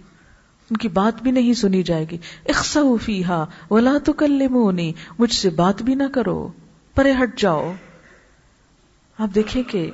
ان 0.73 0.77
کی 0.77 0.89
بات 0.89 1.23
بھی 1.23 1.31
نہیں 1.31 1.53
سنی 1.53 1.83
جائے 1.83 2.05
گی۔ 2.11 2.19
اخسا 2.49 2.81
فیحا 3.05 3.45
ولا 3.71 3.93
تو 4.05 4.13
کل 4.13 4.49
مجھ 5.19 5.35
سے 5.35 5.51
بات 5.51 5.83
بھی 5.83 5.95
نہ 5.95 6.03
کرو، 6.13 6.49
پرے 6.95 7.13
ہٹ 7.23 7.39
جاؤ۔ 7.39 7.73
آپ 9.19 9.35
دیکھیں 9.35 9.63
کہ 9.63 9.91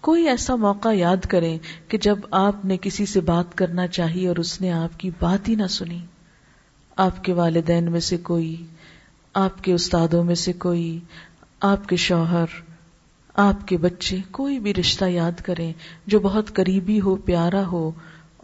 کوئی 0.00 0.28
ایسا 0.28 0.54
موقع 0.54 0.88
یاد 0.92 1.16
کریں 1.16 1.58
کہ 1.88 1.98
جب 1.98 2.18
آپ 2.30 2.64
نے 2.64 2.76
کسی 2.76 3.06
سے 3.06 3.20
بات 3.20 3.54
کرنا 3.54 3.86
چاہی 3.86 4.26
اور 4.26 4.36
اس 4.36 4.60
نے 4.60 4.72
آپ 4.72 5.00
کی 5.00 5.10
بات 5.20 5.48
ہی 5.48 5.54
نہ 5.54 5.66
سنی۔ 5.66 6.00
آپ 6.96 7.24
کے 7.24 7.32
والدین 7.32 7.92
میں 7.92 8.00
سے 8.00 8.16
کوئی، 8.16 8.66
آپ 9.34 9.64
کے 9.64 9.72
استادوں 9.72 10.24
میں 10.24 10.34
سے 10.34 10.52
کوئی، 10.52 11.00
آپ 11.60 11.88
کے 11.88 11.96
شوہر، 11.96 12.46
آپ 13.34 13.68
کے 13.68 13.76
بچے، 13.76 14.18
کوئی 14.30 14.58
بھی 14.58 14.74
رشتہ 14.74 15.04
یاد 15.04 15.40
کریں 15.40 15.72
جو 16.06 16.20
بہت 16.20 16.54
قریبی 16.54 17.00
ہو، 17.00 17.16
پیارا 17.16 17.66
ہو 17.66 17.90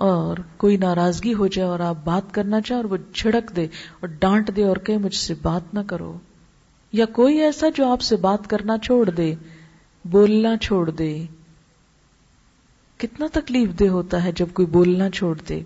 اور 0.04 0.36
کوئی 0.56 0.76
ناراضگی 0.76 1.34
ہو 1.34 1.46
جائے 1.46 1.68
اور 1.68 1.80
آپ 1.80 1.96
بات 2.04 2.34
کرنا 2.34 2.60
چاہے 2.60 2.76
اور 2.76 2.90
وہ 2.90 2.96
جھڑک 3.14 3.56
دے 3.56 3.64
اور 3.64 4.08
ڈانٹ 4.08 4.56
دے 4.56 4.64
اور 4.64 4.76
کہ 4.76 4.98
مجھ 4.98 5.14
سے 5.14 5.34
بات 5.42 5.74
نہ 5.74 5.80
کرو۔ 5.86 6.18
یا 6.92 7.06
کوئی 7.06 7.38
ایسا 7.38 7.66
جو 7.74 7.92
آپ 7.92 8.00
سے 8.00 8.16
بات 8.16 8.50
کرنا 8.50 8.78
چھوڑ 8.78 9.10
دے، 9.10 9.34
بولنا 10.04 10.56
چھوڑ 10.56 10.90
دے۔ 10.90 11.24
کتنا 12.96 13.26
تکلیف 13.32 13.80
دہ 13.80 13.84
ہوتا 13.84 14.24
ہے 14.24 14.32
جب 14.32 14.46
کوئی 14.52 14.66
بولنا 14.66 15.10
چھوڑ 15.10 15.38
دے۔ 15.48 15.62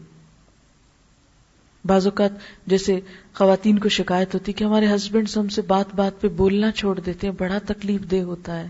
بعض 1.84 2.06
اوقات 2.06 2.30
جیسے 2.66 3.00
خواتین 3.34 3.78
کو 3.78 3.88
شکایت 3.88 4.34
ہوتی 4.34 4.52
کہ 4.52 4.64
ہمارے 4.64 4.94
ہسبینڈ 4.94 5.28
ہم 5.36 5.48
سے 5.48 5.62
بات 5.62 5.94
بات 5.94 6.20
پہ 6.20 6.28
بولنا 6.28 6.72
چھوڑ 6.72 7.00
دیتے 7.00 7.26
ہیں، 7.26 7.34
بڑا 7.38 7.58
تکلیف 7.66 8.00
دہ 8.10 8.20
ہوتا 8.20 8.60
ہے۔ 8.60 8.68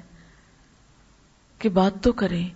کہ 1.58 1.68
بات 1.68 1.92
تو 2.02 2.12
کریں۔ 2.12 2.48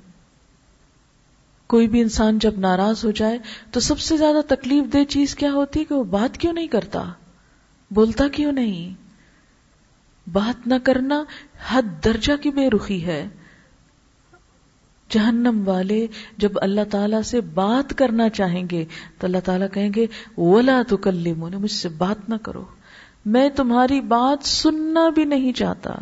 کوئی 1.70 1.88
بھی 1.88 2.00
انسان 2.00 2.38
جب 2.38 2.58
ناراض 2.58 3.04
ہو 3.04 3.10
جائے 3.10 3.38
تو 3.70 3.80
سب 3.80 3.98
سے 3.98 4.16
زیادہ 4.16 4.54
تکلیف 4.54 4.92
دہ 4.92 5.04
چیز 5.04 5.34
کیا 5.34 5.52
ہوتی 5.52 5.84
کہ 5.84 5.94
وہ 5.94 6.04
بات 6.04 6.38
کیوں 6.38 6.52
نہیں 6.52 6.66
کرتا؟ 6.66 7.02
بولتا 7.90 8.28
کیوں 8.28 8.52
نہیں؟ 8.52 8.94
بات 10.32 10.66
نہ 10.66 10.74
کرنا 10.84 11.24
حد 11.68 12.04
درجہ 12.04 12.42
کی 12.42 12.50
بے 12.50 12.70
رخی 12.70 13.06
ہے۔ 13.06 13.28
جہنم 15.08 15.62
والے 15.68 16.06
جب 16.36 16.52
اللہ 16.56 16.80
تعالی 16.90 17.22
سے 17.22 17.40
بات 17.40 17.98
کرنا 17.98 18.28
چاہیں 18.28 18.64
گے 18.70 18.84
تو 19.18 19.26
اللہ 19.26 19.38
تعالیٰ 19.44 19.66
کہیں 19.72 19.90
گے، 19.96 20.06
ولا 20.38 20.82
تو 20.88 20.96
کل 20.96 21.34
مجھ 21.34 21.70
سے 21.70 21.88
بات 21.88 22.28
نہ 22.28 22.34
کرو۔ 22.42 22.64
میں 23.24 23.48
تمہاری 23.48 24.00
بات 24.00 24.46
سننا 24.46 25.08
بھی 25.08 25.24
نہیں 25.24 25.52
چاہتا۔ 25.52 25.94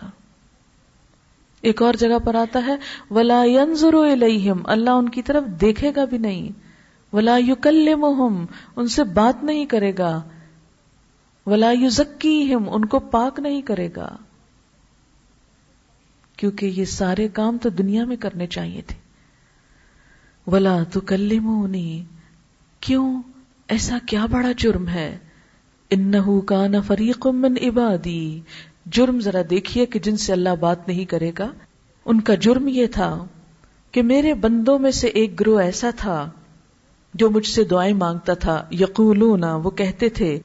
ایک 1.68 1.82
اور 1.82 1.94
جگہ 1.94 2.18
پر 2.24 2.34
آتا 2.34 2.66
ہے، 2.66 2.76
ولا 3.10 3.40
الیہم 3.92 4.62
اللہ 4.64 4.90
ان 4.90 5.08
کی 5.08 5.22
طرف 5.22 5.44
دیکھے 5.60 5.92
گا 5.96 6.04
بھی 6.04 6.18
نہیں۔ 6.18 6.48
ولا 7.12 7.36
یکلمہم 7.38 8.46
ان 8.76 8.88
سے 8.88 9.04
بات 9.04 9.44
نہیں 9.44 9.66
کرے 9.66 9.92
گا۔ 9.98 10.22
ولا 11.46 11.70
یزکیہم 11.72 12.68
ان 12.68 12.84
کو 12.84 12.98
پاک 12.98 13.40
نہیں 13.40 13.62
کرے 13.62 13.88
گا۔ 13.96 14.16
کیونکہ 16.36 16.66
یہ 16.66 16.84
سارے 16.84 17.28
کام 17.28 17.58
تو 17.58 17.68
دنیا 17.68 18.04
میں 18.04 18.16
کرنے 18.16 18.46
چاہیے 18.46 18.82
تھے۔ 18.82 18.96
ولا 20.50 20.82
تو 20.92 21.00
کیوں؟ 22.80 23.22
ایسا 23.68 23.98
کیا 24.06 24.26
بڑا 24.26 24.52
جرم 24.52 24.88
ہے؟ 24.88 25.18
انہو 25.90 26.40
کان 26.40 26.82
فریق 26.82 27.26
من 27.26 27.54
عبادی 27.62 28.40
جرم 28.92 29.20
ذرا 29.20 29.42
دیکھیے 29.50 29.86
کہ 29.86 29.98
جن 29.98 30.16
سے 30.16 30.32
اللہ 30.32 30.48
بات 30.60 30.88
نہیں 30.88 31.04
کرے 31.04 31.32
گا۔ 31.38 31.50
ان 32.04 32.20
کا 32.20 32.34
جرم 32.34 32.68
یہ 32.68 32.86
تھا 32.86 33.24
کہ 33.92 34.02
میرے 34.02 34.34
بندوں 34.34 34.78
میں 34.78 34.90
سے 34.90 35.06
ایک 35.06 35.40
گروہ 35.40 35.60
ایسا 35.60 35.90
تھا 35.96 36.30
جو 37.14 37.30
مجھ 37.30 37.46
سے 37.46 37.64
دعائیں 37.64 37.94
مانگتا 37.94 38.34
تھا۔ 38.34 38.64
یقولون، 38.70 39.44
وہ 39.44 39.70
کہتے 39.70 40.08
تھے، 40.08 40.40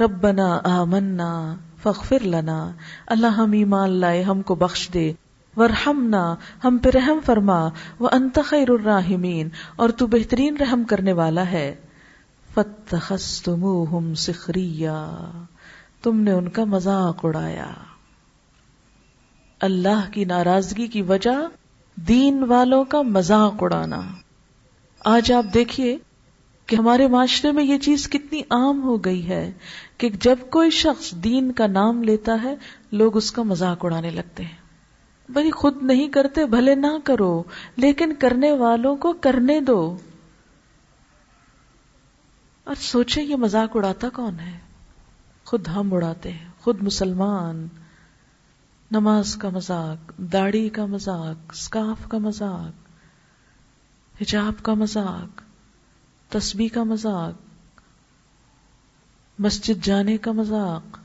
ربنا 0.00 0.60
آمنا 0.64 1.56
فاغفر 1.82 2.18
لنا، 2.24 2.70
اللہ 3.06 3.26
ہم 3.26 3.52
ایمان 3.52 3.90
لائے، 3.90 4.22
ہم 4.22 4.42
کو 4.42 4.54
بخش 4.54 4.88
دے۔ 4.94 5.12
ورحمنا 5.56 6.34
ہم 6.64 6.78
پہ 6.82 6.90
رحم 6.90 7.18
فرما۔ 7.26 7.68
وہ 7.98 8.08
انت 8.12 8.38
خیر 8.44 8.70
الراحمین، 8.70 9.48
اور 9.76 9.88
تو 9.88 10.06
بہترین 10.06 10.56
رحم 10.56 10.84
کرنے 10.84 11.12
والا 11.12 11.50
ہے۔ 11.50 11.74
فتخستموہم 12.54 14.14
سخریا۔ 14.14 15.06
تم 16.02 16.20
نے 16.20 16.32
ان 16.32 16.48
کا 16.48 16.64
مذاق 16.64 17.24
اڑایا۔ 17.24 17.70
اللہ 19.60 20.10
کی 20.12 20.24
ناراضگی 20.24 20.86
کی 20.86 21.02
وجہ 21.02 21.36
دین 21.96 22.44
والوں 22.44 22.84
کا 22.84 23.02
مذاق 23.02 23.54
اڑانا۔ 23.60 24.00
آج 25.04 25.32
آپ 25.32 25.54
دیکھیے 25.54 25.98
کہ 26.66 26.76
ہمارے 26.76 27.06
معاشرے 27.06 27.52
میں 27.52 27.64
یہ 27.64 27.78
چیز 27.78 28.08
کتنی 28.08 28.40
عام 28.40 28.82
ہو 28.82 28.96
گئی 28.96 29.28
ہے 29.28 29.52
کہ 29.98 30.08
جب 30.10 30.36
کوئی 30.50 30.70
شخص 30.70 31.12
دین 31.12 31.52
کا 31.52 31.66
نام 31.66 32.02
لیتا 32.02 32.42
ہے، 32.42 32.54
لوگ 32.92 33.16
اس 33.16 33.32
کا 33.32 33.42
مذاق 33.42 33.84
اڑانے 33.84 34.10
لگتے 34.10 34.44
ہیں۔ 34.44 34.56
بھائی 35.28 35.50
خود 35.50 35.82
نہیں 35.82 36.08
کرتے، 36.08 36.44
بھلے 36.44 36.74
نہ 36.74 36.98
کرو، 37.04 37.42
لیکن 37.76 38.12
کرنے 38.18 38.52
والوں 38.52 38.96
کو 38.96 39.12
کرنے 39.12 39.60
دو۔ 39.60 39.96
اور 42.64 42.74
سوچیں 42.74 43.24
یہ 43.24 43.36
مذاق 43.36 43.76
اڑاتا 43.76 44.08
کون 44.08 44.40
ہے؟ 44.40 44.67
خود 45.48 45.68
ہم 45.68 45.94
اڑاتے 45.94 46.32
ہیں، 46.32 46.48
خود 46.60 46.82
مسلمان، 46.82 47.66
نماز 48.90 49.36
کا 49.36 49.48
مذاق، 49.48 50.12
داڑھی 50.18 50.68
کا 50.68 50.86
مذاق 50.86 51.52
اسکاف 51.52 52.08
کا 52.08 52.18
مذاق، 52.18 52.88
حجاب 54.22 54.62
کا 54.62 54.74
مذاق، 54.74 55.42
تسبیح 56.28 56.68
کا 56.74 56.82
مذاق، 56.82 57.32
مسجد 59.38 59.84
جانے 59.84 60.18
کا 60.18 60.32
مذاق، 60.32 60.98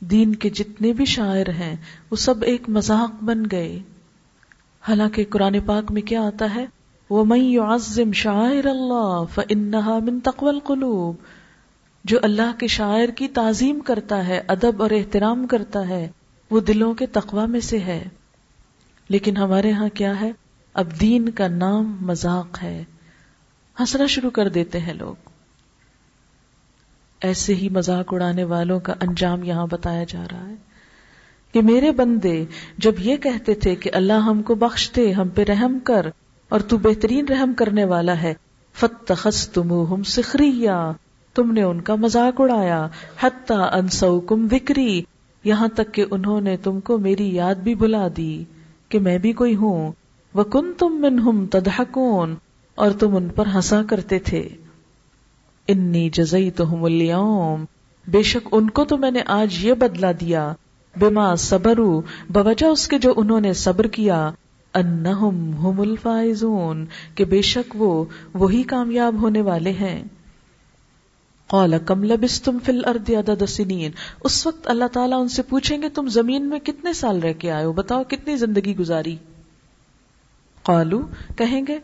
دین 0.00 0.34
کے 0.34 0.50
جتنے 0.50 0.92
بھی 0.92 1.04
شاعر 1.04 1.48
ہیں، 1.48 1.76
وہ 2.10 2.16
سب 2.16 2.42
ایک 2.42 2.68
مذاق 2.68 3.24
بن 3.24 3.42
گئے۔ 3.50 3.78
حالانکہ 4.88 5.24
قرآن 5.30 5.60
پاک 5.60 5.92
میں 5.92 6.02
کیا 6.02 6.22
آتا 6.22 6.54
ہے؟ 6.54 6.66
وہ 7.10 7.24
میں 7.24 7.58
عظم 7.58 8.12
شاعر 8.12 8.66
اللہ 8.66 9.24
فنحا 9.34 9.98
من 9.98 10.20
تقول 10.20 10.60
قلوب 10.60 11.16
جو 12.06 12.18
اللہ 12.22 12.58
کے 12.58 12.66
شاعر 12.66 13.08
کی 13.08 13.28
تعظیم 13.28 13.80
کرتا 13.80 14.26
ہے، 14.26 14.42
ادب 14.48 14.82
اور 14.82 14.90
احترام 14.90 15.46
کرتا 15.46 15.88
ہے، 15.88 16.08
وہ 16.50 16.60
دلوں 16.60 16.94
کے 16.94 17.06
تقوا 17.06 17.46
میں 17.46 17.60
سے 17.60 17.78
ہے۔ 17.78 18.04
لیکن 19.08 19.36
ہمارے 19.36 19.72
ہاں 19.72 19.88
کیا 19.88 20.20
ہے؟ 20.20 20.32
اب 20.74 21.00
دین 21.00 21.28
کا 21.28 21.48
نام 21.48 21.96
مذاق 22.00 22.62
ہے۔ 22.62 22.84
ہنسنا 23.80 24.06
شروع 24.06 24.30
کر 24.30 24.48
دیتے 24.48 24.80
ہیں 24.80 24.94
لوگ۔ 24.94 25.14
ایسے 27.20 27.54
ہی 27.54 27.68
مذاق 27.68 28.14
اڑانے 28.14 28.44
والوں 28.44 28.80
کا 28.80 28.94
انجام 29.00 29.42
یہاں 29.42 29.66
بتایا 29.70 30.04
جا 30.08 30.24
رہا 30.32 30.48
ہے۔ 30.48 30.54
کہ 31.52 31.62
میرے 31.62 31.92
بندے 31.92 32.44
جب 32.78 32.92
یہ 32.98 33.16
کہتے 33.16 33.54
تھے 33.54 33.74
کہ 33.74 33.90
اللہ 33.94 34.12
ہم 34.12 34.42
کو 34.42 34.54
بخش 34.54 34.90
دے 34.96 35.12
ہم 35.12 35.28
پہ 35.28 35.44
رحم 35.44 35.78
کر 35.84 36.06
اور 36.48 36.60
تو 36.60 36.78
بہترین 36.78 37.28
رحم 37.28 37.54
کرنے 37.54 37.84
والا 37.84 38.22
ہے 38.22 38.34
فت 38.72 39.12
تم 39.52 39.94
ہم 39.94 40.02
سکھری 40.02 40.68
تم 41.36 41.52
نے 41.52 41.62
ان 41.62 41.80
کا 41.80 41.94
مذاق 41.94 42.40
اڑایا 42.40 42.88
حتہ 43.20 43.52
انسو 43.52 44.20
کم 44.20 44.48
وکری 44.52 45.02
یہاں 45.44 45.68
تک 45.68 45.94
کہ 45.94 46.04
انہوں 46.10 46.40
نے 46.40 46.56
تم 46.56 46.80
کو 46.80 46.98
میری 46.98 47.34
یاد 47.34 47.54
بھی 47.54 47.74
بلا 47.74 48.08
دی 48.16 48.44
کہ 48.88 48.98
میں 48.98 49.18
بھی 49.18 49.32
کوئی 49.32 49.56
ہوں۔ 49.56 49.92
وہ 50.34 50.44
کن 50.44 50.72
تم 50.78 51.00
من 51.00 51.18
ہم 51.18 51.46
تدہکون 51.46 52.34
اور 52.74 52.90
تم 52.90 53.16
ان 53.16 53.28
پر 53.28 53.46
ہنسا 53.54 53.82
کرتے 53.82 54.18
تھے۔ 54.18 54.48
انی 55.68 56.10
جزئی 56.10 56.50
تو 56.50 56.72
ہم 56.72 57.64
بے 58.08 58.22
شک 58.22 58.48
ان 58.52 58.70
کو 58.70 58.84
تو 58.84 58.96
میں 58.96 59.10
نے 59.10 59.20
آج 59.26 59.64
یہ 59.64 59.74
بدلا 59.74 60.12
دیا۔ 60.20 60.52
بما 61.00 61.34
صبرو 61.34 62.00
بوجہ 62.28 62.66
اس 62.66 62.88
کے 62.88 62.98
جو 62.98 63.14
انہوں 63.16 63.40
نے 63.40 63.52
صبر 63.52 63.86
کیا۔ 63.86 64.30
انہم 64.74 65.52
ہم 65.52 65.80
الفائزون، 65.80 66.86
کہ 67.14 67.24
بے 67.24 67.42
شک 67.42 67.76
وہ 67.78 68.04
وہی 68.34 68.62
کامیاب 68.62 69.22
ہونے 69.22 69.40
والے 69.40 69.70
ہیں۔ 69.70 70.02
قال، 71.46 71.74
کم 71.86 72.04
لبستم 72.04 72.58
فی 72.64 72.72
الارض 72.72 73.10
عدد 73.10 73.42
سنین۔ 73.48 73.90
اس 74.24 74.46
وقت 74.46 74.68
اللہ 74.68 74.84
تعالیٰ 74.92 75.20
ان 75.20 75.28
سے 75.28 75.42
پوچھیں 75.42 75.82
گے، 75.82 75.88
تم 75.88 76.08
زمین 76.08 76.48
میں 76.48 76.58
کتنے 76.58 76.92
سال 76.92 77.20
رہ 77.20 77.32
کے 77.32 77.50
آئے 77.50 77.64
ہو؟ 77.64 77.72
بتاؤ 77.72 78.02
کتنی 78.04 78.36
زندگی 78.36 78.76
گزاری؟ 78.76 79.16
قالو 80.62 81.00
کہیں 81.36 81.62
گے، 81.68 81.78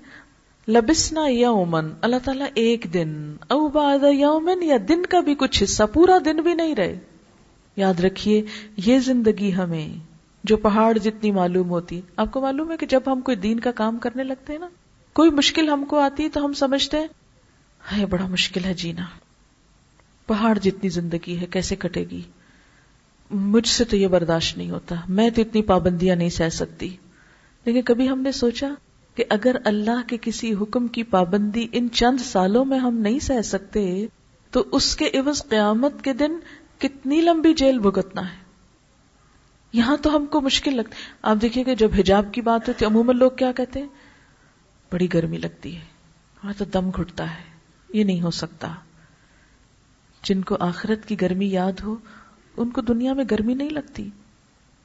لبسنا 0.69 1.27
یومن 1.27 1.91
اللہ 2.01 2.17
تعالیٰ 2.25 2.47
ایک 2.55 2.87
دن، 2.95 3.37
او 3.49 3.69
بعد 3.69 3.99
یومن 4.13 4.63
یا 4.63 4.77
دن 4.89 5.07
کا 5.07 5.21
بھی 5.21 5.35
کچھ 5.35 5.63
حصہ، 5.63 5.83
پورا 5.93 6.19
دن 6.25 6.37
بھی 6.37 6.55
نہیں 6.55 6.75
رہے۔ 6.75 6.99
یاد 7.77 8.01
رکھیے، 8.01 8.43
یہ 8.77 8.99
زندگی 8.99 9.55
ہمیں، 9.55 9.89
جو 10.45 10.57
پہاڑ 10.57 10.99
جتنی 10.99 11.31
معلوم 11.31 11.71
ہوتی، 11.71 12.01
آپ 12.17 12.33
کو 12.33 12.41
معلوم 12.41 12.71
ہے 12.71 12.77
کہ 12.77 12.87
جب 12.87 13.01
ہم 13.07 13.21
کوئی 13.21 13.37
دین 13.37 13.61
کا 13.61 13.71
کام 13.71 13.99
کرنے 13.99 14.25
لگتے 14.25 14.53
ہیں 14.53 14.61
نا، 14.61 14.69
کوئی 15.13 15.31
مشکل 15.31 15.69
ہم 15.69 15.85
کو 15.85 15.99
آتی 15.99 16.29
تو 16.29 16.45
ہم 16.45 16.53
سمجھتے 16.53 16.99
ہیں 17.93 18.05
بڑا 18.05 18.27
مشکل 18.27 18.65
ہے 18.65 18.75
جینا۔ 18.75 19.05
پہاڑ 20.27 20.59
جتنی 20.59 20.89
زندگی 20.89 21.41
ہے، 21.41 21.47
کیسے 21.47 21.77
کٹے 21.77 22.05
گی؟ 22.11 22.23
مجھ 23.31 23.69
سے 23.69 23.85
تو 23.85 23.97
یہ 23.97 24.07
برداشت 24.07 24.59
نہیں 24.59 24.71
ہوتا۔ 24.71 24.95
میں 25.09 25.31
تو 25.31 25.43
اتنی 25.43 25.63
پابندیاں 25.63 26.17
نہیں 26.17 26.29
سہ 26.29 26.49
سکتی۔ 26.49 26.97
لیکن 27.65 27.83
کبھی 27.83 28.09
ہم 28.09 28.21
نے 28.21 28.33
سوچا 28.33 28.75
کہ 29.15 29.25
اگر 29.29 29.57
اللہ 29.65 30.09
کے 30.09 30.17
کسی 30.21 30.55
حکم 30.55 30.89
کی 30.89 31.03
پابندی 31.03 31.67
ان 31.73 31.89
چند 31.93 32.21
سالوں 32.21 32.65
میں 32.65 32.79
ہم 32.79 32.97
نہیں 32.97 33.19
سہ 33.19 33.43
سکتے، 33.43 34.07
تو 34.51 34.65
اس 34.73 34.97
کے 34.97 35.11
عوض 35.15 35.43
قیامت 35.49 36.05
کے 36.05 36.13
دن 36.13 36.33
کتنی 36.79 37.21
لمبی 37.21 37.55
جیل 37.55 37.79
بھگتنا 37.79 38.33
ہے۔ 38.33 38.37
یہاں 39.73 39.97
تو 39.97 40.17
ہم 40.17 40.27
کو 40.27 40.41
مشکل 40.41 40.77
لگتی 40.77 40.95
آپ 41.23 41.37
دیکھیے 41.43 41.65
کہ 41.65 41.75
جب 41.75 41.91
حجاب 41.99 42.27
کی 42.33 42.41
بات 42.41 42.69
ہوتی 42.69 42.85
ہے، 42.85 42.91
عموماً 42.91 43.17
لوگ 43.17 43.31
کیا 43.31 43.53
کہتے 43.53 43.81
ہیں؟ 43.81 43.89
بڑی 44.93 45.09
گرمی 45.13 45.37
لگتی 45.37 45.75
ہے 45.77 45.81
ہمیں 46.45 46.55
تو 46.59 46.65
دم 46.65 46.91
گھٹتا 46.91 47.31
ہے۔ 47.31 47.43
یہ 47.95 48.05
نہیں 48.05 48.23
ہو 48.23 48.31
سکتا۔ 48.31 48.75
جن 50.23 50.43
کو 50.43 50.57
آخرت 50.61 51.09
کی 51.09 51.21
گرمی 51.21 51.47
یاد 51.47 51.73
ہو، 51.83 51.97
ان 52.57 52.71
کو 52.71 52.81
دنیا 52.81 53.13
میں 53.13 53.25
گرمی 53.31 53.55
نہیں 53.55 53.71
لگتی۔ 53.71 54.11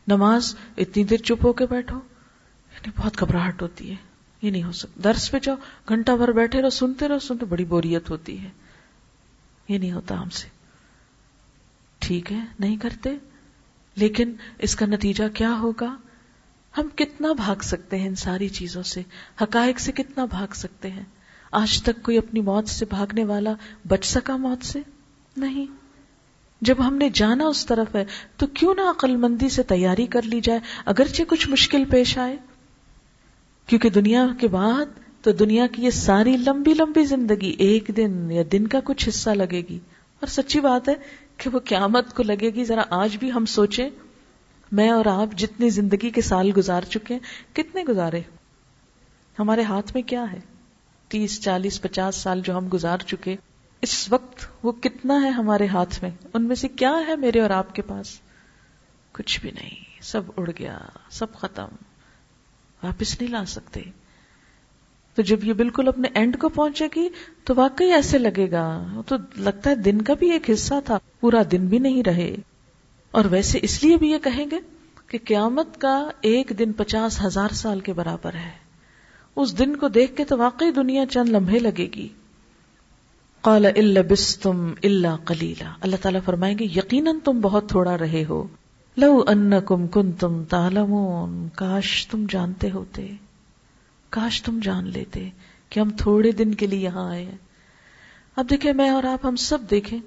نماز 0.08 0.56
اتنی 0.78 1.04
دیر 1.04 1.18
چپ 1.18 1.46
ہو 1.46 1.54
کے 1.54 1.66
بیٹھو 1.66 1.98
یعنی 2.74 2.92
بہت 2.98 3.20
گھبراہٹ 3.20 3.62
ہوتی 3.62 3.90
ہے۔ 3.90 3.96
یہ 4.42 4.52
نہیں 4.52 4.64
ہو 4.64 4.72
سکتا۔ 4.72 5.02
درس 5.04 5.32
پہ 5.32 5.40
جاؤ، 5.40 5.56
گھنٹہ 5.90 6.12
بھر 6.12 6.32
بیٹھے 6.32 6.62
رہو، 6.62 6.70
سنتے 6.70 7.08
رہو، 7.08 7.20
سنتے 7.20 7.46
بڑی 7.46 7.66
بوریت 7.66 8.10
ہوتی 8.10 8.40
ہے۔ 8.40 8.50
یہ 9.68 9.78
نہیں 9.78 9.92
ہوتا 9.92 10.22
ہم 10.22 10.30
سے۔ 10.30 10.48
ٹھیک 12.00 12.32
ہے، 12.32 12.46
نہیں 12.60 12.78
کرتے۔ 12.78 13.10
لیکن 13.96 14.34
اس 14.60 14.76
کا 14.76 14.86
نتیجہ 14.86 15.24
کیا 15.34 15.60
ہوگا؟ 15.60 15.96
ہم 16.78 16.88
کتنا 16.96 17.34
بھاگ 17.34 17.56
سکتے 17.62 18.00
ہیں 18.00 18.08
ان 18.08 18.16
ساری 18.16 18.50
چیزوں 18.50 18.84
سے؟ 18.84 19.02
حقائق 19.42 19.80
سے 19.80 19.92
کتنا 19.92 20.26
بھاگ 20.26 20.54
سکتے 20.54 20.92
ہیں؟ 20.92 21.04
آج 21.52 21.84
تک 21.84 22.04
کوئی 22.04 22.18
اپنی 22.18 22.42
موت 22.42 22.70
سے 22.70 22.86
بھاگنے 22.90 23.24
والا 23.24 23.54
بچ 23.88 24.06
سکا 24.06 24.38
موت 24.38 24.66
سے؟ 24.66 24.82
نہیں۔ 25.38 25.66
جب 26.62 26.76
ہم 26.88 26.96
نے 26.96 27.10
جانا 27.14 27.46
اس 27.46 27.66
طرف 27.66 27.96
ہے، 27.96 28.06
تو 28.38 28.48
کیوں 28.48 28.76
نہ 28.76 28.82
عقل 28.82 29.16
مندی 29.16 29.50
سے 29.50 29.64
تیاری 29.64 30.06
کر 30.06 30.22
لی 30.22 30.42
جائے، 30.42 30.60
اگرچہ 30.86 31.24
کچھ 31.28 31.50
مشکل 31.50 31.84
پیش 31.86 32.18
آئے۔ 32.18 32.36
کیونکہ 33.66 33.90
دنیا 33.90 34.28
کے 34.40 34.48
بعد 34.48 34.86
تو 35.22 35.32
دنیا 35.32 35.68
کی 35.68 35.84
یہ 35.84 35.90
ساری 35.90 36.38
لمبی 36.38 36.74
لمبی 36.74 37.06
زندگی 37.06 37.56
ایک 37.60 37.92
دن 37.98 38.32
یا 38.32 38.44
دن 38.52 38.68
کا 38.68 38.80
کچھ 38.84 39.10
حصہ 39.10 39.30
لگے 39.30 39.62
گی۔ 39.70 39.80
اور 40.20 40.28
سچی 40.28 40.60
بات 40.60 40.90
ہے 40.90 40.94
کہ 41.38 41.50
وہ 41.50 41.60
قیامت 41.60 42.14
کو 42.14 42.24
لگے 42.24 42.50
گی۔ 42.50 42.64
ذرا 42.64 42.84
آج 42.90 43.18
بھی 43.18 43.32
ہم 43.32 43.46
سوچیں۔ 43.46 43.90
میں 44.72 44.90
اور 44.90 45.06
آپ 45.06 45.38
جتنی 45.38 45.70
زندگی 45.70 46.10
کے 46.10 46.22
سال 46.22 46.52
گزار 46.58 46.82
چکے 46.82 47.14
ہیں، 47.14 47.56
کتنے 47.56 47.84
گزارے؟ 47.84 48.22
ہمارے 49.40 49.62
ہاتھ 49.62 49.92
میں 49.94 50.02
کیا 50.02 50.32
ہے؟ 50.32 50.40
تیس، 51.08 51.42
چالیس، 51.42 51.82
پچاس 51.82 52.16
سال 52.16 52.42
جو 52.44 52.58
ہم 52.58 52.70
گزار 52.74 52.98
چکے۔ 52.98 53.36
اس 53.82 54.11
وقت 54.11 54.47
وہ 54.63 54.71
کتنا 54.71 55.23
ہے 55.23 55.30
ہمارے 55.30 55.67
ہاتھ 55.67 56.03
میں؟ 56.03 56.11
ان 56.34 56.43
میں 56.43 56.55
سے 56.55 56.67
کیا 56.67 56.93
ہے 57.07 57.15
میرے 57.15 57.41
اور 57.41 57.49
آپ 57.49 57.75
کے 57.75 57.82
پاس؟ 57.82 58.19
کچھ 59.11 59.41
بھی 59.41 59.51
نہیں، 59.51 60.03
سب 60.03 60.21
اڑ 60.38 60.49
گیا، 60.59 60.78
سب 61.09 61.34
ختم۔ 61.34 61.67
واپس 62.84 63.21
نہیں 63.21 63.32
لا 63.32 63.45
سکتے۔ 63.45 63.82
تو 65.15 65.21
جب 65.21 65.43
یہ 65.43 65.53
بالکل 65.53 65.88
اپنے 65.88 66.07
اینڈ 66.13 66.39
کو 66.39 66.49
پہنچے 66.49 66.88
گی، 66.95 67.09
تو 67.43 67.53
واقعی 67.57 67.91
ایسے 67.91 68.17
لگے 68.17 68.51
گا۔ 68.51 69.01
تو 69.07 69.15
لگتا 69.38 69.69
ہے 69.69 69.75
دن 69.75 70.01
کا 70.01 70.13
بھی 70.13 70.32
ایک 70.32 70.49
حصہ 70.49 70.73
تھا، 70.86 70.99
پورا 71.19 71.41
دن 71.51 71.67
بھی 71.67 71.80
نہیں 71.80 72.03
رہے۔ 72.03 72.36
اور 73.11 73.25
ویسے 73.25 73.59
اس 73.61 73.84
لیے 73.84 73.97
بھی 73.97 74.11
یہ 74.11 74.17
کہیں 74.17 74.45
گے 74.51 74.59
کہ 75.07 75.17
قیامت 75.25 75.82
کا 75.82 76.09
ایک 76.21 76.51
دن 76.59 76.73
پچاس 76.73 77.25
ہزار 77.25 77.49
سال 77.49 77.80
کے 77.80 77.93
برابر 77.93 78.34
ہے۔ 78.34 78.51
اس 79.36 79.59
دن 79.59 79.75
کو 79.75 79.88
دیکھ 79.88 80.15
کے 80.15 80.25
تو 80.25 80.38
واقعی 80.38 80.71
دنیا 80.71 81.05
چند 81.05 81.30
لمحے 81.30 81.59
لگے 81.59 81.88
گی۔ 81.95 82.07
قال 83.42 83.66
الا 83.66 84.02
بستم 84.10 84.74
الا 84.84 85.16
قلیلا 85.26 85.74
اللہ 85.82 85.96
تعالیٰ 86.02 86.22
فرمائیں 86.26 86.60
گے، 86.60 86.64
یقیناً 86.64 87.20
تم 87.24 87.40
بہت 87.42 87.70
تھوڑا 87.70 87.98
رہے 87.98 88.26
ہو۔ 88.30 88.48
لو 88.98 89.24
انکم 89.28 89.88
کنتم 89.88 90.44
تعلمون، 90.44 91.48
کاش 91.56 92.08
تم 92.08 92.26
جانتے 92.30 92.72
ہوتے۔ 92.72 93.08
کاش 94.10 94.44
تم 94.44 94.60
جان 94.64 94.88
لیتے 94.88 95.30
کہ 95.70 95.80
ہم 95.80 95.90
تھوڑے 95.90 96.32
دن 96.32 96.54
کے 96.54 96.68
لیے 96.68 96.80
یہاں 96.80 97.10
آئے 97.10 97.26
ہیں۔ 97.26 97.38
اب 98.36 98.50
دیکھیں، 98.50 98.74
میں 98.74 98.90
اور 98.90 99.04
آپ 99.04 99.26
ہم 99.26 99.36
سب 99.36 99.58
دیکھیں۔ 99.72 100.00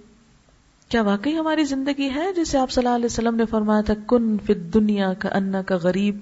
کیا 0.88 1.02
واقعی 1.02 1.38
ہماری 1.38 1.64
زندگی 1.64 2.10
ہے؟ 2.14 2.32
جسے 2.32 2.58
آپ 2.58 2.70
صلی 2.70 2.86
اللہ 2.86 2.96
علیہ 2.96 3.06
وسلم 3.06 3.34
نے 3.34 3.44
فرمایا 3.44 3.80
تھا، 3.80 3.94
کن 4.06 4.36
فی 4.46 4.54
دنیا 4.54 5.12
کا 5.12 5.28
انا 5.32 5.62
کا 5.62 5.76
غریب 5.76 6.18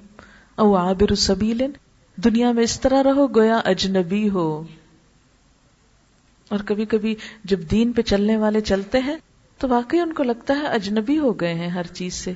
او 0.57 0.77
عابر 0.77 1.15
سبیل 1.15 1.63
دنیا 2.17 2.53
میں 2.53 2.63
اس 2.63 2.81
طرح 2.81 3.03
رہو 3.03 3.37
گویا 3.37 3.57
اجنبی 3.57 4.29
ہو۔ 4.29 4.63
اور 6.49 6.59
کبھی 6.67 6.85
کبھی 6.85 7.15
جب 7.45 7.61
دین 7.71 7.93
پہ 7.93 8.03
چلنے 8.03 8.37
والے 8.37 8.61
چلتے 8.61 8.99
ہیں 8.99 9.17
تو 9.59 9.69
واقعی 9.69 10.01
ان 10.01 10.13
کو 10.13 10.23
لگتا 10.23 10.55
ہے 10.55 10.67
اجنبی 10.67 11.19
ہو 11.19 11.33
گئے 11.33 11.55
ہیں 11.55 11.69
ہر 11.69 11.87
چیز 11.87 12.15
سے۔ 12.15 12.33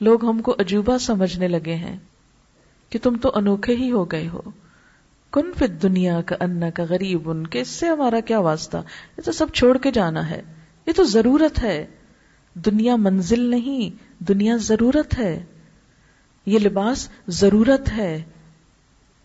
لوگ 0.00 0.24
ہم 0.24 0.42
کو 0.42 0.56
عجوبہ 0.58 0.98
سمجھنے 0.98 1.48
لگے 1.48 1.74
ہیں 1.74 1.98
کہ 2.90 2.98
تم 3.02 3.16
تو 3.16 3.32
انوکھے 3.34 3.76
ہی 3.76 3.90
ہو 3.90 4.04
گئے 4.04 4.28
ہو۔ 4.28 4.40
کن 5.32 5.52
فت 5.56 5.82
دنیا 5.82 6.20
کا 6.20 6.36
انا 6.40 6.70
کا 6.70 6.82
غریب، 6.88 7.30
ان 7.30 7.46
کے 7.46 7.60
اس 7.60 7.68
سے 7.68 7.86
ہمارا 7.86 8.20
کیا 8.20 8.38
واسطہ؟ 8.38 8.76
یہ 9.18 9.22
تو 9.22 9.32
سب 9.32 9.52
چھوڑ 9.52 9.78
کے 9.78 9.90
جانا 9.90 10.30
ہے۔ 10.30 10.42
یہ 10.86 10.92
تو 10.96 11.04
ضرورت 11.04 11.62
ہے۔ 11.62 11.86
دنیا 12.54 12.96
منزل 12.96 13.40
نہیں، 13.40 14.02
دنیا 14.22 14.56
ضرورت 14.56 15.18
ہے۔ 15.18 15.44
یہ 16.46 16.58
لباس 16.58 17.08
ضرورت 17.28 17.92
ہے۔ 17.92 18.22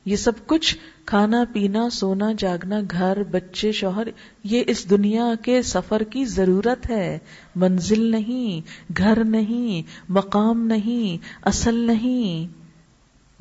یہ 0.05 0.15
سب 0.15 0.31
کچھ 0.45 0.77
کھانا 1.05 1.43
پینا، 1.53 1.89
سونا، 1.89 2.31
جاگنا، 2.37 2.75
گھر، 2.91 3.23
بچے، 3.23 3.71
شوہر، 3.71 4.07
یہ 4.43 4.63
اس 4.67 4.89
دنیا 4.89 5.25
کے 5.41 5.61
سفر 5.61 6.03
کی 6.03 6.25
ضرورت 6.25 6.89
ہے۔ 6.89 7.19
منزل 7.55 8.11
نہیں، 8.11 8.67
گھر 8.97 9.23
نہیں، 9.23 9.89
مقام 10.09 10.67
نہیں، 10.67 11.25
اصل 11.41 11.75
نہیں۔ 11.75 12.53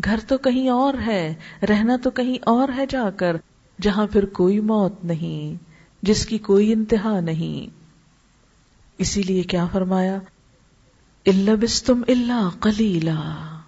گھر 0.05 0.17
تو 0.29 0.39
کہیں 0.39 0.69
اور 0.69 0.95
ہے، 1.07 1.35
رہنا 1.69 1.97
تو 2.03 2.11
کہیں 2.11 2.39
اور 2.43 2.69
ہے 2.77 2.85
جا 2.89 3.11
کر، 3.11 3.37
جہاں 3.81 4.07
پھر 4.07 4.25
کوئی 4.25 4.61
موت 4.61 5.05
نہیں، 5.05 5.65
جس 6.03 6.27
کی 6.27 6.39
کوئی 6.39 6.73
انتہا 6.73 7.21
نہیں۔ 7.21 7.85
اسی 8.99 9.23
لیے 9.23 9.43
کیا 9.43 9.67
فرمایا؟ 9.73 10.19
اللہ 11.27 11.51
بس 11.61 11.83
تم 11.83 12.03
اللہ 12.09 12.49
کلیلا 12.61 13.59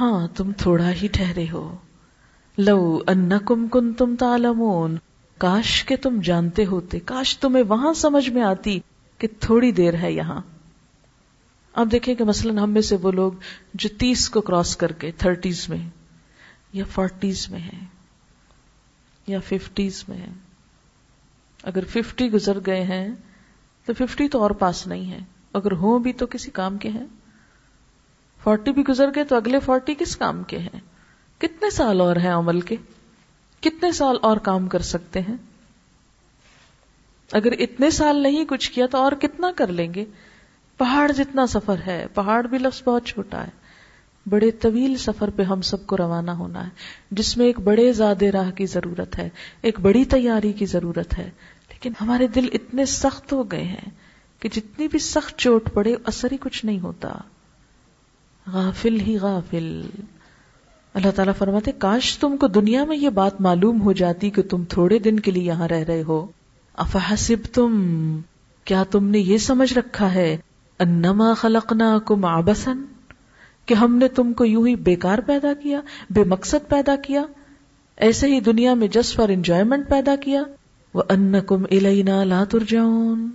ہاں 0.00 0.28
تم 0.36 0.52
تھوڑا 0.52 0.92
ہی 0.92 1.08
ٹھہرے 1.12 1.46
ہو۔ 1.52 1.76
لو 2.58 3.02
ان 3.06 3.32
کم 3.44 3.68
کن 3.68 3.92
تم 3.92 4.16
تالمون 4.16 4.96
کاش 5.38 5.84
کے 5.84 5.96
تم 5.96 6.20
جانتے 6.20 6.64
ہوتے، 6.64 6.98
کاش 6.98 7.38
تمہیں 7.38 7.64
وہاں 7.68 7.92
سمجھ 7.92 8.28
میں 8.30 8.42
آتی 8.42 8.80
کہ 9.18 9.28
تھوڑی 9.40 9.72
دیر 9.72 9.94
ہے 9.94 10.12
یہاں۔ 10.12 10.40
اب 11.72 11.92
دیکھیں 11.92 12.14
کہ 12.14 12.24
مثلاً 12.24 12.58
ہم 12.58 12.70
میں 12.70 12.80
سے 12.80 12.96
وہ 12.96 13.12
لوگ 13.12 13.32
جو 13.74 13.88
تیس 13.98 14.30
کو 14.30 14.40
کراس 14.40 14.76
کر 14.76 14.92
کے 14.92 15.10
تھرٹیز 15.10 15.68
میں 15.68 15.88
یا 16.72 16.84
فورٹیز 16.84 17.50
میں 17.50 17.60
ہیں، 17.60 17.86
یا 19.26 19.38
ففٹیز 19.40 20.04
میں 20.08 20.16
ہیں۔ 20.16 20.34
اگر 21.62 21.84
ففٹی 21.84 22.32
گزر 22.32 22.58
گئے 22.66 22.82
ہیں، 22.84 23.08
تو 23.86 23.92
ففٹی 23.98 24.28
تو 24.28 24.42
اور 24.42 24.50
پاس 24.50 24.86
نہیں 24.86 25.10
ہے 25.10 25.18
اگر 25.52 25.72
ہوں 25.72 25.98
بھی 25.98 26.12
تو 26.12 26.26
کسی 26.26 26.50
کام 26.50 26.78
کے 26.78 26.88
ہیں۔ 26.88 27.06
فورٹی 28.42 28.72
بھی 28.72 28.82
گزر 28.88 29.08
گئے 29.14 29.24
تو 29.24 29.36
اگلے 29.36 29.60
فورٹی 29.60 29.94
کس 29.94 30.16
کام 30.16 30.42
کے 30.42 30.58
ہیں؟ 30.58 30.80
کتنے 31.38 31.70
سال 31.70 32.00
اور 32.00 32.16
ہیں 32.16 32.32
عمل 32.32 32.60
کے؟ 32.60 32.76
کتنے 33.60 33.92
سال 33.92 34.16
اور 34.22 34.36
کام 34.36 34.68
کر 34.68 34.82
سکتے 34.82 35.20
ہیں؟ 35.20 35.36
اگر 37.32 37.52
اتنے 37.52 37.90
سال 37.90 38.16
نہیں 38.16 38.44
کچھ 38.44 38.70
کیا 38.70 38.86
تو 38.86 38.98
اور 38.98 39.12
کتنا 39.12 39.50
کر 39.56 39.66
لیں 39.66 39.94
گے؟ 39.94 40.04
پہاڑ 40.76 41.12
جتنا 41.12 41.46
سفر 41.46 41.76
ہے، 41.86 42.06
پہاڑ 42.14 42.46
بھی 42.46 42.58
لفظ 42.58 42.82
بہت 42.84 43.04
چھوٹا 43.04 43.44
ہے۔ 43.44 43.50
بڑے 44.30 44.50
طویل 44.50 44.96
سفر 44.96 45.30
پہ 45.30 45.42
ہم 45.42 45.60
سب 45.60 45.86
کو 45.86 45.96
روانہ 45.96 46.30
ہونا 46.30 46.64
ہے، 46.64 46.70
جس 47.10 47.36
میں 47.36 47.46
ایک 47.46 47.60
بڑے 47.60 47.92
زیادہ 47.92 48.24
راہ 48.24 48.50
کی 48.50 48.66
ضرورت 48.66 49.18
ہے، 49.18 49.28
ایک 49.62 49.80
بڑی 49.80 50.04
تیاری 50.04 50.52
کی 50.52 50.66
ضرورت 50.66 51.18
ہے۔ 51.18 51.30
لیکن 51.68 51.92
ہمارے 52.00 52.26
دل 52.26 52.48
اتنے 52.52 52.84
سخت 52.84 53.32
ہو 53.32 53.42
گئے 53.42 53.64
ہیں 53.64 53.90
کہ 54.40 54.48
جتنی 54.48 54.88
بھی 54.88 54.98
سخت 54.98 55.38
چوٹ 55.38 55.70
پڑے، 55.72 55.94
اثر 56.04 56.32
ہی 56.32 56.36
کچھ 56.36 56.66
نہیں 56.66 56.80
ہوتا۔ 56.80 57.12
غافل 58.52 59.00
ہی 59.00 59.18
غافل۔ 59.18 59.82
اللہ 60.94 61.10
تعالیٰ 61.10 61.34
فرماتے 61.38 61.72
کاش 61.72 62.18
تم 62.18 62.36
کو 62.36 62.46
دنیا 62.46 62.84
میں 62.84 62.96
یہ 62.96 63.10
بات 63.10 63.40
معلوم 63.40 63.82
ہو 63.82 63.92
جاتی 63.92 64.30
کہ 64.30 64.42
تم 64.42 64.64
تھوڑے 64.64 64.98
دن 64.98 65.20
کے 65.20 65.30
لیے 65.30 65.42
یہاں 65.42 65.68
رہ 65.68 65.82
رہے 65.88 66.02
ہو۔ 66.02 66.26
افحسب 66.74 67.54
تم 67.54 67.72
کیا 68.64 68.84
تم 68.90 69.04
نے 69.08 69.18
یہ 69.18 69.38
سمجھ 69.38 69.74
رکھا 69.74 70.14
ہے، 70.14 70.36
انما 70.78 71.34
خلقنا 71.34 71.98
کم 72.06 72.24
آبسن 72.24 72.82
کہ 73.66 73.74
ہم 73.74 73.96
نے 73.96 74.08
تم 74.08 74.32
کو 74.32 74.44
یوں 74.44 74.66
ہی 74.66 74.76
بیکار 74.76 75.18
پیدا 75.18 75.52
کیا، 75.54 75.80
بے 76.10 76.24
مقصد 76.24 76.68
پیدا 76.68 76.96
کیا، 76.96 77.22
ایسے 77.96 78.26
ہی 78.26 78.40
دنیا 78.40 78.74
میں 78.74 78.88
جسٹ 78.88 79.16
فار 79.16 79.28
انجوائمنٹ 79.28 79.88
پیدا 79.88 80.16
کیا۔ 80.16 80.42
وہ 80.94 81.02
ان 81.08 81.34
کم 81.46 81.62
الینا 81.70 82.24
لا 82.24 82.44
ترجعون۔ 82.44 83.28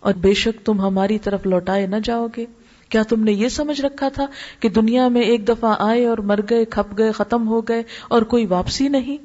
اور 0.00 0.14
بے 0.14 0.34
شک 0.34 0.66
تم 0.66 0.80
ہماری 0.80 1.18
طرف 1.18 1.46
لوٹائے 1.46 1.86
نہ 1.86 1.96
جاؤ 2.04 2.26
گے۔ 2.36 2.46
کیا 2.94 3.02
تم 3.02 3.24
نے 3.24 3.32
یہ 3.32 3.48
سمجھ 3.48 3.80
رکھا 3.80 4.08
تھا 4.08 4.26
کہ 4.60 4.68
دنیا 4.68 5.08
میں 5.08 5.22
ایک 5.22 5.48
دفعہ 5.48 5.74
آئے 5.78 6.06
اور 6.06 6.18
مر 6.18 6.40
گئے، 6.50 6.64
کھپ 6.64 6.98
گئے، 6.98 7.12
ختم 7.12 7.48
ہو 7.48 7.60
گئے 7.60 7.82
اور 8.08 8.22
کوئی 8.22 8.46
واپسی 8.46 8.88
نہیں؟ 8.88 9.16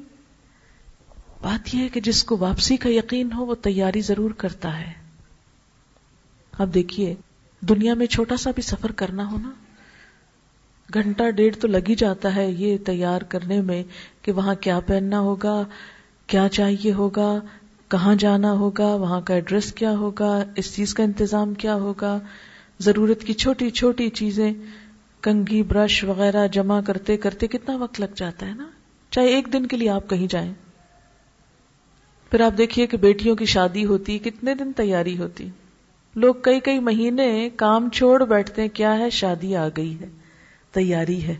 بات 1.42 1.74
یہ 1.74 1.80
ہے 1.80 1.88
کہ 1.88 2.00
جس 2.00 2.24
کو 2.24 2.36
واپسی 2.36 2.76
کا 2.76 2.88
یقین 2.88 3.32
ہو 3.32 3.46
وہ 3.46 3.54
تیاری 3.54 4.00
ضرور 4.00 4.30
کرتا 4.30 4.80
ہے۔ 4.80 4.92
اب 6.58 6.74
دیکھیے، 6.74 7.14
دنیا 7.60 7.94
میں 7.94 8.06
چھوٹا 8.06 8.36
سا 8.36 8.50
بھی 8.50 8.62
سفر 8.62 8.92
کرنا 8.92 9.30
ہونا 9.30 9.50
گھنٹہ 10.94 11.30
ڈیڑھ 11.30 11.56
تو 11.56 11.68
لگ 11.68 11.88
ہی 11.88 11.94
جاتا 11.94 12.34
ہے 12.34 12.50
یہ 12.50 12.78
تیار 12.86 13.20
کرنے 13.20 13.60
میں 13.60 13.82
کہ 14.22 14.32
وہاں 14.32 14.54
کیا 14.54 14.80
پہننا 14.80 15.20
ہوگا، 15.20 15.64
کیا 16.26 16.48
چاہیے 16.48 16.92
ہوگا، 16.92 17.40
کہاں 17.88 18.14
جانا 18.14 18.52
ہوگا، 18.52 18.94
وہاں 18.94 19.20
کا 19.20 19.34
ایڈریس 19.34 19.72
کیا 19.72 19.90
ہوگا، 19.90 20.44
اس 20.56 20.76
چیز 20.76 20.94
کا 20.94 21.02
انتظام 21.02 21.54
کیا 21.54 21.74
ہوگا۔ 21.74 22.18
ضرورت 22.80 23.24
کی 23.24 23.32
چھوٹی 23.32 23.70
چھوٹی 23.70 24.08
چیزیں، 24.08 24.52
کنگھی، 25.20 25.62
برش 25.62 26.04
وغیرہ 26.04 26.48
جمع 26.48 26.80
کرتے 26.80 27.16
کرتے 27.16 27.46
کتنا 27.46 27.76
وقت 27.76 28.00
لگ 28.00 28.14
جاتا 28.14 28.46
ہے 28.46 28.54
نا؟ 28.54 28.70
چاہے 29.10 29.26
ایک 29.26 29.48
دن 29.52 29.66
کے 29.66 29.76
لیے 29.76 29.88
آپ 29.88 30.10
کہیں 30.10 30.26
جائیں۔ 30.26 30.54
پھر 32.30 32.40
آپ 32.40 32.58
دیکھیے 32.58 32.86
کہ 32.86 32.96
بیٹیوں 32.96 33.36
کی 33.36 33.44
شادی 33.44 33.84
ہوتی، 33.84 34.18
کتنے 34.18 34.54
دن 34.54 34.72
تیاری 34.72 35.18
ہوتی۔ 35.18 35.48
لوگ 36.14 36.34
کئی 36.42 36.60
کئی 36.60 36.78
مہینے 36.78 37.50
کام 37.56 37.88
چھوڑ 37.90 38.24
بیٹھتے 38.24 38.62
ہیں، 38.62 38.68
کیا 38.68 38.98
ہے؟ 38.98 39.10
شادی 39.10 39.56
آ 39.56 39.68
گئی 39.76 40.00
ہے، 40.00 40.08
تیاری 40.72 41.22
ہے۔ 41.22 41.34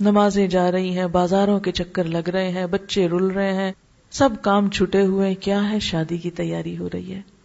نمازیں 0.00 0.48
جا 0.48 0.72
رہی 0.72 0.98
ہیں، 0.98 1.06
بازاروں 1.06 1.60
کے 1.60 1.72
چکر 1.72 2.04
لگ 2.04 2.28
رہے 2.28 2.50
ہیں، 2.50 2.66
بچے 2.66 3.08
رل 3.08 3.26
رہے 3.26 3.52
ہیں، 3.52 3.72
سب 4.10 4.28
کام 4.42 4.70
چھٹے 4.70 5.02
ہوئے 5.02 5.34
کیا 5.34 5.70
ہے؟ 5.70 5.78
شادی 5.78 6.16
کی 6.16 6.30
تیاری 6.30 6.78
ہو 6.78 6.88
رہی 6.92 7.14
ہے۔ 7.14 7.35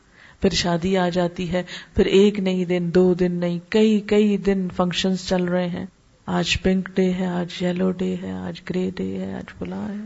پھر 0.42 0.50
شادی 0.50 0.98
آ 0.98 1.10
جاتی 1.10 1.52
ہے، 1.52 1.64
پھر 1.96 2.06
ایک 2.06 2.40
نہیں 2.40 2.66
دن، 2.66 2.90
دو 2.96 3.14
دن 3.14 3.32
نہیں، 3.32 3.60
کئی 3.70 4.00
کئی 4.00 4.38
دن 4.38 4.68
فنکشن 4.76 5.18
چل 5.18 5.44
رہے 5.44 5.70
ہیں۔ 5.70 5.86
آج 6.26 6.62
پنک 6.62 6.90
ڈے 6.96 7.14
ہے، 7.14 7.26
آج 7.26 7.64
یلو 7.64 7.92
ڈے 7.92 8.16
ہے، 8.22 8.32
آج 8.32 8.62
گرے 8.70 8.92
ڈے 8.96 9.18
ہے، 9.18 9.34
آج 9.34 9.60
فلاں 9.60 9.90
ہے۔ 9.90 10.06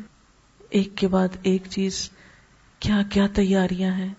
ایک 0.70 0.96
کے 0.96 1.08
بعد 1.08 1.28
ایک 1.44 1.62
چیز، 1.70 2.10
کیا 2.80 3.02
کیا 3.12 3.28
تیاریاں 3.34 3.92
ہیں؟ 3.92 4.14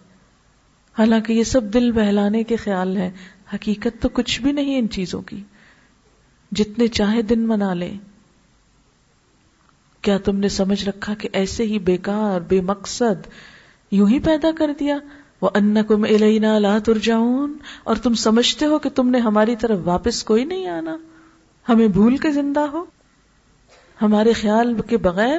حالانکہ 0.99 1.33
یہ 1.33 1.43
سب 1.43 1.75
دل 1.75 1.93
بہلانے 1.93 2.43
کے 2.43 2.57
خیال 2.57 2.97
ہے 2.97 3.11
حقیقت 3.55 4.03
تو 4.03 4.09
کچھ 4.09 4.43
بھی 4.43 4.53
نہیں 4.53 4.79
ان 4.79 4.89
چیزوں 4.89 5.23
کی۔ 5.23 5.43
جتنے 6.53 6.87
چاہے 6.87 7.23
دن 7.23 7.41
منا 7.41 7.75
لے 7.75 7.95
کیا 10.01 10.19
تم 10.19 10.37
نے 10.37 10.49
سمجھ 10.49 10.85
رکھا 10.85 11.15
کہ 11.15 11.29
ایسے 11.33 11.65
ہی 11.65 11.79
بیکار 11.79 12.41
بے 12.41 12.61
مقصد 12.61 13.27
یوں 13.91 14.09
ہی 14.09 14.19
پیدا 14.19 14.49
کر 14.59 14.71
دیا؟ 14.81 14.99
وہ 15.41 15.51
ان 15.55 15.77
کم 15.89 16.03
الینا 16.03 16.59
لا 16.59 16.79
ترجعون 16.79 17.59
اور 17.85 17.97
تم 17.97 18.15
سمجھتے 18.15 18.67
ہو 18.67 18.79
کہ 18.79 18.91
تم 18.91 19.09
نے 19.09 19.19
ہماری 19.19 19.57
طرف 19.57 19.79
واپس 19.85 20.25
کوئی 20.25 20.45
نہیں 20.45 20.69
آنا۔ 20.69 20.97
ہمیں 21.69 21.89
بھول 21.89 22.17
کے 22.17 22.31
زندہ 22.31 22.61
ہو۔ 22.61 22.85
ہمارے 24.03 24.33
خیال 24.33 24.81
کے 24.83 24.97
بغیر 24.97 25.39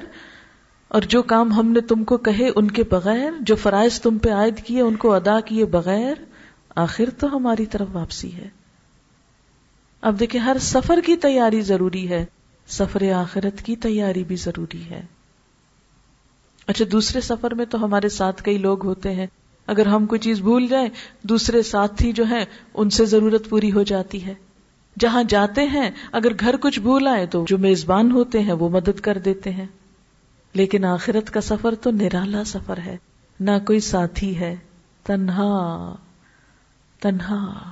اور 0.87 1.01
جو 1.01 1.21
کام 1.21 1.53
ہم 1.53 1.71
نے 1.71 1.81
تم 1.81 2.03
کو 2.03 2.17
کہے 2.17 2.49
ان 2.55 2.71
کے 2.71 2.83
بغیر، 2.83 3.31
جو 3.39 3.55
فرائض 3.55 4.01
تم 4.01 4.17
پہ 4.17 4.29
عائد 4.29 4.59
کیے 4.59 4.81
ان 4.81 4.95
کو 4.95 5.13
ادا 5.13 5.39
کیے 5.39 5.65
بغیر، 5.65 6.13
آخر 6.75 7.09
تو 7.09 7.37
ہماری 7.37 7.65
طرف 7.65 7.87
واپسی 7.93 8.35
ہے۔ 8.35 8.49
اب 10.01 10.19
دیکھیں، 10.19 10.41
ہر 10.41 10.57
سفر 10.59 10.99
کی 11.05 11.15
تیاری 11.15 11.61
ضروری 11.61 12.09
ہے۔ 12.09 12.25
سفر 12.67 13.11
آخرت 13.11 13.61
کی 13.61 13.75
تیاری 13.75 14.23
بھی 14.23 14.35
ضروری 14.35 14.89
ہے۔ 14.89 15.05
اچھا 16.67 16.85
دوسرے 16.91 17.21
سفر 17.21 17.53
میں 17.53 17.65
تو 17.65 17.85
ہمارے 17.85 18.09
ساتھ 18.09 18.43
کئی 18.43 18.57
لوگ 18.57 18.85
ہوتے 18.85 19.13
ہیں۔ 19.13 19.27
اگر 19.67 19.85
ہم 19.85 20.05
کوئی 20.05 20.19
چیز 20.19 20.41
بھول 20.41 20.67
جائیں، 20.67 20.89
دوسرے 21.23 21.61
ساتھی 21.61 22.11
جو 22.11 22.23
ہیں، 22.23 22.45
ان 22.73 22.89
سے 22.89 23.05
ضرورت 23.05 23.49
پوری 23.49 23.71
ہو 23.71 23.83
جاتی 23.83 24.25
ہے۔ 24.25 24.33
جہاں 24.99 25.23
جاتے 25.23 25.65
ہیں، 25.65 25.91
اگر 26.11 26.31
گھر 26.39 26.55
کچھ 26.57 26.79
بھول 26.79 27.07
آئے 27.07 27.25
تو 27.25 27.45
جو 27.47 27.57
میزبان 27.57 28.11
ہوتے 28.11 28.39
ہیں، 28.39 28.53
وہ 28.53 28.69
مدد 28.69 28.99
کر 28.99 29.17
دیتے 29.17 29.51
ہیں۔ 29.51 29.65
لیکن 30.53 30.85
آخرت 30.85 31.31
کا 31.31 31.41
سفر 31.41 31.75
تو 31.75 31.91
نرالا 31.91 32.43
سفر 32.43 32.77
ہے۔ 32.77 32.97
نہ 33.39 33.51
کوئی 33.67 33.79
ساتھی 33.79 34.39
ہے۔ 34.39 34.55
تنہا 35.03 35.95
تنہا۔ 36.99 37.71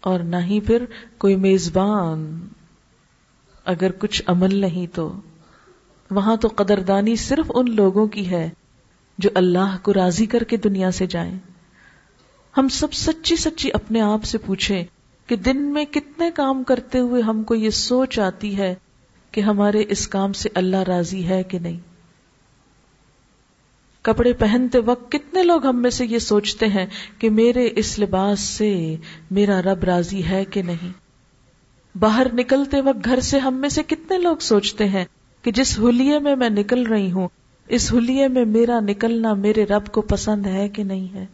اور 0.00 0.20
نہ 0.20 0.36
ہی 0.36 0.60
پھر 0.60 0.84
کوئی 1.18 1.36
میزبان۔ 1.36 2.48
اگر 3.64 3.92
کچھ 3.92 4.22
عمل 4.26 4.54
نہیں 4.54 4.96
تو۔ 4.96 5.12
وہاں 6.10 6.36
تو 6.36 6.48
قدردانی 6.48 7.16
صرف 7.16 7.52
ان 7.54 7.74
لوگوں 7.74 8.06
کی 8.06 8.30
ہے 8.30 8.50
جو 9.18 9.30
اللہ 9.34 9.76
کو 9.82 9.94
راضی 9.94 10.26
کر 10.26 10.44
کے 10.44 10.56
دنیا 10.56 10.90
سے 10.90 11.06
جائیں۔ 11.06 11.38
ہم 12.56 12.68
سب 12.68 12.92
سچی 12.92 13.36
سچی 13.36 13.72
اپنے 13.72 14.00
آپ 14.00 14.24
سے 14.24 14.38
پوچھیں 14.38 14.84
کہ 15.26 15.36
دن 15.36 15.62
میں 15.62 15.84
کتنے 15.84 16.30
کام 16.30 16.64
کرتے 16.64 16.98
ہوئے 16.98 17.22
ہم 17.22 17.42
کو 17.42 17.54
یہ 17.54 17.70
سوچ 17.70 18.18
آتی 18.18 18.56
ہے 18.56 18.74
کہ 19.30 19.40
ہمارے 19.40 19.84
اس 19.88 20.08
کام 20.08 20.32
سے 20.32 20.48
اللہ 20.54 20.76
راضی 20.76 21.28
ہے 21.28 21.42
کہ 21.42 21.58
نہیں۔ 21.58 21.78
کپڑے 24.02 24.32
پہنتے 24.32 24.78
وقت 24.78 25.12
کتنے 25.12 25.42
لوگ 25.42 25.66
ہم 25.66 25.82
میں 25.82 25.90
سے 25.90 26.06
یہ 26.06 26.18
سوچتے 26.18 26.66
ہیں 26.66 26.86
کہ 27.18 27.30
میرے 27.30 27.68
اس 27.76 27.98
لباس 27.98 28.40
سے 28.40 28.96
میرا 29.30 29.62
رب 29.62 29.84
راضی 29.84 30.24
ہے 30.24 30.44
کہ 30.44 30.62
نہیں۔ 30.62 30.92
باہر 31.98 32.26
نکلتے 32.34 32.80
وقت 32.80 33.04
گھر 33.04 33.20
سے 33.20 33.38
ہم 33.38 33.54
میں 33.54 33.68
سے 33.68 33.82
کتنے 33.82 34.18
لوگ 34.18 34.36
سوچتے 34.36 34.88
ہیں 34.88 35.04
کہ 35.42 35.52
جس 35.52 35.78
حلیے 35.78 36.18
میں 36.18 36.36
میں 36.36 36.50
نکل 36.50 36.86
رہی 36.86 37.12
ہوں 37.12 37.28
اس 37.68 37.92
حلیے 37.92 38.28
میں 38.28 38.44
میرا 38.44 38.80
نکلنا 38.80 39.34
میرے 39.34 39.66
رب 39.66 39.86
کو 39.86 40.02
پسند 40.02 40.46
ہے 40.46 40.68
کہ 40.68 40.84
نہیں 40.84 41.14
ہے؟ 41.14 41.26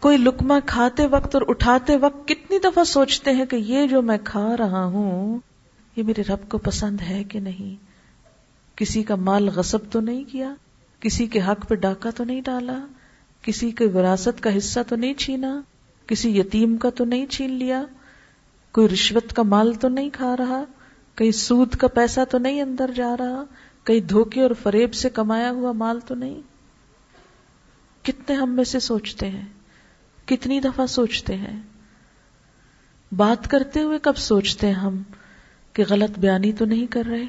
کوئی 0.00 0.16
لکما 0.16 0.58
کھاتے 0.66 1.06
وقت 1.06 1.34
اور 1.34 1.42
اٹھاتے 1.48 1.96
وقت 1.96 2.28
کتنی 2.28 2.58
دفعہ 2.58 2.84
سوچتے 2.84 3.30
ہیں 3.30 3.44
کہ 3.44 3.56
یہ 3.56 3.86
جو 3.86 4.02
میں 4.02 4.18
کھا 4.24 4.56
رہا 4.56 4.84
ہوں، 4.84 5.38
یہ 5.96 6.02
میرے 6.02 6.22
رب 6.28 6.48
کو 6.48 6.58
پسند 6.58 7.00
ہے 7.08 7.24
کہ 7.24 7.40
نہیں؟ 7.40 7.90
کسی 8.76 9.02
کا 9.02 9.14
مال 9.14 9.48
غصب 9.48 9.78
تو 9.90 10.00
نہیں 10.00 10.24
کیا؟ 10.24 10.54
کسی 11.00 11.26
کے 11.26 11.40
حق 11.40 11.68
پہ 11.68 11.74
ڈاکہ 11.74 12.10
تو 12.10 12.24
نہیں 12.24 12.40
ڈالا؟ 12.44 12.86
کسی 13.42 13.70
کے 13.70 13.86
وراثت 13.86 14.40
کا 14.40 14.56
حصہ 14.56 14.80
تو 14.88 14.96
نہیں 14.96 15.14
چھینا؟ 15.14 15.60
کسی 16.06 16.38
یتیم 16.38 16.76
کا 16.76 16.90
تو 16.90 17.04
نہیں 17.04 17.26
چھین 17.26 17.50
لیا؟ 17.50 17.84
کوئی 18.72 18.88
رشوت 18.88 19.32
کا 19.32 19.42
مال 19.42 19.72
تو 19.72 19.88
نہیں 19.88 20.10
کھا 20.12 20.36
رہا؟ 20.36 20.64
کہیں 21.14 21.30
سود 21.30 21.74
کا 21.74 21.86
پیسہ 21.86 22.20
تو 22.30 22.38
نہیں 22.38 22.62
اندر 22.62 22.90
جا 22.96 23.16
رہا؟ 23.18 23.44
کہیں 23.90 24.00
دھوکے 24.00 24.42
اور 24.42 24.50
فریب 24.62 24.94
سے 24.94 25.10
کمایا 25.10 25.50
ہوا 25.50 25.72
مال 25.72 26.00
تو 26.00 26.14
نہیں؟ 26.14 26.40
کتنے 28.02 28.36
ہم 28.36 28.50
میں 28.50 28.64
سے 28.64 28.80
سوچتے 28.80 29.28
ہیں، 29.28 29.46
کتنی 30.26 30.60
دفعہ 30.60 30.86
سوچتے 30.86 31.36
ہیں؟ 31.36 31.60
بات 33.12 33.50
کرتے 33.50 33.80
ہوئے 33.80 33.98
کب 34.02 34.16
سوچتے 34.16 34.66
ہیں 34.66 34.74
ہم 34.74 35.02
کہ 35.72 35.84
غلط 35.88 36.18
بیانی 36.18 36.52
تو 36.52 36.64
نہیں 36.64 36.86
کر 36.86 37.04
رہے؟ 37.04 37.24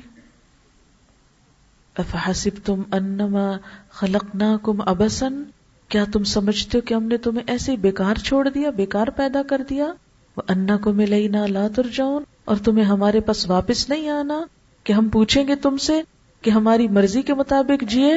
افحسب 1.96 2.66
تم 2.66 2.82
انما 2.92 3.58
خلق 3.90 4.26
کم 4.62 4.82
ابسن، 4.86 5.44
کیا 5.88 6.04
تم 6.14 6.24
سمجھتے 6.24 6.78
ہو 6.78 6.82
کہ 6.82 6.94
ہم 6.94 7.04
نے 7.04 7.18
تمہیں 7.18 7.44
ایسے 7.48 7.76
بیکار 7.76 8.16
چھوڑ 8.16 8.50
دیا، 8.50 8.70
بیکار 8.70 9.08
پیدا 9.08 9.44
کر 9.44 9.62
دیا؟ 9.70 9.94
وہ 10.38 10.42
انا 10.50 10.78
کو 10.78 10.94
ملئی 10.94 11.28
نہ 11.28 11.46
لا 11.48 11.68
تر 11.76 11.88
جاؤن 11.94 12.24
اور 12.46 12.56
تمہیں 12.56 12.86
ہمارے 12.86 13.20
پاس 13.20 13.50
واپس 13.50 13.90
نہیں 13.90 14.10
آنا 14.10 14.42
کہ 14.84 14.94
ہم 14.94 15.10
پوچھیں 15.10 15.48
گے 15.48 15.56
تم 15.56 15.78
سے 15.78 16.02
کہ 16.42 16.50
ہماری 16.50 16.88
مرضی 16.88 17.22
کے 17.22 17.34
مطابق 17.34 17.84
جیے 17.84 18.16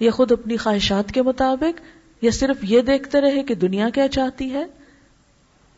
یا 0.00 0.10
خود 0.10 0.32
اپنی 0.32 0.56
خواہشات 0.56 1.12
کے 1.12 1.22
مطابق، 1.22 1.80
یا 2.22 2.30
صرف 2.30 2.56
یہ 2.62 2.80
دیکھتے 2.80 3.20
رہے 3.20 3.42
کہ 3.42 3.54
دنیا 3.54 3.88
کیا 3.88 4.08
چاہتی 4.08 4.52
ہے 4.52 4.64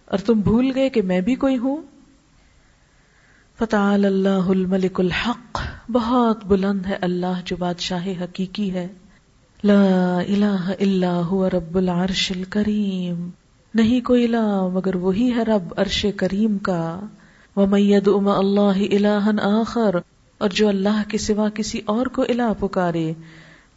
اور 0.04 0.18
تم 0.18 0.40
بھول 0.40 0.70
گئے 0.74 0.88
کہ 0.88 1.02
میں 1.02 1.20
بھی 1.20 1.34
کوئی 1.34 1.58
ہوں؟ 1.58 1.82
فتح 3.58 3.76
اللہ 3.76 4.28
الملک 4.28 5.00
الحق، 5.00 5.60
بہت 5.90 6.44
بلند 6.44 6.86
ہے 6.86 6.96
اللہ 7.00 7.40
جو 7.44 7.56
بادشاہ 7.56 8.08
حقیقی 8.20 8.72
ہے۔ 8.74 8.88
لا 9.64 10.18
الہ 10.18 10.72
الا 10.80 11.20
هو 11.30 11.48
رب 11.48 11.76
العرش 11.76 12.32
الکریم 12.36 13.30
نہیں 13.74 14.00
کوئی 14.00 14.24
الہ 14.24 14.68
مگر 14.72 14.94
وہی 14.94 15.32
ہے 15.32 15.42
رب 15.42 15.74
عرش 15.76 16.06
کریم 16.16 16.58
کا۔ 16.58 17.00
ومید 17.56 18.08
ام 18.08 18.28
اللہ 18.28 18.80
الہن 18.90 19.40
آخر 19.40 19.96
اور 20.44 20.50
جو 20.50 20.68
اللہ 20.68 21.02
کے 21.08 21.18
سوا 21.18 21.48
کسی 21.48 21.80
اور 21.84 22.06
کو 22.06 22.22
الہ 22.22 22.52
پکارے، 22.60 23.12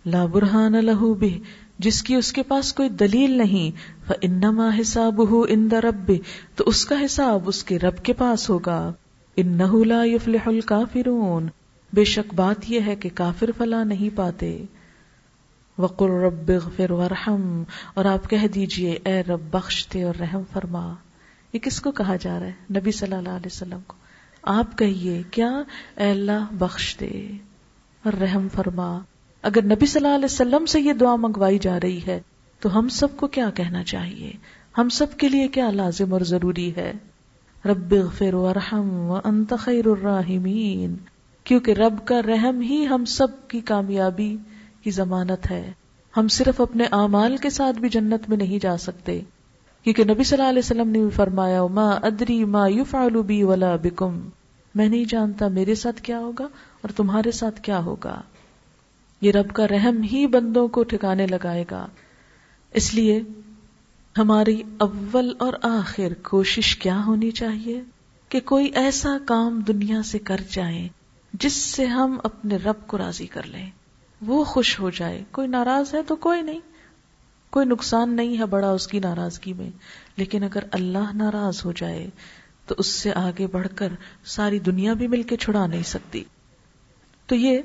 لا 0.05 0.25
برہان 0.25 0.71
لہو 0.71 1.13
بھی 1.13 1.41
جس 1.79 2.03
کی 2.03 2.15
اس 2.15 2.33
کے 2.33 2.43
پاس 2.43 2.73
کوئی 2.73 2.89
دلیل 2.89 3.31
نہیں 3.31 3.71
فانما 4.07 4.69
حسابہ 4.81 5.45
عند 5.49 5.73
رب 5.73 6.11
تو 6.55 6.63
اس 6.67 6.85
کا 6.85 6.95
حساب 7.05 7.43
اس 7.45 7.63
کے 7.63 7.79
رب 7.79 7.97
کے 7.97 8.13
پاس 8.13 8.49
ہوگا۔ 8.49 8.93
انہ 9.35 9.85
لا 9.85 10.03
یفلح 10.03 10.47
الکافرون 10.47 11.47
بے 11.93 12.03
شک 12.03 12.33
بات 12.33 12.71
یہ 12.71 12.79
ہے 12.85 12.95
کہ 12.95 13.09
کافر 13.13 13.49
فلا 13.57 13.83
نہیں 13.83 14.17
پاتے۔ 14.17 14.63
وقل 15.77 16.09
رب 16.09 16.51
اغفر 16.51 16.91
ورحم 16.91 17.63
اور 17.93 18.05
آپ 18.05 18.29
کہہ 18.29 18.47
دیجیے، 18.55 18.99
اے 19.05 19.23
رب 19.23 19.41
بخش 19.51 19.87
دے 19.93 20.03
اور 20.03 20.15
رحم 20.19 20.41
فرما۔ 20.53 20.93
یہ 21.53 21.59
کس 21.59 21.81
کو 21.81 21.91
کہا 21.91 22.15
جا 22.15 22.39
رہا 22.39 22.47
ہے؟ 22.47 22.79
نبی 22.79 22.91
صلی 22.91 23.15
اللہ 23.15 23.29
علیہ 23.29 23.55
وسلم 23.55 23.79
کو۔ 23.87 24.06
آپ 24.47 24.77
کہیے، 24.77 25.21
کیا 25.31 25.61
اے 25.97 26.11
اللہ 26.11 26.45
بخش 26.51 26.97
دے 26.99 27.27
اور 28.03 28.13
رحم 28.13 28.47
فرما۔ 28.53 28.99
اگر 29.41 29.63
نبی 29.63 29.85
صلی 29.85 30.05
اللہ 30.05 30.15
علیہ 30.15 30.25
وسلم 30.25 30.65
سے 30.65 30.81
یہ 30.81 30.93
دعا 30.93 31.15
منگوائی 31.15 31.59
جا 31.59 31.79
رہی 31.83 31.99
ہے، 32.07 32.21
تو 32.59 32.79
ہم 32.79 32.89
سب 32.89 33.17
کو 33.17 33.27
کیا 33.27 33.49
کہنا 33.49 33.83
چاہیے؟ 33.83 34.31
ہم 34.77 34.89
سب 34.89 35.17
کے 35.17 35.29
لیے 35.29 35.47
کیا 35.47 35.71
لازم 35.71 36.13
اور 36.13 36.21
ضروری 36.21 36.75
ہے؟ 36.75 36.93
رب 37.65 37.95
اغفر 37.97 38.33
ورحم 38.33 38.89
وانت 38.89 39.53
خیر 39.59 39.87
الراحمین۔ 39.87 40.95
کیونکہ 41.43 41.71
رب 41.71 42.07
کا 42.07 42.21
رحم 42.21 42.61
ہی 42.61 42.87
ہم 42.87 43.05
سب 43.05 43.47
کی 43.47 43.61
کامیابی 43.61 44.37
کی 44.81 44.91
ضمانت 44.91 45.51
ہے۔ 45.51 45.71
ہم 46.17 46.27
صرف 46.27 46.61
اپنے 46.61 46.83
اعمال 46.83 47.37
کے 47.37 47.49
ساتھ 47.49 47.79
بھی 47.79 47.89
جنت 47.89 48.29
میں 48.29 48.37
نہیں 48.37 48.59
جا 48.63 48.77
سکتے۔ 48.77 49.21
کیونکہ 49.83 50.03
نبی 50.03 50.23
صلی 50.23 50.37
اللہ 50.37 50.49
علیہ 50.49 50.59
وسلم 50.59 50.89
نے 50.89 50.99
بھی 50.99 51.09
فرمایا 51.09 51.65
ما 51.65 51.89
ادری 51.89 52.45
ما 52.45 52.67
یفعل 52.67 53.21
بی 53.21 53.43
ولا 53.43 53.75
بکم 53.75 54.19
میں 54.77 54.89
نہیں 54.89 55.05
جانتا 55.05 55.47
میرے 55.47 55.75
ساتھ 55.75 56.01
کیا 56.01 56.19
ہوگا 56.19 56.43
اور 56.81 56.89
تمہارے 56.89 57.31
ساتھ 57.31 57.61
کیا 57.61 57.79
ہوگا۔ 57.79 58.21
یہ 59.21 59.31
رب 59.31 59.53
کا 59.53 59.67
رحم 59.67 60.01
ہی 60.03 60.27
بندوں 60.27 60.67
کو 60.67 60.83
ٹھکانے 60.83 61.27
لگائے 61.27 61.65
گا۔ 61.71 61.87
اس 62.73 62.93
لیے 62.93 63.21
ہماری 64.17 64.63
اول 64.77 65.33
اور 65.39 65.53
آخر 65.61 66.13
کوشش 66.23 66.77
کیا 66.77 67.01
ہونی 67.05 67.31
چاہیے 67.31 67.81
کہ 68.29 68.39
کوئی 68.39 68.65
ایسا 68.65 69.17
کام 69.25 69.59
دنیا 69.59 70.03
سے 70.03 70.19
کر 70.19 70.41
جائیں 70.51 70.87
جس 71.33 71.53
سے 71.53 71.85
ہم 71.85 72.17
اپنے 72.23 72.55
رب 72.55 72.87
کو 72.87 72.97
راضی 72.97 73.27
کر 73.27 73.43
لیں۔ 73.43 73.69
وہ 74.25 74.43
خوش 74.43 74.79
ہو 74.79 74.89
جائے۔ 74.89 75.23
کوئی 75.31 75.47
ناراض 75.47 75.95
ہے 75.95 76.03
تو 76.03 76.15
کوئی 76.15 76.41
نہیں۔ 76.41 76.59
کوئی 77.49 77.65
نقصان 77.65 78.15
نہیں 78.15 78.39
ہے 78.39 78.45
بڑا 78.45 78.71
اس 78.71 78.87
کی 78.87 78.99
ناراضگی 78.99 79.53
میں۔ 79.53 79.69
لیکن 80.17 80.43
اگر 80.43 80.59
اللہ 80.71 81.11
ناراض 81.13 81.65
ہو 81.65 81.71
جائے 81.71 82.09
تو 82.67 82.75
اس 82.77 82.87
سے 82.87 83.13
آگے 83.13 83.47
بڑھ 83.47 83.67
کر 83.75 83.87
ساری 84.25 84.59
دنیا 84.59 84.93
بھی 84.93 85.07
مل 85.07 85.23
کے 85.23 85.37
چھڑا 85.37 85.67
نہیں 85.67 85.83
سکتی۔ 85.83 86.23
تو 87.25 87.35
یہ 87.35 87.59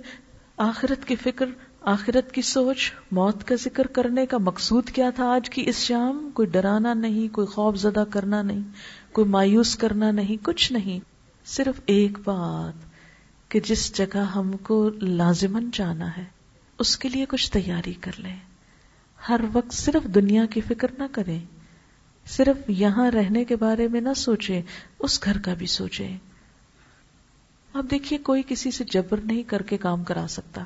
آخرت 0.57 1.05
کی 1.05 1.17
فکر، 1.17 1.47
آخرت 1.81 2.33
کی 2.33 2.43
سوچ، 2.43 2.93
موت 3.13 3.45
کا 3.45 3.55
ذکر 3.55 3.87
کرنے 3.87 4.27
کا 4.27 4.39
مقصود 4.39 4.91
کیا 4.91 5.11
تھا 5.11 5.25
آج 5.25 5.51
کی 5.51 5.63
اس 5.67 5.77
شام؟ 5.77 6.31
کوئی 6.35 6.49
ڈرانا 6.49 6.95
نہیں، 6.95 7.35
کوئی 7.35 7.47
خوف 7.47 7.77
زدہ 7.77 8.05
کرنا 8.11 8.43
نہیں، 8.43 8.61
کوئی 9.13 9.29
مایوس 9.29 9.77
کرنا 9.77 10.11
نہیں، 10.11 10.45
کچھ 10.45 10.73
نہیں۔ 10.73 11.01
صرف 11.47 11.81
ایک 11.87 12.19
بات، 12.25 12.93
کہ 13.51 13.61
جس 13.61 13.97
جگہ 13.97 14.19
ہم 14.19 14.57
کو 14.57 14.91
لازمن 15.01 15.71
جانا 15.73 16.17
ہے، 16.17 16.25
اس 16.79 16.99
کے 16.99 17.09
لیے 17.09 17.27
کچھ 17.29 17.53
تیاری 17.53 17.93
کر 17.93 18.13
لیں۔ 18.19 18.37
ہر 19.29 19.41
وقت 19.53 19.73
صرف 19.73 20.05
دنیا 20.05 20.47
کی 20.47 20.61
فکر 20.61 20.89
نہ 20.99 21.05
کریں۔ 21.13 21.41
صرف 22.27 22.71
یہاں 22.71 23.11
رہنے 23.11 23.45
کے 23.45 23.57
بارے 23.57 23.89
میں 23.89 24.01
نہ 24.01 24.13
سوچے 24.17 24.63
اس 24.99 25.25
گھر 25.25 25.39
کا 25.39 25.55
بھی 25.55 25.67
سوچے 25.67 26.09
اب 27.75 27.91
دیکھیے، 27.91 28.19
کوئی 28.19 28.43
کسی 28.49 28.71
سے 28.71 28.85
جبر 28.85 29.21
نہیں 29.25 29.43
کر 29.43 29.63
کے 29.63 29.77
کام 29.77 30.05
کرا 30.05 30.27
سکتا۔ 30.29 30.65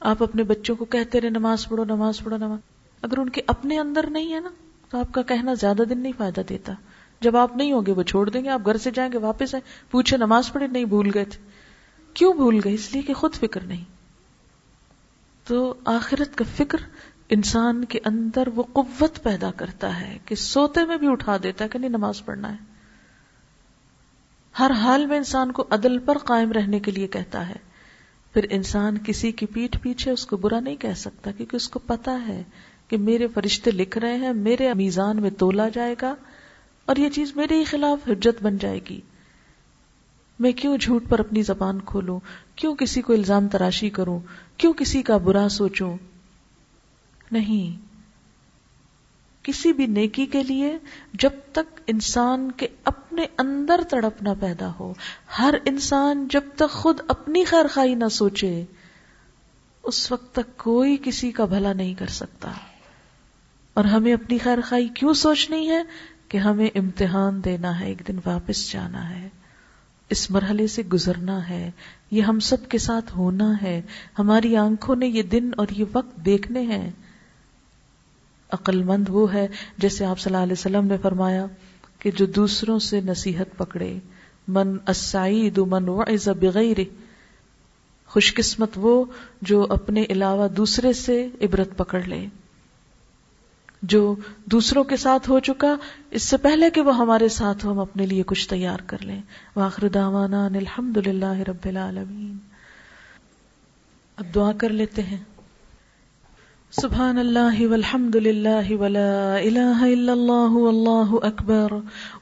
آپ 0.00 0.22
اپنے 0.22 0.42
بچوں 0.42 0.76
کو 0.76 0.84
کہتے 0.84 1.20
رہے، 1.20 1.30
نماز 1.30 1.68
پڑھو 1.68 1.84
نماز 1.84 2.20
پڑھو، 2.24 2.36
نماز۔ 2.36 2.58
اگر 3.02 3.18
ان 3.18 3.28
کے 3.28 3.40
اپنے 3.46 3.78
اندر 3.78 4.10
نہیں 4.10 4.34
ہے 4.34 4.40
نا، 4.40 4.50
تو 4.88 4.98
آپ 4.98 5.12
کا 5.12 5.22
کہنا 5.22 5.54
زیادہ 5.54 5.82
دن 5.90 5.98
نہیں 5.98 6.12
فائدہ 6.18 6.40
دیتا۔ 6.48 6.72
جب 7.20 7.36
آپ 7.36 7.56
نہیں 7.56 7.72
ہوگے 7.72 7.92
وہ 7.92 8.02
چھوڑ 8.02 8.30
دیں 8.30 8.44
گے، 8.44 8.48
آپ 8.48 8.60
گھر 8.66 8.76
سے 8.76 8.90
جائیں 8.90 9.12
گے، 9.12 9.18
واپس 9.18 9.54
آئے 9.54 9.70
پوچھے 9.90 10.16
نماز 10.16 10.52
پڑھے؟ 10.52 10.66
نہیں، 10.66 10.84
بھول 10.84 11.10
گئے 11.14 11.24
تھے۔ 11.24 11.38
کیوں 12.14 12.32
بھول 12.32 12.60
گئے؟ 12.64 12.74
اس 12.74 12.92
لیے 12.92 13.02
کہ 13.02 13.14
خود 13.14 13.34
فکر 13.34 13.60
نہیں۔ 13.60 13.84
تو 15.44 15.74
آخرت 15.84 16.38
کا 16.38 16.44
فکر 16.56 16.78
انسان 17.30 17.84
کے 17.84 17.98
اندر 18.04 18.48
وہ 18.54 18.62
قوت 18.72 19.22
پیدا 19.22 19.50
کرتا 19.50 20.00
ہے 20.00 20.18
کہ 20.24 20.34
سوتے 20.34 20.84
میں 20.84 20.96
بھی 20.96 21.08
اٹھا 21.08 21.36
دیتا 21.42 21.64
ہے 21.64 21.68
کہ 21.68 21.78
نہیں 21.78 21.90
نماز 21.90 22.24
پڑھنا 22.24 22.52
ہے۔ 22.52 22.56
ہر 24.58 24.70
حال 24.70 25.06
میں 25.06 25.16
انسان 25.16 25.52
کو 25.52 25.64
عدل 25.70 25.98
پر 25.98 26.18
قائم 26.18 26.52
رہنے 26.52 26.80
کے 26.80 26.90
لیے 26.90 27.06
کہتا 27.06 27.48
ہے۔ 27.48 27.56
پھر 28.32 28.46
انسان 28.50 28.98
کسی 29.04 29.32
کی 29.32 29.46
پیٹ 29.46 29.82
پیچھے 29.82 30.10
اس 30.10 30.26
کو 30.26 30.36
برا 30.36 30.60
نہیں 30.60 30.76
کہہ 30.76 30.92
سکتا 30.96 31.30
کیونکہ 31.30 31.56
اس 31.56 31.68
کو 31.68 31.78
پتا 31.78 32.28
ہے 32.28 32.42
کہ 32.88 32.96
میرے 32.96 33.26
فرشتے 33.26 33.70
لکھ 33.70 33.98
رہے 33.98 34.16
ہیں، 34.16 34.32
میرے 34.32 34.74
میزان 34.74 35.22
میں 35.22 35.30
تولا 35.30 35.68
جائے 35.68 35.94
گا 36.02 36.14
اور 36.84 36.96
یہ 36.96 37.08
چیز 37.08 37.36
میرے 37.36 37.58
ہی 37.58 37.64
خلاف 37.64 38.08
حجت 38.08 38.42
بن 38.42 38.58
جائے 38.58 38.80
گی۔ 38.90 39.00
میں 40.38 40.52
کیوں 40.52 40.76
جھوٹ 40.76 41.04
پر 41.08 41.18
اپنی 41.18 41.42
زبان 41.42 41.80
کھولوں؟ 41.80 42.20
کیوں 42.56 42.74
کسی 42.74 43.02
کو 43.02 43.12
الزام 43.12 43.48
تراشی 43.48 43.90
کروں؟ 43.90 44.20
کیوں 44.56 44.72
کسی 44.72 45.02
کا 45.02 45.16
برا 45.16 45.48
سوچوں؟ 45.48 45.96
نہیں۔ 47.32 47.90
کسی 49.42 49.72
بھی 49.72 49.86
نیکی 49.86 50.26
کے 50.26 50.42
لیے 50.42 50.78
جب 51.12 51.30
تک 51.52 51.80
انسان 51.86 52.52
کے 52.52 52.66
اپنے 52.84 53.26
اندر 53.38 53.80
تڑپ 53.90 54.22
نہ 54.22 54.28
پیدا 54.40 54.72
ہو، 54.80 54.94
ہر 55.38 55.54
انسان 55.64 56.28
جب 56.30 56.40
تک 56.56 56.70
خود 56.70 57.00
اپنی 57.08 57.44
خیر 57.44 57.66
خائی 57.66 57.94
نہ 57.94 58.08
سوچے، 58.10 58.64
اس 59.82 60.12
وقت 60.12 60.34
تک 60.34 60.56
کوئی 60.56 60.96
کسی 61.02 61.30
کا 61.30 61.44
بھلا 61.44 61.72
نہیں 61.72 61.94
کر 61.94 62.06
سکتا۔ 62.06 62.52
اور 63.74 63.84
ہمیں 63.84 64.14
اپنی 64.14 64.38
خیر 64.38 64.58
خائی 64.60 64.88
کیوں 64.88 65.14
سوچنی 65.14 65.70
ہے؟ 65.70 65.82
کہ 66.28 66.38
ہمیں 66.38 66.68
امتحان 66.74 67.44
دینا 67.44 67.80
ہے، 67.80 67.86
ایک 67.86 68.02
دن 68.08 68.16
واپس 68.26 68.72
جانا 68.72 69.10
ہے۔ 69.10 69.28
اس 70.10 70.30
مرحلے 70.30 70.66
سے 70.66 70.82
گزرنا 70.82 71.48
ہے۔ 71.48 71.70
یہ 72.10 72.22
ہم 72.22 72.40
سب 72.40 72.68
کے 72.68 72.78
ساتھ 72.78 73.16
ہونا 73.16 73.62
ہے۔ 73.62 73.82
ہماری 74.18 74.56
آنکھوں 74.56 74.96
نے 74.96 75.06
یہ 75.06 75.22
دن 75.22 75.50
اور 75.56 75.66
یہ 75.70 75.84
وقت 75.92 76.16
دیکھنے 76.16 76.60
ہیں۔ 76.60 76.90
عقل 78.52 78.82
مند 78.82 79.04
وہ 79.08 79.32
ہے 79.32 79.48
جیسے 79.78 80.04
آپ 80.04 80.20
صلی 80.20 80.34
اللہ 80.34 80.44
علیہ 80.44 80.52
وسلم 80.52 80.86
نے 80.86 80.96
فرمایا 81.02 81.46
کہ 81.98 82.10
جو 82.10 82.26
دوسروں 82.26 82.78
سے 82.78 83.00
نصیحت 83.00 83.58
پکڑے۔ 83.58 83.98
من 84.48 84.76
من 85.56 85.88
وعظ 85.88 86.28
بغیر 86.28 86.76
خوش 88.06 88.34
قسمت 88.34 88.70
وہ 88.76 89.04
جو 89.42 89.66
اپنے 89.70 90.04
علاوہ 90.08 90.48
دوسرے 90.48 90.92
سے 90.92 91.28
عبرت 91.40 91.76
پکڑ 91.76 92.02
لے۔ 92.02 92.26
جو 93.82 94.14
دوسروں 94.44 94.84
کے 94.84 94.96
ساتھ 94.96 95.30
ہو 95.30 95.38
چکا، 95.38 95.76
اس 96.10 96.22
سے 96.22 96.36
پہلے 96.36 96.70
کہ 96.70 96.80
وہ 96.80 96.96
ہمارے 96.96 97.28
ساتھ 97.28 97.66
ہو، 97.66 97.72
ہم 97.72 97.78
اپنے 97.78 98.06
لیے 98.06 98.22
کچھ 98.26 98.48
تیار 98.48 98.78
کر 98.86 98.98
لیں۔ 99.00 99.22
واخر 99.56 99.88
دعوانا 99.88 100.46
الحمد 100.46 100.96
للہ 100.96 101.36
رب 101.48 101.64
العالمین۔ 101.64 102.38
اب 104.16 104.24
دعا 104.34 104.52
کر 104.52 104.68
لیتے 104.68 105.02
ہیں۔ 105.02 105.18
سبحان 106.72 107.18
اللہ 107.18 107.60
والحمد 107.66 108.16
للہ 108.16 108.74
ولا 108.80 109.36
الہ 109.36 109.78
الا 109.84 110.12
اللہ 110.12 110.52
واللہ 110.56 111.14
اکبر 111.22 111.72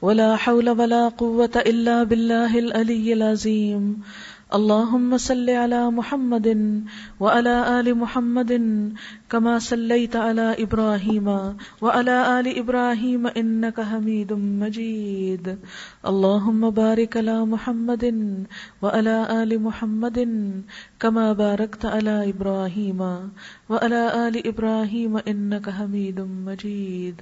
ولا 0.03 0.29
حول 0.45 0.69
ولا 0.79 1.01
قوة 1.17 1.65
الا 1.65 1.97
باللہ 2.05 2.57
العلی 2.57 3.13
العظیم 3.13 3.93
اللهم 4.49 5.17
صل 5.17 5.51
على 5.51 5.91
محمد 5.91 6.49
وعلى 7.21 7.81
آل 7.81 7.95
محمد 7.95 8.53
كما 9.29 9.59
صليت 9.59 10.17
على 10.17 10.57
إبراهيم 10.65 11.29
وعلى 11.83 12.41
آل 12.41 12.47
إبراهيم 12.59 13.27
إنك 13.27 13.81
حميد 13.81 14.33
مجيد. 14.33 15.59
اللهم 16.07 16.71
بارك 16.71 17.17
على 17.17 17.45
محمد 17.45 18.05
وعلى 18.83 19.17
آل 19.43 19.63
محمد 19.63 20.19
كما 21.01 21.33
باركت 21.33 21.85
على 21.85 22.31
إبراهيم 22.33 23.01
وعلى 23.69 24.29
آل 24.29 24.47
إبراهيم 24.47 25.17
إنك 25.17 25.71
حميد 25.71 26.21
مجيد. 26.21 27.21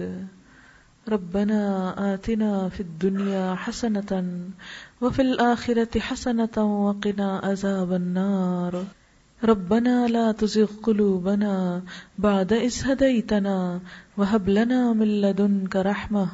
ربنا 1.09 1.95
آتنا 2.15 2.69
في 2.69 2.81
الدنيا 2.81 3.55
حسنة 3.55 4.11
وفي 5.01 5.23
الآخرة 5.23 6.01
حسنة 6.01 6.57
وقنا 6.57 7.41
عذاب 7.45 7.93
النار. 7.93 8.85
ربنا 9.45 10.09
لا 10.09 10.33
تزغ 10.33 10.71
قلوبنا 10.83 11.83
بعد 12.19 12.53
إذ 12.53 12.75
هديتنا 12.85 13.81
وهب 14.17 14.49
لنا 14.49 14.93
من 14.93 15.21
لدنك 15.21 15.77
رحمة 15.77 16.29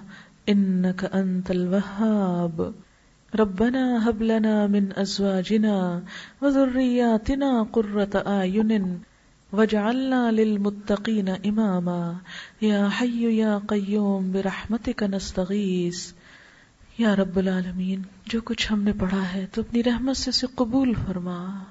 إنك 0.48 1.04
أنت 1.04 1.50
الوهاب. 1.50 2.72
ربنا 3.34 4.08
هب 4.08 4.22
لنا 4.22 4.66
من 4.66 4.98
أزواجنا 4.98 6.02
وذرياتنا 6.42 7.62
قرة 7.62 8.14
أعين 8.26 9.00
وجعلنا 9.52 10.30
للمتقين 10.30 11.28
إماما. 11.28 12.16
يا 12.62 12.88
حي 12.88 13.38
يا 13.38 13.62
قيوم 13.68 14.32
برحمتك 14.32 15.02
نستغيث. 15.02 16.12
یا 16.98 17.16
رب 17.16 17.36
العالمین، 17.36 18.02
جو 18.26 18.40
کچھ 18.40 18.72
ہم 18.72 18.82
نے 18.82 18.92
پڑھا 18.92 19.34
ہے 19.34 19.46
تو 19.52 19.62
اپنی 19.62 19.84
رحمت 19.84 20.16
سے 20.16 20.30
اسے 20.30 20.46
قبول 20.54 20.92
فرما۔ 21.06 21.62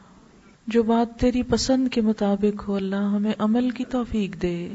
جو 0.68 0.84
بات 0.84 1.20
تیری 1.20 1.44
پسند 1.44 1.88
کے 1.88 2.02
مطابق 2.02 2.68
ہو، 2.68 2.76
اللہ 2.76 2.96
ہمیں 2.96 3.34
عمل 3.38 3.70
کی 3.70 3.86
توفیق 3.86 4.42
دے۔ 4.42 4.72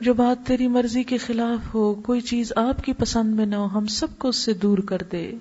جو 0.00 0.14
بات 0.14 0.46
تیری 0.46 0.68
مرضی 0.68 1.02
کے 1.02 1.16
خلاف 1.16 1.74
ہو، 1.74 1.94
کوئی 1.94 2.20
چیز 2.20 2.52
آپ 2.56 2.82
کی 2.82 2.92
پسند 2.92 3.34
میں 3.34 3.46
نہ 3.46 3.56
ہو، 3.56 3.78
ہم 3.78 3.86
سب 3.86 4.18
کو 4.18 4.28
اس 4.28 4.36
سے 4.36 4.52
دور 4.52 4.78
کر 4.78 4.98
دے۔ 5.12 5.32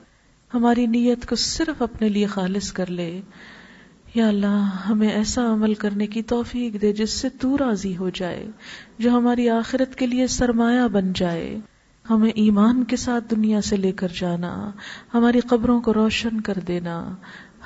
ہماری 0.54 0.86
نیت 0.86 1.26
کو 1.26 1.36
صرف 1.36 1.82
اپنے 1.82 2.10
لیے 2.10 2.26
خالص 2.26 2.72
کر 2.72 2.90
لے۔ 2.90 3.22
یا 4.16 4.28
اللہ، 4.28 4.70
ہمیں 4.90 5.10
ایسا 5.10 5.54
عمل 5.54 5.74
کرنے 5.74 6.08
کی 6.08 6.22
توفیق 6.22 6.82
دے 6.82 6.94
جس 6.94 7.10
سے 7.10 7.30
تو 7.30 7.58
راضی 7.58 7.98
ہو 7.98 8.10
جائے، 8.10 8.48
جو 9.00 9.12
ہماری 9.12 9.50
آخرت 9.50 9.96
کے 9.96 10.08
لیے 10.08 10.28
سرمایہ 10.28 10.88
بن 10.88 11.14
جائے۔ 11.14 11.58
ہمیں 12.10 12.30
ایمان 12.30 12.84
کے 12.84 12.96
ساتھ 12.96 13.24
دنیا 13.32 13.62
سے 13.62 13.78
لے 13.78 13.92
کر 13.92 14.08
جانا، 14.20 14.72
ہماری 15.14 15.40
قبروں 15.40 15.82
کو 15.82 15.94
روشن 15.94 16.42
کر 16.42 16.54
دینا، 16.68 17.16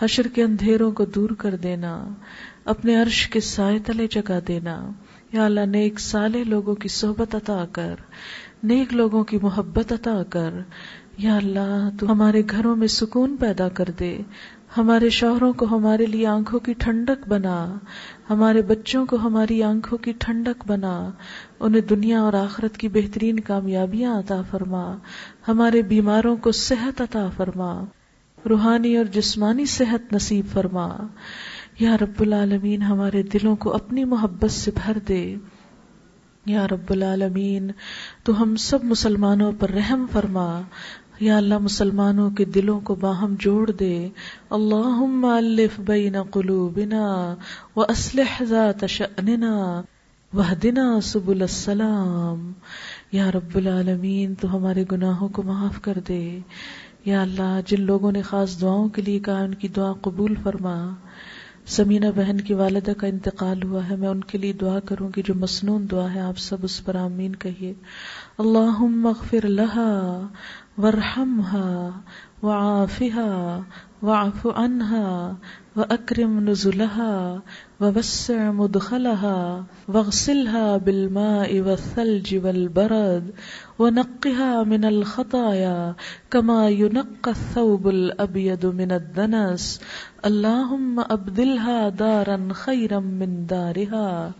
حشر 0.01 0.27
کے 0.27 0.43
اندھیروں 0.43 0.91
کو 0.91 1.05
دور 1.05 1.29
کر 1.29 1.55
دینا، 1.55 2.07
اپنے 2.65 2.95
عرش 2.95 3.29
کے 3.29 3.39
سائے 3.39 3.79
تلے 3.79 4.07
جگا 4.07 4.39
دینا۔ 4.47 4.89
یا 5.31 5.45
اللہ، 5.45 5.59
نیک 5.59 5.99
سالے 5.99 6.43
لوگوں 6.43 6.75
کی 6.75 6.87
صحبت 6.87 7.35
عطا 7.35 7.65
کر، 7.71 7.95
نیک 8.63 8.93
لوگوں 8.93 9.23
کی 9.23 9.37
محبت 9.41 9.91
عطا 9.91 10.23
کر۔ 10.29 10.49
یا 11.17 11.35
اللہ، 11.35 11.89
تو 11.99 12.11
ہمارے 12.11 12.41
گھروں 12.49 12.75
میں 12.75 12.87
سکون 12.87 13.37
پیدا 13.39 13.69
کر 13.69 13.85
دے۔ 13.99 14.17
ہمارے 14.77 15.09
شوہروں 15.09 15.53
کو 15.53 15.65
ہمارے 15.65 16.05
لیے 16.05 16.27
آنکھوں 16.27 16.59
کی 16.59 16.73
ٹھنڈک 16.73 17.27
بنا، 17.27 17.77
ہمارے 18.29 18.61
بچوں 18.61 19.05
کو 19.05 19.15
ہماری 19.15 19.63
آنکھوں 19.63 19.97
کی 19.97 20.13
ٹھنڈک 20.19 20.63
بنا، 20.67 21.09
انہیں 21.59 21.81
دنیا 21.81 22.21
اور 22.21 22.33
آخرت 22.33 22.77
کی 22.77 22.87
بہترین 22.87 23.39
کامیابیاں 23.39 24.15
عطا 24.15 24.41
فرما، 24.51 24.97
ہمارے 25.47 25.81
بیماروں 25.81 26.37
کو 26.37 26.51
صحت 26.51 27.01
عطا 27.01 27.29
فرما، 27.37 27.83
روحانی 28.49 28.97
اور 28.97 29.05
جسمانی 29.05 29.65
صحت 29.65 30.13
نصیب 30.13 30.45
فرما۔ 30.53 30.97
یا 31.79 31.97
رب 31.97 32.21
العالمین، 32.21 32.81
ہمارے 32.81 33.23
دلوں 33.23 33.55
کو 33.55 33.73
اپنی 33.73 34.03
محبت 34.03 34.51
سے 34.51 34.71
بھر 34.85 34.97
دے۔ 35.07 35.35
یا 36.45 36.67
رب 36.67 36.89
العالمین، 36.89 37.71
تو 38.23 38.41
ہم 38.41 38.55
سب 38.55 38.83
مسلمانوں 38.83 39.51
پر 39.59 39.69
رحم 39.69 40.05
فرما۔ 40.11 40.61
یا 41.19 41.37
اللہ 41.37 41.57
مسلمانوں 41.57 42.29
کے 42.29 42.45
دلوں 42.45 42.79
کو 42.79 42.95
باہم 42.95 43.35
جوڑ 43.39 43.71
دے۔ 43.71 44.09
اللہم 44.49 45.25
الف 45.25 45.79
بین 45.79 46.23
قلوبنا 46.23 47.35
و 47.75 47.81
اسلح 47.81 48.43
ذات 48.43 48.85
شأننا 48.87 49.81
وحدنا 50.33 51.01
سبل 51.03 51.41
السلام۔ 51.41 52.51
یا 53.11 53.31
رب 53.31 53.55
العالمین، 53.55 54.33
تو 54.35 54.57
ہمارے 54.57 54.85
گناہوں 54.91 55.27
کو 55.27 55.43
معاف 55.43 55.81
کر 55.81 55.97
دے۔ 56.07 56.39
یا 57.05 57.21
اللہ، 57.21 57.59
جن 57.67 57.81
لوگوں 57.81 58.11
نے 58.11 58.21
خاص 58.21 58.61
دعاؤں 58.61 58.89
کے 58.89 59.01
لیے 59.01 59.19
کہا، 59.19 59.43
ان 59.43 59.53
کی 59.53 59.67
دعا 59.67 59.93
قبول 60.01 60.35
فرما۔ 60.43 60.89
سمینہ 61.65 62.05
بہن 62.15 62.41
کی 62.41 62.53
والدہ 62.53 62.91
کا 62.97 63.07
انتقال 63.07 63.63
ہوا 63.63 63.89
ہے۔ 63.89 63.95
میں 63.95 64.07
ان 64.07 64.21
کے 64.21 64.37
لیے 64.37 64.53
دعا 64.53 64.79
کروں 64.79 65.09
گی، 65.17 65.21
جو 65.25 65.33
مسنون 65.33 65.87
دعا 65.91 66.13
ہے، 66.13 66.19
آپ 66.19 66.37
سب 66.37 66.57
اس 66.61 66.85
پر 66.85 66.95
آمین 66.95 67.35
کہیے۔ 67.35 67.73
اللہم 68.37 69.07
اغفر 69.07 69.47
لها 69.47 70.27
ورحمها 70.79 71.93
وعافها 72.43 73.63
واعف 74.01 74.47
عنها 74.47 75.35
واکرم 75.75 76.49
نزلها 76.49 77.41
ووسع 77.81 78.51
مدخلها 78.51 79.65
واغسلها 79.87 80.77
بالماء 80.77 81.59
والثلج 81.61 82.35
والبرد 82.45 83.31
ونقها 83.79 84.63
من 84.63 84.85
الخطايا 84.85 85.95
كما 86.31 86.69
ينقى 86.69 87.31
الثوب 87.31 87.87
الابيض 87.87 88.65
من 88.65 88.91
الدنس 88.91 89.81
اللهم 90.25 90.99
أبدلها 90.99 91.89
دارا 91.89 92.53
خيرا 92.53 92.99
من 92.99 93.45
دارها 93.45 94.31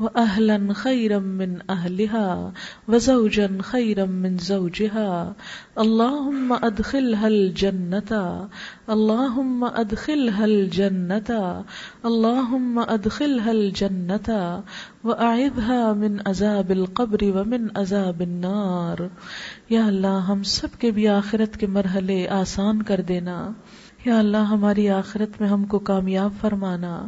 وأهلا 0.00 0.74
خيرا 0.74 1.18
من 1.18 1.58
أهلها 1.70 2.52
وزوجا 2.88 3.58
خيرا 3.62 4.04
من 4.04 4.38
زوجها 4.38 5.34
اللهم 5.78 6.52
أدخلها 6.52 7.28
الجنة 7.28 8.48
اللهم 8.90 9.64
أدخلها 9.64 10.44
الجنة 10.44 11.64
اللهم 12.04 12.78
أدخلها 12.78 13.50
الجنة 13.50 14.62
وأعذها 15.04 15.92
من 15.92 16.22
عذاب 16.28 16.70
القبر 16.70 17.24
ومن 17.24 17.70
عذاب 17.76 18.22
النار 18.22 19.08
یا 19.70 19.84
اللہ 19.86 20.20
ہم 20.28 20.42
سب 20.42 20.78
کے 20.78 20.90
بھی 20.90 21.08
آخرت 21.08 21.56
کے 21.56 21.66
مرحلے 21.66 22.26
آسان 22.28 22.82
کر 22.82 23.00
دینا 23.00 23.38
یا 24.04 24.18
اللہ 24.18 24.36
ہماری 24.36 24.88
آخرت 24.88 25.40
میں 25.40 25.48
ہم 25.48 25.64
کو 25.64 25.78
کامیاب 25.78 26.32
فرمانا۔ 26.40 27.06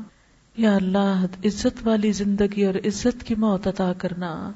یا 0.57 0.75
اللہ، 0.77 1.27
عزت 1.45 1.87
والی 1.87 2.13
زندگی 2.13 2.65
اور 2.65 2.75
عزت 2.75 3.25
کی 3.25 3.35
موت 3.35 3.67
عطا 3.67 3.93
کرنا۔ 3.99 4.51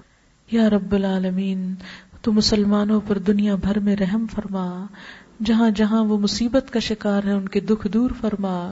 یا 0.50 0.70
رب 0.70 0.92
العالمین، 0.92 1.74
تو 2.22 2.32
مسلمانوں 2.32 3.00
پر 3.08 3.18
دنیا 3.18 3.54
بھر 3.54 3.78
میں 3.78 3.96
رحم 3.96 4.26
فرما۔ 4.26 4.86
جہاں 5.44 5.70
جہاں 5.70 6.04
وہ 6.04 6.18
مصیبت 6.18 6.70
کا 6.70 6.80
شکار 6.80 7.24
ہے 7.24 7.32
ان 7.32 7.48
کے 7.48 7.60
دکھ 7.60 7.88
دور 7.88 8.10
فرما۔ 8.20 8.70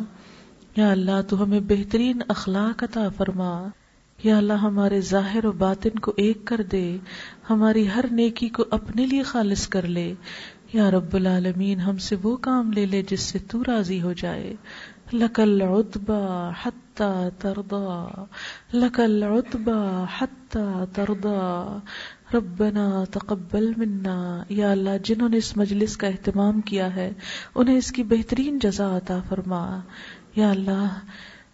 یا 0.76 0.90
اللہ، 0.90 1.22
تو 1.28 1.42
ہمیں 1.42 1.60
بہترین 1.60 2.22
اخلاق 2.28 2.82
عطا 2.82 3.08
فرما۔ 3.16 3.68
یا 4.24 4.38
اللہ، 4.38 4.52
ہمارے 4.52 5.00
ظاہر 5.00 5.44
و 5.44 5.52
باطن 5.52 5.98
کو 5.98 6.12
ایک 6.16 6.44
کر 6.44 6.60
دے۔ 6.72 6.98
ہماری 7.50 7.88
ہر 7.96 8.04
نیکی 8.10 8.48
کو 8.48 8.64
اپنے 8.70 9.06
لیے 9.06 9.22
خالص 9.22 9.68
کر 9.68 9.86
لے۔ 9.86 10.14
یا 10.72 10.90
رب 10.90 11.16
العالمین، 11.16 11.80
ہم 11.80 11.98
سے 11.98 12.16
وہ 12.22 12.36
کام 12.36 12.72
لے 12.72 12.86
لے 12.86 13.02
جس 13.10 13.20
سے 13.20 13.38
تو 13.38 13.62
راضی 13.66 14.02
ہو 14.02 14.12
جائے۔ 14.12 14.54
لکل 15.12 15.62
اتبا 15.62 16.50
حتی 16.62 17.28
تردا 17.38 18.24
لکل 18.74 19.22
اتبا 19.22 20.04
حتی 20.18 20.84
تردا 20.92 21.78
ربنا 22.34 23.04
تقبل 23.10 23.72
منا۔ 23.76 24.42
یا 24.48 24.70
اللہ، 24.70 24.90
جنہوں 25.04 25.28
نے 25.28 25.36
اس 25.36 25.56
مجلس 25.56 25.96
کا 25.96 26.06
اہتمام 26.06 26.60
کیا 26.60 26.96
ہے، 26.96 27.12
انہیں 27.54 27.76
اس 27.76 27.92
کی 27.92 28.02
بہترین 28.02 28.58
جزا 28.58 28.96
عطا 28.96 29.18
فرما۔ 29.28 29.80
یا 30.36 30.50
اللہ، 30.50 30.98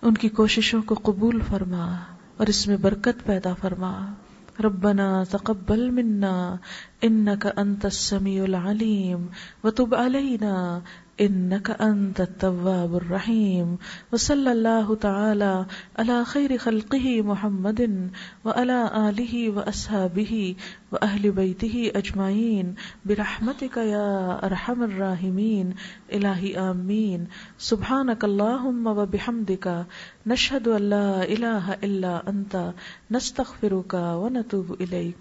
ان 0.03 0.15
کی 0.15 0.29
کوششوں 0.29 0.83
کو 0.83 0.95
قبول 1.03 1.41
فرما 1.51 1.97
اور 2.37 2.47
اس 2.47 2.67
میں 2.67 2.77
برکت 2.77 3.27
پیدا 3.27 3.55
فرما۔ 3.55 4.15
ربنا 4.61 5.25
تقبل 5.25 5.93
منا 5.93 6.59
انك 7.05 7.47
انت 7.47 7.87
السميع 7.87 8.45
العليم 8.45 9.31
وتب 9.65 9.95
علينا 9.95 10.83
انك 11.21 11.71
انت 11.71 12.21
التواب 12.21 12.97
الرحيم. 12.97 13.77
وصلى 14.13 14.53
الله 14.53 14.95
تعالى 14.95 15.67
على 15.99 16.25
خير 16.25 16.59
خلقه 16.59 17.23
محمد 17.23 18.11
وعلى 18.45 18.91
اله 19.09 19.51
واصحابه 19.51 20.57
واهل 20.93 21.31
بيته 21.31 21.93
اجمعين 21.95 22.75
برحمتك 23.07 23.77
يا 23.77 24.39
ارحم 24.47 24.83
الراحمين. 24.83 25.75
الهي 26.13 26.59
امين 26.59 27.27
سبحانك 27.59 28.25
اللهم 28.25 28.87
وبحمدك. 28.87 29.87
نشهد 30.27 30.69
ان 30.69 30.83
لا 30.83 31.23
اله 31.23 31.73
الا 31.73 32.29
انت 32.29 32.73
نستغفرك 33.11 33.95
ونتوب 33.95 34.73
اليك 34.81 35.17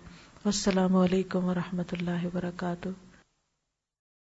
السلام 0.45 0.95
علیکم 0.95 1.45
ورحمۃ 1.45 1.91
اللہ 1.91 2.25
وبرکاتہ 2.25 2.89